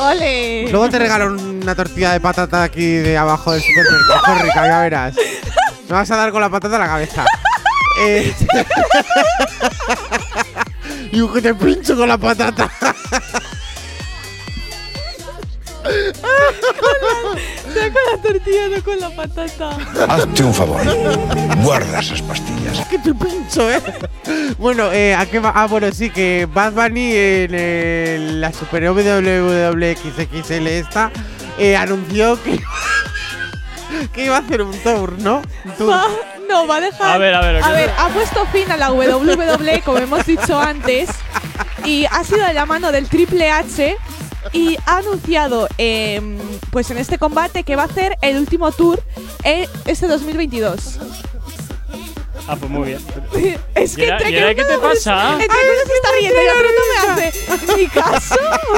[0.00, 0.66] ¡Ole!
[0.70, 5.14] Luego te regalo una tortilla de patata aquí de abajo del supermercado, rica, ya verás.
[5.88, 7.24] Me vas a dar con la patata en la cabeza.
[8.00, 8.32] Eh,
[11.10, 12.70] y un que te pincho con la patata.
[17.72, 19.76] Sea con la tortilla, no con la patata.
[20.08, 20.80] Hazte un favor.
[21.62, 22.86] Guarda esas pastillas.
[22.88, 23.80] que te pincho, eh.
[24.58, 25.52] Bueno, eh, ¿a qué va?
[25.54, 31.10] Ah, bueno, sí, que Bad Bunny en el- la Super WWXXL esta
[31.58, 32.60] eh, anunció que,
[34.12, 35.42] que iba a hacer un tour, ¿no?
[35.64, 35.90] Un tour.
[35.90, 36.06] Va-
[36.48, 37.10] no, va a dejar.
[37.14, 40.24] A ver, a ver, A ¿qué ver, ha puesto fin a la WWE, como hemos
[40.26, 41.10] dicho antes.
[41.84, 43.96] Y ha sido de la mano del Triple H.
[44.52, 46.38] Y ha anunciado, em,
[46.70, 49.02] pues en este combate, que va a hacer el último tour
[49.44, 50.98] eh, este 2022.
[52.48, 52.98] Ah, pues muy bien.
[53.74, 55.32] Es que ¿Y ahora- entre que qué te pasa?
[55.32, 58.34] Entre que uno se está riendo y otro no me hace ni caso.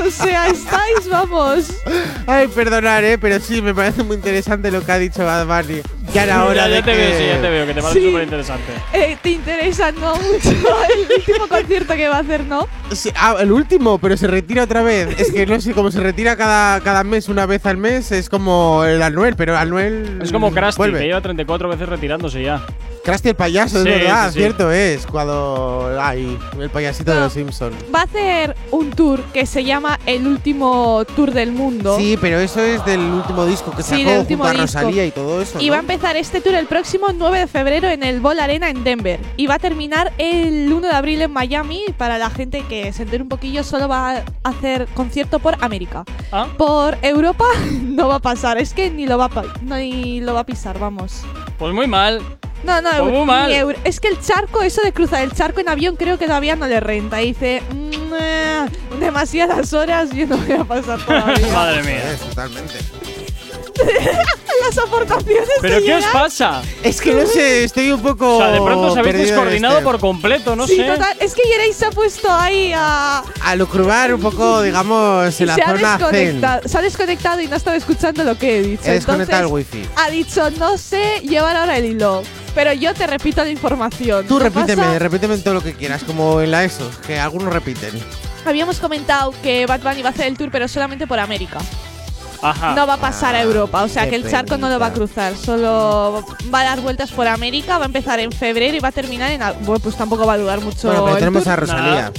[0.07, 1.73] O sea, estáis, vamos.
[2.27, 5.81] Ay, perdonar, eh, pero sí, me parece muy interesante lo que ha dicho Bad Bunny.
[6.13, 6.97] Ya era hora ya, ya te que…
[6.99, 8.07] veo, sí, ya te veo, que te parece Sí.
[8.09, 8.73] súper interesante.
[8.93, 10.17] Eh, ¿Te interesa, no?
[10.17, 12.69] Mucho el último concierto que va a hacer, ¿no?
[12.93, 15.19] Sí, ah, el último, pero se retira otra vez.
[15.19, 18.29] es que no sé, como se retira cada, cada mes, una vez al mes, es
[18.29, 20.19] como el Anuel, pero Anuel.
[20.23, 20.99] Es como Krusty, vuelve.
[20.99, 22.67] que lleva 34 veces retirándose ya.
[23.05, 24.39] Krusty el payaso, es Sí, verdad, sí, sí.
[24.41, 25.07] cierto es.
[25.07, 25.97] Cuando.
[26.01, 27.75] Ay, el payasito de los Simpsons.
[27.95, 31.97] Va a hacer un tour que se llama El último tour del mundo.
[31.99, 34.63] Sí, pero eso es del último disco que Sí, sacó del junto último a disco.
[34.67, 35.61] Rosalía y todo eso.
[35.61, 35.73] Y ¿no?
[35.73, 38.85] va a empezar este tour el próximo 9 de febrero en el Ball Arena en
[38.85, 39.19] Denver.
[39.37, 41.85] Y va a terminar el 1 de abril en Miami.
[41.97, 46.05] Para la gente que se entere un poquillo, solo va a hacer concierto por América.
[46.33, 46.49] Ah.
[46.59, 47.47] Por Europa
[47.83, 48.59] no va a pasar.
[48.59, 51.23] Es que ni lo va a, pa- ni lo va a pisar, vamos.
[51.59, 52.21] Pues muy mal.
[52.65, 53.53] No, no, ni mal.
[53.53, 53.79] euro.
[53.85, 56.67] Es que el charco, eso de cruzar el charco en avión, creo que todavía no
[56.67, 57.23] le renta.
[57.23, 58.67] Y dice, "Mm, eh,
[59.01, 61.53] demasiadas horas, yo no voy a pasar todavía.
[61.53, 62.03] Madre mía.
[62.29, 62.75] Totalmente.
[64.67, 66.13] Las aportaciones ¿Pero qué os llegan.
[66.13, 66.63] pasa?
[66.83, 68.37] Es que no sé, estoy un poco.
[68.37, 70.85] O sea, de pronto os habéis descoordinado este- por completo, no sí, sé.
[70.85, 71.17] total.
[71.19, 73.23] Es que Yeray se ha puesto ahí a.
[73.43, 75.99] A lucrubar un poco, digamos, en la se, ha zona zen.
[75.99, 78.83] desconectado, se ha desconectado y no estaba escuchando lo que he dicho.
[78.87, 79.89] He desconectado el Entonces, wifi.
[79.97, 82.23] Ha dicho, no sé llevar ahora el hilo.
[82.55, 84.27] Pero yo te repito la información.
[84.27, 84.99] Tú ¿Qué repíteme, pasa?
[84.99, 87.91] repíteme todo lo que quieras, como en la ESO, que algunos repiten.
[88.45, 91.59] Habíamos comentado que Bunny va a hacer el tour, pero solamente por América.
[92.43, 92.75] Ajá.
[92.75, 94.87] No va a pasar a Europa, o sea Ah, que el charco no lo va
[94.87, 98.81] a cruzar, solo va a dar vueltas por América, va a empezar en febrero y
[98.81, 99.41] va a terminar en.
[99.67, 100.89] Bueno, pues tampoco va a durar mucho.
[100.89, 101.53] Bueno, pero tenemos tour.
[101.53, 102.13] a Rosalía.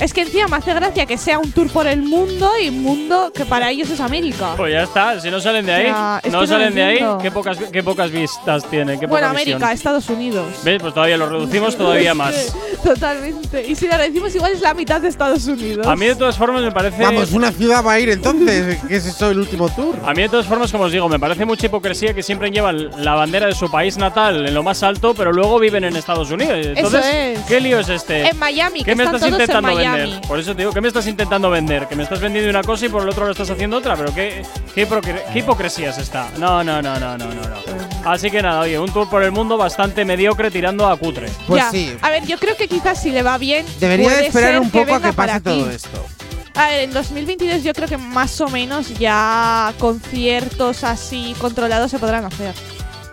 [0.00, 3.32] Es que encima me hace gracia que sea un tour por el mundo y mundo
[3.34, 4.52] que para ellos es América.
[4.56, 7.30] Pues ya está, si no salen de ahí, es no salen lo de ahí, qué
[7.30, 9.56] pocas, qué pocas vistas tiene, qué bueno, poca visión.
[9.56, 10.46] América, Estados Unidos.
[10.62, 10.80] ¿Ves?
[10.82, 12.54] Pues todavía lo reducimos todavía más.
[12.84, 13.66] Totalmente.
[13.66, 15.86] Y si la decimos igual es la mitad de Estados Unidos.
[15.86, 17.02] A mí de todas formas me parece…
[17.02, 19.96] Vamos, una ciudad va a ir entonces, que es eso el último tour.
[20.04, 22.90] A mí de todas formas, como os digo, me parece mucha hipocresía que siempre llevan
[23.02, 26.30] la bandera de su país natal en lo más alto, pero luego viven en Estados
[26.30, 26.58] Unidos.
[26.62, 27.40] Entonces, es.
[27.46, 28.28] ¿qué lío es este?
[28.28, 30.10] En Miami, ¿Qué que me están estás todos en intentando Miami.
[30.12, 30.28] vender?
[30.28, 31.86] Por eso te digo, ¿qué me estás intentando vender?
[31.88, 34.14] Que me estás vendiendo una cosa y por el otro lo estás haciendo otra, pero
[34.14, 34.42] qué,
[34.74, 34.86] qué,
[35.32, 36.28] qué hipocresía es esta.
[36.38, 38.10] No, no, no, no, no, no, no.
[38.10, 41.28] Así que nada, oye, un tour por el mundo bastante mediocre tirando a cutre.
[41.46, 41.70] Pues Ya.
[41.70, 41.96] sí.
[42.02, 43.66] A ver, yo creo que quizás si le va bien.
[43.80, 45.74] Debería puede esperar ser un poco a venga que pase para todo aquí.
[45.74, 46.06] esto.
[46.54, 51.98] A ver, en 2022 yo creo que más o menos ya conciertos así controlados se
[51.98, 52.54] podrán hacer.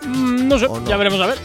[0.04, 0.86] Mm, no sé, no.
[0.88, 1.38] ya veremos a ver.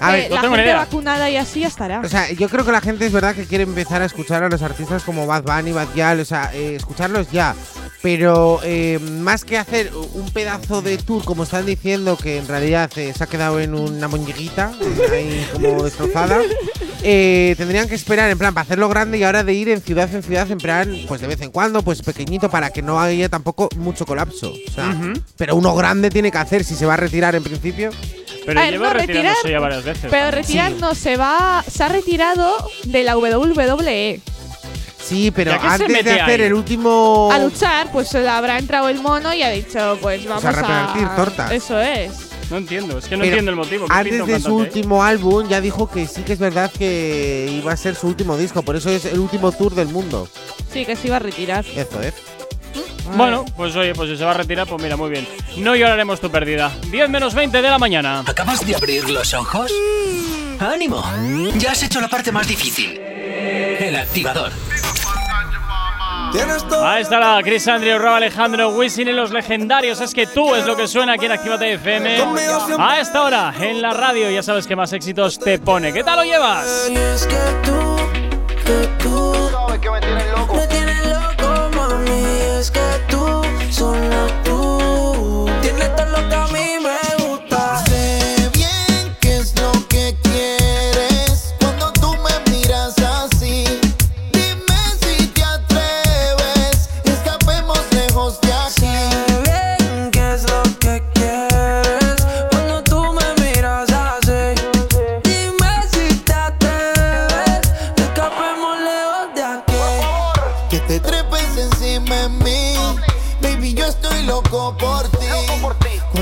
[0.00, 0.76] A Eh, ver, no la tengo gente idea.
[0.78, 2.00] vacunada y así ya estará.
[2.00, 4.48] O sea, yo creo que la gente es verdad que quiere empezar a escuchar a
[4.48, 7.54] los artistas como Bad Bunny, Bad Gyal, o sea, eh, escucharlos ya.
[8.02, 12.90] Pero eh, más que hacer un pedazo de tour, como están diciendo, que en realidad
[12.96, 14.70] eh, se ha quedado en una moñiguita,
[15.12, 16.38] ahí como destrozada,
[17.02, 20.12] eh, tendrían que esperar, en plan, para hacerlo grande y ahora de ir en ciudad
[20.14, 23.28] en ciudad, en plan, pues de vez en cuando, pues pequeñito, para que no haya
[23.28, 24.52] tampoco mucho colapso.
[24.68, 25.14] O sea, Ujú.
[25.36, 27.90] pero uno grande tiene que hacer si se va a retirar en principio.
[28.46, 30.02] Pero ver, lleva no, retirándose retirar- ya varias veces.
[30.10, 30.32] Pero también.
[30.32, 31.64] retirar no se va.
[31.70, 34.20] Se ha retirado de la WWE.
[35.04, 36.46] Sí, pero ¿Ya qué se antes de hacer ahí?
[36.46, 37.30] el último.
[37.32, 40.52] A luchar, pues se le habrá entrado el mono y ha dicho, pues vamos a
[40.52, 41.52] repartir tortas.
[41.52, 42.10] Eso es.
[42.50, 43.86] No entiendo, es que no Pero entiendo el motivo.
[43.86, 44.52] ¿qué Antes de su ahí?
[44.54, 48.36] último álbum ya dijo que sí que es verdad que iba a ser su último
[48.36, 50.28] disco, por eso es el último tour del mundo.
[50.72, 51.64] Sí, que se iba a retirar.
[51.74, 52.14] Eso es.
[53.14, 55.26] Bueno, pues oye, pues si se va a retirar, pues mira, muy bien.
[55.58, 56.72] No lloraremos tu pérdida.
[56.90, 58.24] 10 menos 20 de la mañana.
[58.26, 59.70] ¿Acabas de abrir los ojos?
[60.58, 61.04] ¡Ánimo!
[61.56, 62.98] Ya has hecho la parte más difícil.
[62.98, 64.52] El activador.
[66.82, 70.00] Ahí estará Chris Andrew, Rob Alejandro, Wisin y los legendarios.
[70.00, 72.18] Es que tú es lo que suena aquí en Actívate FM.
[72.78, 75.92] A esta hora, en la radio, ya sabes que más éxitos te pone.
[75.92, 76.88] ¿Qué tal lo llevas?
[76.90, 77.96] Y es que tú,
[78.64, 80.60] que tú Sabes que me tienes loco,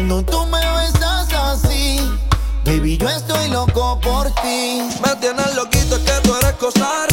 [0.07, 1.99] Cuando tú me besas así.
[2.67, 4.83] Baby, yo estoy loco por ti.
[5.03, 7.07] Me tienes loquito, es que tú eres cosa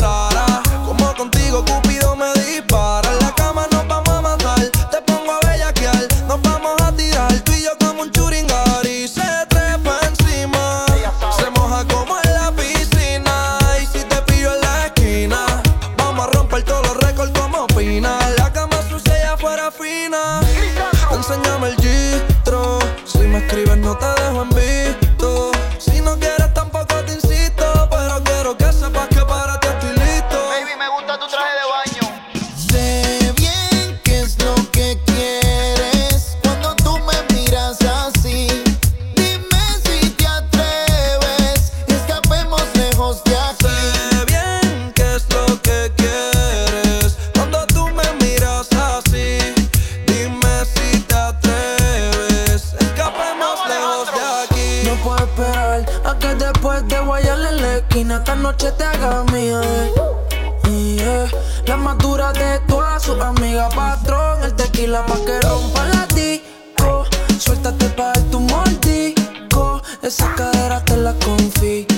[56.22, 59.62] que después de guayarle en la esquina, esta noche te haga mía.
[59.64, 60.98] Eh.
[61.00, 61.28] eh.
[61.66, 67.06] La más dura de todas sus amigas, patrón, el tequila pa' que rompa la disco.
[67.40, 71.91] Suéltate pa' tu mordico, esa cadera te la confí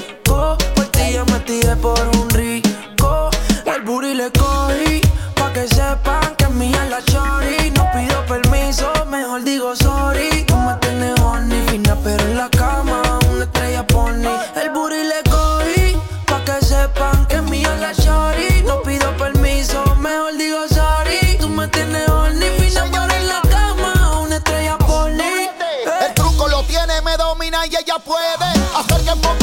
[29.04, 29.43] que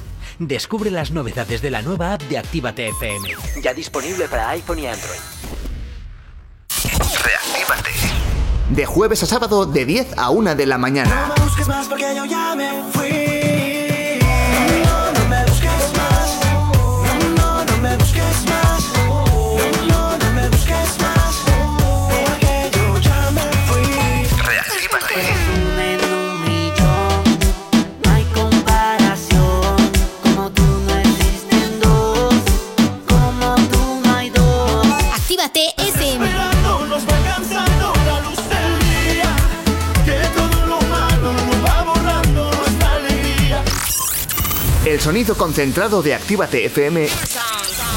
[0.39, 3.29] Descubre las novedades de la nueva app de Actívate FM.
[3.61, 5.19] Ya disponible para iPhone y Android.
[7.23, 7.91] Reactívate.
[8.69, 11.27] De jueves a sábado de 10 a 1 de la mañana.
[11.27, 13.40] No me busques más porque yo ya me fui.
[45.01, 47.07] Sonido concentrado de Actívate FM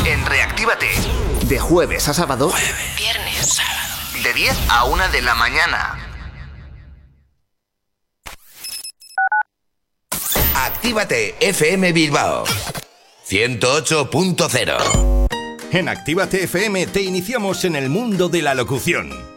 [0.07, 0.89] en Reactívate.
[1.47, 2.51] De jueves a sábado.
[2.97, 4.23] Viernes, sábado.
[4.23, 5.99] De 10 a 1 de la mañana.
[10.55, 12.45] Actívate FM Bilbao
[13.29, 15.27] 108.0
[15.73, 19.24] En Actívate FM te iniciamos en el mundo de la locución.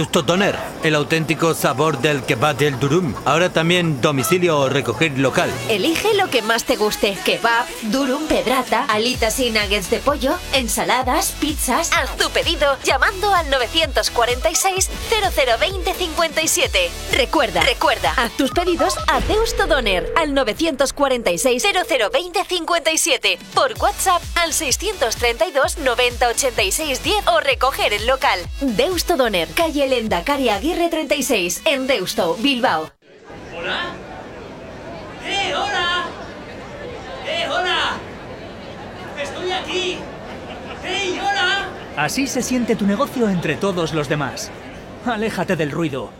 [0.00, 3.14] Deusto Doner, el auténtico sabor del kebab del durum.
[3.26, 5.52] Ahora también domicilio o recoger local.
[5.68, 7.18] Elige lo que más te guste.
[7.22, 11.90] Kebab, durum, pedrata, alitas y nuggets de pollo, ensaladas, pizzas.
[11.92, 16.90] Haz tu pedido llamando al 946 0020 57.
[17.12, 23.38] Recuerda, recuerda, haz tus pedidos a Deusto Doner al 946 0020 57.
[23.52, 28.40] Por WhatsApp al 632 90 86 10 o recoger el local.
[28.62, 32.90] Deusto Doner, calle el Endacari Aguirre 36 en Deusto, Bilbao.
[33.56, 33.92] ¿Hola?
[35.26, 36.04] ¡Eh, hola!
[37.26, 37.98] ¡Eh, hola!
[39.20, 39.96] ¡Estoy aquí!
[40.84, 41.68] ¡Hey, hola!
[41.96, 44.50] Así se siente tu negocio entre todos los demás.
[45.04, 46.19] Aléjate del ruido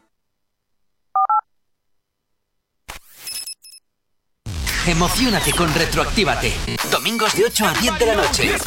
[4.91, 6.53] Emocionate con Retroactívate.
[6.91, 8.57] Domingos de 8 a 10 de la noche.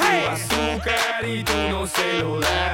[0.00, 1.44] Hey.
[1.44, 2.67] Tú no se lo das.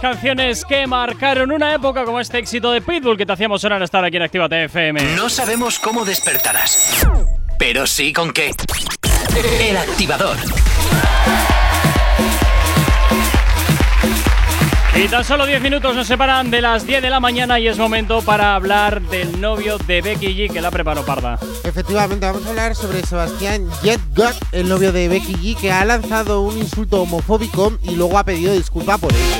[0.00, 4.04] canciones que marcaron una época como este éxito de Pitbull que te hacíamos sonar estar
[4.04, 5.16] aquí en Activa FM.
[5.16, 7.06] No sabemos cómo despertarás,
[7.58, 8.50] pero sí con qué.
[9.60, 10.36] El activador.
[14.96, 17.78] Y tan solo 10 minutos nos separan de las 10 de la mañana y es
[17.78, 21.38] momento para hablar del novio de Becky G que la preparó Parda.
[21.64, 26.42] Efectivamente, vamos a hablar sobre Sebastián Jetgott, el novio de Becky G, que ha lanzado
[26.42, 29.39] un insulto homofóbico y luego ha pedido disculpa por ello.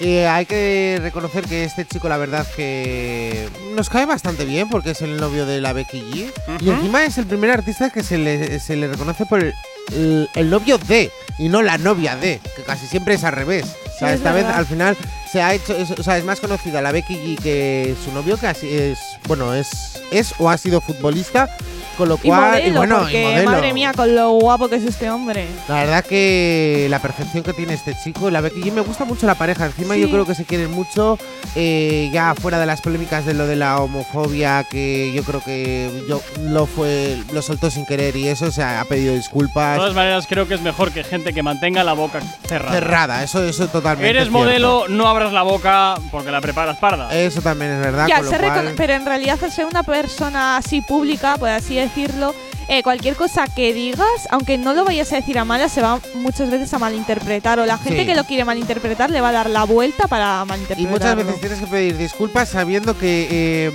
[0.00, 4.92] Eh, hay que reconocer que este chico, la verdad, que nos cae bastante bien porque
[4.92, 6.32] es el novio de la Becky G.
[6.60, 6.70] Y Ujú.
[6.78, 9.52] encima es el primer artista que se le, se le reconoce por el,
[9.92, 13.64] el- el novio de y no la novia de, que casi siempre es al revés.
[13.66, 14.58] O sea, Sí, es esta vez verdad.
[14.58, 14.96] al final
[15.30, 18.38] se ha hecho, es, o sea, es más conocida la Becky G que su novio,
[18.38, 18.98] que así es,
[19.28, 19.68] bueno, es,
[20.10, 21.54] es o ha sido futbolista,
[21.96, 23.50] con lo Y cual, modelo, y bueno, y modelo.
[23.50, 25.46] madre mía, con lo guapo que es este hombre.
[25.68, 29.26] La verdad que la perfección que tiene este chico, la Becky G, me gusta mucho
[29.26, 29.66] la pareja.
[29.66, 30.00] Encima Sí.
[30.02, 31.18] yo creo que se quieren mucho,
[31.54, 36.04] eh, ya fuera de las polémicas de lo de la homofobia, que yo creo que
[36.08, 39.76] yo lo fue, lo soltó sin querer y eso, o sea, ha pedido De disculpas.
[39.78, 42.72] todas maneras, creo que es mejor que gente que mantenga la boca cerrada.
[42.72, 44.08] Cerrada, eso, eso totalmente.
[44.10, 44.38] Eres cierto.
[44.38, 47.14] modelo, no abras la boca porque la preparas parda.
[47.14, 48.06] Eso también es verdad.
[48.08, 51.36] Ya, con lo ser cual- recono- pero en realidad al ser una persona así pública,
[51.36, 52.34] por así decirlo,
[52.68, 55.98] eh, cualquier cosa que digas, aunque no lo vayas a decir a malas, se va
[56.14, 57.58] muchas veces a malinterpretar.
[57.58, 58.06] O la gente Sí.
[58.06, 60.90] que lo quiere malinterpretar le va a dar la vuelta para Y malinterpretarlo.
[60.90, 63.28] muchas veces tienes que pedir disculpas sabiendo que.
[63.30, 63.72] eh,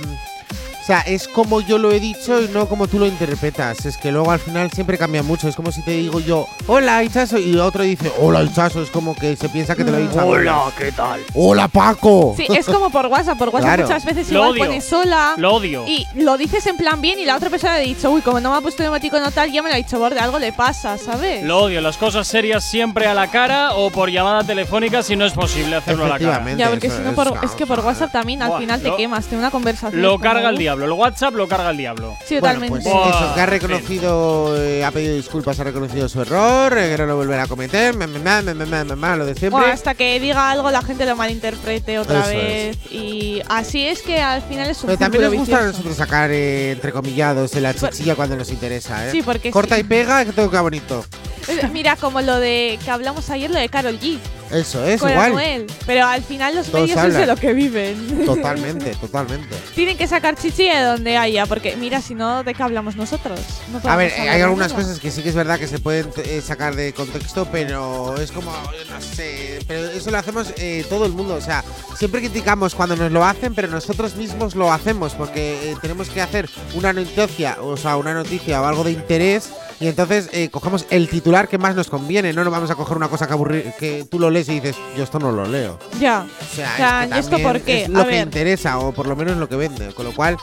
[0.86, 3.84] o sea, es como yo lo he dicho y no como tú lo interpretas.
[3.86, 5.48] Es que luego al final siempre cambia mucho.
[5.48, 8.82] Es como si te digo yo, hola, Hichazo, y otro dice, hola, Hichazo.
[8.82, 10.20] Es como que se piensa que te lo he dicho.
[10.20, 10.74] a malas.
[10.78, 11.20] ¿qué tal?
[11.34, 12.34] Hola, Paco.
[12.36, 13.36] Sí, es como por WhatsApp.
[13.36, 13.82] Por WhatsApp Claro.
[13.82, 14.64] muchas veces Lo igual odio.
[14.66, 15.34] pones sola.
[15.38, 15.84] Lo odio.
[15.88, 18.38] Y lo dices en plan bien y la otra persona le ha dicho, uy, como
[18.38, 20.98] no me ha puesto emoticono tal, ya me lo ha dicho borde, algo le pasa,
[20.98, 21.42] ¿sabes?
[21.42, 25.24] Lo odio, las cosas serias siempre a la cara o por llamada telefónica si no
[25.26, 26.44] es posible hacerlo a la cara.
[26.56, 27.10] Ya, porque eso si no,
[27.42, 30.00] es, que por WhatsApp también al Buah, final te lo- quemas, te una conversación.
[30.00, 30.94] Lo como, carga el uh, diablo.
[30.94, 32.16] El WhatsApp lo carga el diablo.
[32.24, 32.90] Sí, Bueno, totalmente.
[32.90, 36.98] pues eso, que ha reconocido, eh, ha pedido disculpas, ha reconocido su error, eh, que
[36.98, 39.50] no lo volverá a cometer, me, me, me, me, me, me, me, lo de siempre.
[39.60, 42.78] Bueno, hasta que diga algo la gente lo malinterprete otra Eso vez.
[42.90, 46.30] Y así es que al final es un Pero también nos gusta a nosotros sacar
[46.30, 49.10] eh, entrecomillados en la chichilla cuando nos interesa, ¿eh?
[49.12, 49.80] Sí, porque Corta sí.
[49.82, 51.04] y pega, que todo queda bonito.
[51.72, 54.18] Mira, como lo de que hablamos ayer, lo de Carol G.
[54.50, 55.26] Eso es, con igual.
[55.32, 55.66] Anuel.
[55.86, 57.28] Pero al final los Todos medios es de hablan.
[57.28, 58.24] lo que viven.
[58.26, 59.54] Totalmente, totalmente.
[59.74, 63.40] Tienen que sacar chichi de donde haya, porque mira, si no, ¿de qué hablamos nosotros?
[63.72, 64.82] No A ver, hablar hay algunas nada.
[64.82, 68.30] cosas que sí que es verdad que se pueden eh, sacar de contexto, pero es
[68.32, 71.34] como, no sé, pero eso lo hacemos eh, todo el mundo.
[71.34, 71.64] O sea,
[71.96, 76.20] siempre criticamos cuando nos lo hacen, pero nosotros mismos lo hacemos porque eh, tenemos que
[76.22, 79.50] hacer una noticia, o sea, una noticia o algo de interés.
[79.78, 82.96] Y entonces eh, cogemos el titular que más nos conviene, no nos vamos a coger
[82.96, 85.78] una cosa que que tú lo lees y dices, yo esto no lo leo.
[85.98, 86.24] Ya.
[86.24, 87.82] O sea, O sea, es que ¿y esto por qué?
[87.84, 88.22] Es lo A que ver.
[88.26, 89.92] interesa, o por lo menos lo que vende.
[89.94, 90.36] Con lo cual,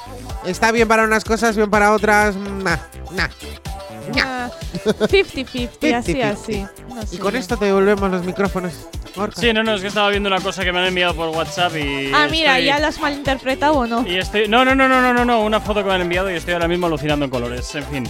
[0.45, 2.77] está bien para unas cosas, bien para otras, nah,
[3.11, 3.27] nah.
[4.21, 4.49] Ah,
[4.85, 6.23] 50-50, así, 50-50.
[6.33, 6.65] así.
[6.89, 7.01] No.
[7.11, 8.73] Y con esto te devolvemos los micrófonos.
[9.15, 9.39] Gorka.
[9.39, 11.73] Sí, no, no, es que estaba viendo una cosa que me han enviado por WhatsApp
[11.77, 12.11] y.
[12.13, 14.05] Ah, mira, estoy- ¿ya lo has malinterpretado o no?
[14.07, 14.47] Y estoy.
[14.47, 16.53] No, no, no, no, no, no, no, una foto que me han enviado y estoy
[16.53, 17.73] ahora mismo alucinando en colores.
[17.75, 18.09] En fin.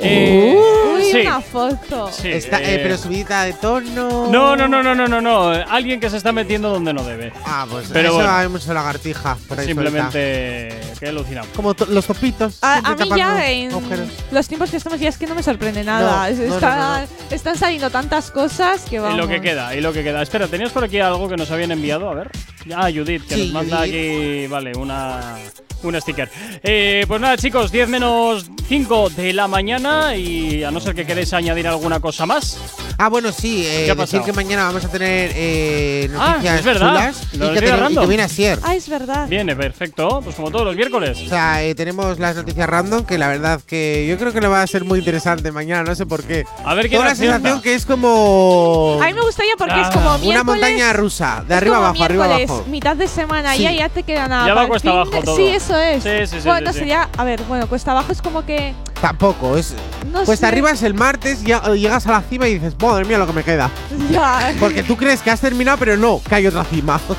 [0.00, 0.56] Eh,
[0.94, 1.20] Uy, sí.
[1.22, 2.10] una foto.
[2.12, 4.28] Sí, Está, eh, eh, pero subidita de tono.
[4.30, 5.48] No, no, no, no, no, no, no.
[5.50, 7.32] Alguien que se está metiendo donde no debe.
[7.44, 8.30] Ah, pues Pero eso bueno.
[8.30, 11.48] hay mucha lagartija por ahí Simplemente que alucinamos.
[11.54, 11.76] suelta.
[11.84, 12.58] Como los topitos.
[12.62, 14.08] A, mí ya en agujeros.
[14.30, 16.22] los tiempos que estamos ya es que no me sorprende nada.
[16.22, 19.18] No, Es- no, no, está- no, Están saliendo tantas cosas que Y vamos.
[19.18, 20.22] lo que queda, y lo que queda.
[20.22, 22.08] Espera, ¿tenías por aquí algo que nos habían enviado?
[22.08, 22.30] A ver.
[22.74, 23.94] Ah, Judith, que Sí, nos manda Judith.
[23.94, 25.36] aquí, vale, una,
[25.82, 26.28] un sticker.
[26.62, 31.04] Eh, pues nada, chicos, 10 menos 5 de la mañana y a no ser que
[31.06, 32.58] queréis añadir alguna cosa más.
[32.98, 33.64] Ah, bueno, sí.
[33.66, 36.88] Eh, ¿Qué ha decir que mañana vamos a tener eh, Ah, noticias es verdad.
[37.12, 38.58] chulas y, que tenemos- y que viene Asier.
[38.62, 39.28] Ah, es verdad.
[39.28, 40.20] Viene, perfecto.
[40.22, 41.18] Pues como todos los miércoles.
[41.24, 44.48] O sea, eh, tenemos las noticias random que la verdad que yo creo que le
[44.48, 46.44] va a ser muy interesante mañana, no sé por qué.
[46.64, 49.88] A ver qué Tengo la sensación que es como A mí me gustaría porque Ah.
[49.88, 50.44] es como una miércoles.
[50.44, 52.64] montaña rusa, de arriba abajo, arriba abajo.
[52.68, 53.62] mitad de semana, Sí.
[53.62, 54.46] ya, ya te queda nada.
[54.46, 55.36] Ya va cuesta abajo de- todo.
[55.36, 56.02] Sí, eso es.
[56.02, 56.78] Sí, sí, sí, Bueno, sí, sí.
[56.80, 57.08] sería.
[57.16, 58.74] A ver, bueno, cuesta abajo es como que.
[59.00, 59.74] Tampoco, es
[60.12, 60.52] No Cuesta sé.
[60.52, 63.32] arriba es el martes, ya, llegas a la cima y dices, madre mía lo que
[63.32, 63.70] me queda.
[64.10, 64.52] Ya.
[64.58, 67.00] Porque tú crees que has terminado, pero no, que hay otra cima.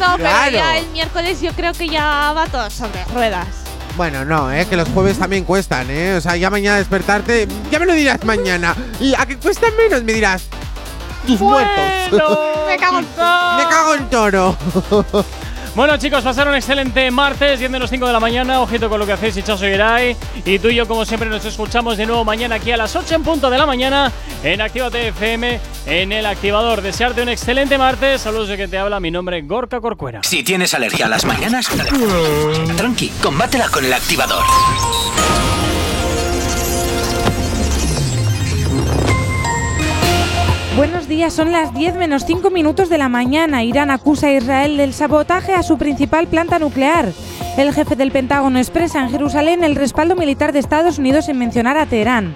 [0.00, 0.50] No, pero Claro.
[0.56, 3.46] ya el miércoles yo creo que ya va todo sobre ruedas.
[3.96, 6.16] Bueno, no, eh, que los jueves también cuestan, eh.
[6.16, 8.74] O sea, ya mañana despertarte, ya me lo dirás mañana.
[8.98, 10.42] Y a que cuesta menos me dirás,
[11.28, 11.84] tus muertos.
[12.66, 14.56] me cago en me cago en toro.
[15.74, 18.60] Bueno, chicos, pasar un excelente martes, 10 menos 5 de la mañana.
[18.60, 20.16] Ojito con lo que hacéis, Hichazo y Irai.
[20.44, 23.16] Y tú y yo, como siempre, nos escuchamos de nuevo mañana aquí a las 8
[23.16, 24.12] en punto de la mañana
[24.44, 26.80] en Actívate FM en el activador.
[26.80, 28.20] Desearte un excelente martes.
[28.20, 30.20] Saludos de que te habla mi nombre, Gorka Corcuera.
[30.22, 31.68] Si tienes alergia a las mañanas,
[32.76, 34.44] tranqui, combátela con el activador.
[40.76, 43.62] Buenos días, son las 10 menos 5 minutos de la mañana.
[43.62, 47.12] Irán acusa a Israel del sabotaje a su principal planta nuclear.
[47.56, 51.78] El jefe del Pentágono expresa en Jerusalén el respaldo militar de Estados Unidos en mencionar
[51.78, 52.34] a Teherán.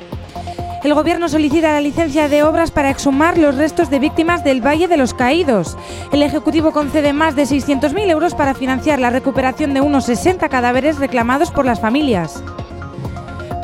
[0.85, 4.86] El gobierno solicita la licencia de obras para exhumar los restos de víctimas del Valle
[4.86, 5.77] de los Caídos.
[6.12, 10.98] El Ejecutivo concede más de 600.000 euros para financiar la recuperación de unos 60 cadáveres
[11.01, 12.40] reclamados por las familias.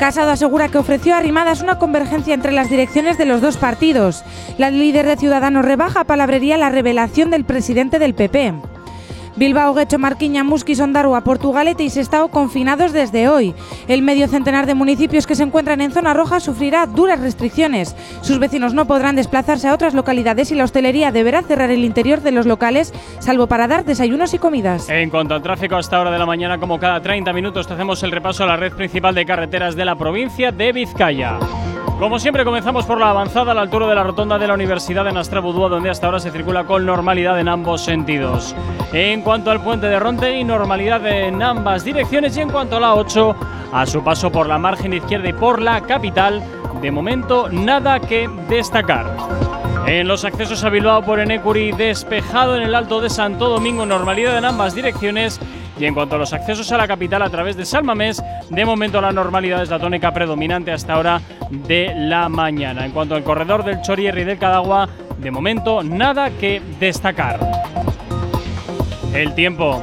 [0.05, 4.23] Casado asegura que ofreció a Rimadas una convergencia entre las direcciones de los dos partidos.
[4.59, 8.53] La líder de Ciudadanos rebaja palabrería la revelación del presidente del PP.
[9.37, 13.55] Bilbao, Guecho, Marquiña, Musquis, Ondarroa, Portugalete y Sestao confinados desde hoy.
[13.89, 17.97] El medio centenar de municipios que se encuentran en zona roja sufrirá duras restricciones.
[18.23, 22.21] Sus vecinos no podrán desplazarse a otras localidades y la hostelería deberá cerrar el interior
[22.21, 24.89] de los locales, salvo para dar desayunos y comidas.
[24.89, 28.03] En cuanto al tráfico, hasta hora de la mañana, como cada 30 minutos, te hacemos
[28.03, 31.39] el repaso a la red principal de carreteras de la provincia de Vizcaya.
[32.05, 35.07] Como siempre, comenzamos por la avanzada a la altura de la rotonda de la Universidad
[35.07, 38.55] de Nastrabudúa, donde hasta ahora se circula con normalidad en ambos sentidos.
[38.93, 42.37] En cuanto al puente de Ronte, y normalidad en ambas direcciones.
[42.37, 43.37] Y en cuanto a la 8,
[43.73, 46.43] a su paso por la margen izquierda y por la capital,
[46.83, 49.07] de momento nada que destacar.
[49.87, 54.37] En los accesos a Bilbao por Enecuri, despejado en el Alto de Santo Domingo, normalidad
[54.37, 55.41] en ambas direcciones.
[55.79, 59.01] Y en cuanto a los accesos a la capital a través de Salmamés, de momento
[59.01, 61.21] la normalidad es la tónica predominante hasta hora
[61.51, 62.85] de la mañana.
[62.85, 64.89] En cuanto al corredor del Chorierri y del Cadagua,
[65.19, 67.41] de momento nada que destacar.
[69.13, 69.83] El tiempo.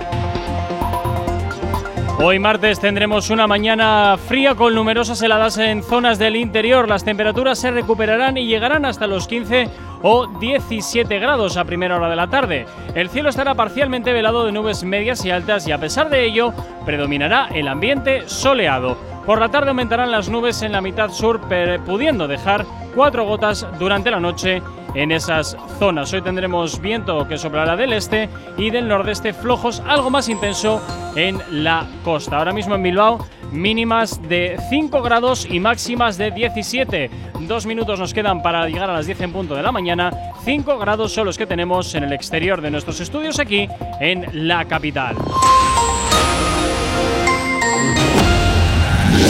[2.24, 6.88] Hoy martes tendremos una mañana fría con numerosas heladas en zonas del interior.
[6.88, 9.68] Las temperaturas se recuperarán y llegarán hasta los 15
[10.04, 12.66] o 17 grados a primera hora de la tarde.
[12.96, 16.54] El cielo estará parcialmente velado de nubes medias y altas y a pesar de ello
[16.86, 18.98] predominará el ambiente soleado.
[19.26, 21.42] Por la tarde aumentarán las nubes en la mitad sur,
[21.86, 22.66] pudiendo dejar
[22.96, 24.62] cuatro gotas durante la noche
[24.94, 26.14] en esas zonas.
[26.14, 30.82] Hoy tendremos viento que soplará del este y del nordeste flojos, algo más intenso
[31.16, 32.38] en la costa.
[32.38, 37.10] Ahora mismo en Bilbao mínimas de 5 grados y máximas de 17.
[37.42, 40.12] Dos minutos nos quedan para llegar a las 10 en punto de la mañana.
[40.44, 43.68] 5 grados son los que tenemos en el exterior de nuestros estudios aquí
[44.00, 45.16] en la capital.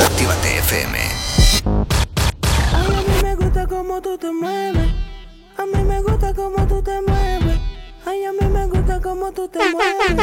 [0.06, 0.98] Actívate FM.
[2.74, 4.81] A mí me gusta cómo tú te mueves.
[5.73, 7.60] A mí me gusta como tú te mueves.
[8.06, 10.18] Ay, a mí me gusta como tú te mueves.